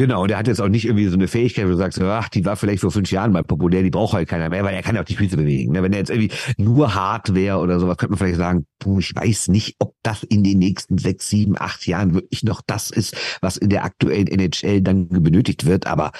Genau, 0.00 0.28
der 0.28 0.38
hat 0.38 0.46
jetzt 0.46 0.60
auch 0.60 0.68
nicht 0.68 0.84
irgendwie 0.84 1.08
so 1.08 1.14
eine 1.14 1.26
Fähigkeit, 1.26 1.66
wo 1.66 1.70
du 1.70 1.76
sagst, 1.76 2.00
ach, 2.00 2.28
die 2.28 2.44
war 2.44 2.54
vielleicht 2.54 2.82
vor 2.82 2.92
fünf 2.92 3.10
Jahren 3.10 3.32
mal 3.32 3.42
populär, 3.42 3.82
die 3.82 3.90
braucht 3.90 4.12
halt 4.12 4.28
keiner 4.28 4.48
mehr, 4.48 4.62
weil 4.62 4.72
er 4.72 4.82
kann 4.82 4.94
ja 4.94 5.00
auch 5.00 5.04
die 5.06 5.16
Füße 5.16 5.36
bewegen. 5.36 5.72
Ne? 5.72 5.82
Wenn 5.82 5.92
er 5.92 5.98
jetzt 5.98 6.10
irgendwie 6.10 6.30
nur 6.56 6.94
hart 6.94 7.34
wäre 7.34 7.58
oder 7.58 7.80
sowas, 7.80 7.96
könnte 7.96 8.12
man 8.12 8.18
vielleicht 8.18 8.36
sagen, 8.36 8.64
ich 9.00 9.12
weiß 9.12 9.48
nicht, 9.48 9.74
ob 9.80 9.94
das 10.04 10.22
in 10.22 10.44
den 10.44 10.58
nächsten 10.60 10.98
sechs, 10.98 11.28
sieben, 11.28 11.56
acht 11.58 11.84
Jahren 11.84 12.14
wirklich 12.14 12.44
noch 12.44 12.62
das 12.64 12.92
ist, 12.92 13.16
was 13.40 13.56
in 13.56 13.70
der 13.70 13.82
aktuellen 13.82 14.28
NHL 14.28 14.82
dann 14.82 15.08
benötigt 15.08 15.66
wird, 15.66 15.88
aber 15.88 16.12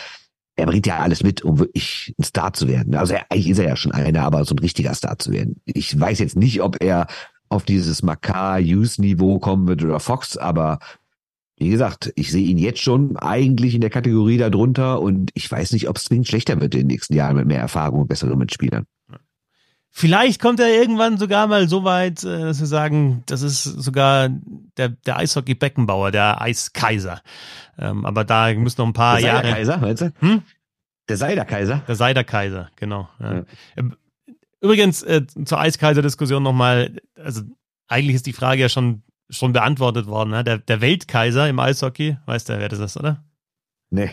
er 0.59 0.67
bringt 0.67 0.87
ja 0.89 0.99
alles 0.99 1.23
mit, 1.23 1.43
um 1.43 1.61
wirklich 1.61 2.13
ein 2.19 2.25
Star 2.25 2.53
zu 2.53 2.67
werden. 2.67 2.97
Also 2.97 3.15
er, 3.15 3.27
eigentlich 3.31 3.51
ist 3.51 3.59
er 3.59 3.69
ja 3.69 3.77
schon 3.77 3.93
einer, 3.93 4.25
aber 4.25 4.45
so 4.45 4.57
ein 4.57 4.59
richtiger 4.59 4.93
Star 4.93 5.17
zu 5.17 5.31
werden. 5.31 5.61
Ich 5.65 5.99
weiß 5.99 6.19
jetzt 6.19 6.37
nicht, 6.37 6.63
ob 6.63 6.83
er 6.83 7.07
auf 7.49 7.63
dieses 7.65 8.03
Makar-Use-Niveau 8.03 9.39
kommen 9.39 9.69
wird 9.69 9.85
oder 9.85 10.01
Fox, 10.01 10.37
aber 10.37 10.81
wie 11.59 11.69
gesagt, 11.69 12.13
ich 12.17 12.33
sehe 12.33 12.47
ihn 12.47 12.59
jetzt 12.59 12.81
schon 12.81 13.17
eigentlich 13.17 13.75
in 13.75 13.81
der 13.81 13.91
Kategorie 13.91 14.37
darunter 14.37 15.01
und 15.01 15.31
ich 15.35 15.51
weiß 15.51 15.73
nicht, 15.73 15.89
ob 15.89 15.97
es 15.97 16.05
zwingend 16.05 16.27
schlechter 16.27 16.61
wird 16.61 16.75
in 16.75 16.81
den 16.81 16.87
nächsten 16.89 17.15
Jahren 17.15 17.37
mit 17.37 17.47
mehr 17.47 17.61
Erfahrung 17.61 18.01
und 18.01 18.09
besseren 18.09 18.39
Mitspielern. 18.39 18.85
Vielleicht 19.91 20.41
kommt 20.41 20.61
er 20.61 20.69
irgendwann 20.69 21.19
sogar 21.19 21.47
mal 21.47 21.69
so 21.69 21.83
weit, 21.85 22.23
äh, 22.23 22.41
dass 22.41 22.61
wir 22.61 22.67
sagen, 22.67 23.23
das 23.27 23.43
ist 23.43 23.65
sogar 23.65 24.29
der, 24.77 24.91
der 24.91 25.17
Eishockey-Beckenbauer, 25.17 26.11
der 26.11 26.41
Eiskaiser. 26.41 27.21
Ähm, 27.79 28.05
aber 28.05 28.25
da 28.25 28.53
müssen 28.55 28.81
noch 28.81 28.87
ein 28.87 28.93
paar 28.93 29.17
der 29.19 29.27
Jahre. 29.27 29.43
Der 29.43 29.55
Kaiser, 29.55 29.79
meinst 29.79 30.03
du? 30.03 30.13
Hm? 30.21 30.43
Der 31.09 31.17
Seider-Kaiser? 31.17 31.83
Der 31.89 31.95
Seider-Kaiser, 31.95 32.71
genau. 32.77 33.09
Ja. 33.19 33.45
Ähm, 33.77 33.97
übrigens, 34.61 35.03
äh, 35.03 35.27
zur 35.27 35.59
Eiskaiser-Diskussion 35.59 36.43
nochmal, 36.43 37.01
also 37.17 37.43
eigentlich 37.89 38.15
ist 38.17 38.27
die 38.27 38.33
Frage 38.33 38.61
ja 38.61 38.69
schon, 38.69 39.03
schon 39.31 39.53
beantwortet 39.53 40.07
worden. 40.07 40.31
Ne? 40.31 40.45
Der, 40.45 40.59
der 40.59 40.81
Weltkaiser 40.81 41.49
im 41.49 41.59
Eishockey, 41.59 42.19
weißt 42.27 42.51
du, 42.51 42.59
wer 42.59 42.69
das 42.69 42.79
ist, 42.79 42.97
oder? 42.99 43.25
Nee. 43.91 44.11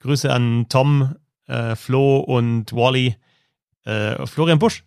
Grüße 0.00 0.30
an 0.32 0.66
Tom, 0.68 1.16
äh, 1.46 1.74
Flo 1.74 2.18
und 2.18 2.72
Wally. 2.72 3.16
Äh, 3.84 4.26
Florian 4.26 4.58
Busch 4.58 4.84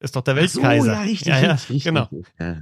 ist 0.00 0.16
doch 0.16 0.22
der 0.22 0.36
Weltkaiser. 0.36 0.84
So, 0.84 0.90
ja, 0.90 1.00
richtig, 1.02 1.26
ja, 1.28 1.40
ja, 1.40 1.52
richtig, 1.52 1.84
genau. 1.84 2.08
Ja, 2.38 2.60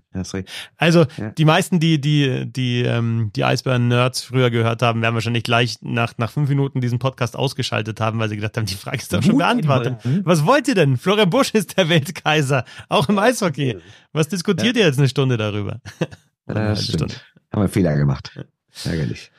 also 0.76 1.06
die 1.36 1.44
meisten, 1.44 1.80
die 1.80 2.00
die 2.00 2.50
die 2.50 2.82
ähm, 2.82 3.30
die 3.36 3.44
Eisbären-Nerds 3.44 4.22
früher 4.22 4.50
gehört 4.50 4.82
haben, 4.82 5.02
werden 5.02 5.14
wahrscheinlich 5.14 5.44
gleich 5.44 5.78
nach 5.82 6.14
nach 6.18 6.30
fünf 6.30 6.48
Minuten 6.48 6.80
diesen 6.80 6.98
Podcast 6.98 7.36
ausgeschaltet 7.36 8.00
haben, 8.00 8.18
weil 8.18 8.28
sie 8.28 8.36
gedacht 8.36 8.56
haben, 8.56 8.66
die 8.66 8.74
Frage 8.74 8.98
ist 8.98 9.12
doch 9.12 9.22
schon 9.22 9.38
beantwortet. 9.38 9.98
Was 10.24 10.46
wollt 10.46 10.68
ihr 10.68 10.74
denn? 10.74 10.96
Florian 10.96 11.30
Busch 11.30 11.50
ist 11.52 11.76
der 11.76 11.88
Weltkaiser, 11.88 12.64
auch 12.88 13.08
im 13.08 13.18
Eishockey. 13.18 13.76
Was 14.12 14.28
diskutiert 14.28 14.76
ihr 14.76 14.84
jetzt 14.86 14.98
eine 14.98 15.08
Stunde 15.08 15.36
darüber? 15.36 15.80
Ja, 16.48 16.76
stimmt. 16.76 17.24
Haben 17.52 17.62
wir 17.62 17.68
Fehler 17.68 17.96
gemacht. 17.96 18.30
Ärgerlich. 18.84 19.32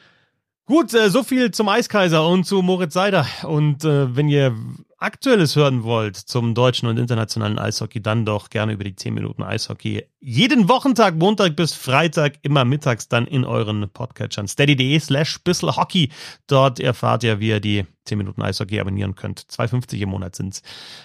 Gut, 0.65 0.93
äh, 0.93 1.09
so 1.09 1.23
viel 1.23 1.51
zum 1.51 1.69
Eiskaiser 1.69 2.27
und 2.27 2.43
zu 2.43 2.61
Moritz 2.61 2.93
Seider. 2.93 3.25
Und 3.43 3.85
äh, 3.85 4.13
wenn 4.13 4.27
ihr 4.27 4.53
Aktuelles 4.99 5.55
hören 5.55 5.83
wollt 5.83 6.15
zum 6.15 6.55
deutschen 6.55 6.87
und 6.87 6.97
internationalen 6.97 7.59
Eishockey, 7.59 8.01
dann 8.01 8.25
doch 8.25 8.49
gerne 8.49 8.73
über 8.73 8.83
die 8.83 8.95
10 8.95 9.13
Minuten 9.13 9.43
Eishockey. 9.43 10.03
Jeden 10.19 10.67
Wochentag, 10.69 11.15
Montag 11.15 11.55
bis 11.55 11.73
Freitag, 11.75 12.39
immer 12.41 12.65
mittags 12.65 13.07
dann 13.07 13.27
in 13.27 13.45
euren 13.45 13.87
Podcatchern. 13.91 14.47
steady.de 14.47 14.99
slash 14.99 15.39
bisselhockey. 15.43 16.09
Dort 16.47 16.79
erfahrt 16.79 17.23
ihr, 17.23 17.39
wie 17.39 17.49
ihr 17.49 17.59
die 17.59 17.85
10 18.05 18.17
Minuten 18.17 18.41
Eishockey 18.41 18.79
abonnieren 18.79 19.13
könnt. 19.13 19.41
2,50 19.41 20.01
im 20.01 20.09
Monat 20.09 20.35
sind's 20.35 20.63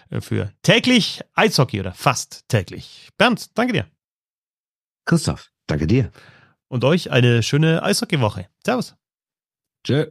äh, 0.08 0.22
für 0.22 0.50
täglich 0.62 1.20
Eishockey 1.34 1.80
oder 1.80 1.92
fast 1.92 2.48
täglich. 2.48 3.10
Bernd, 3.18 3.58
danke 3.58 3.74
dir. 3.74 3.86
Christoph, 5.04 5.50
danke 5.66 5.86
dir. 5.86 6.10
Und 6.68 6.84
euch 6.84 7.10
eine 7.10 7.42
schöne 7.42 7.82
Eishockeywoche. 7.82 8.48
Servus. 8.64 8.94
Tschö. 9.84 10.10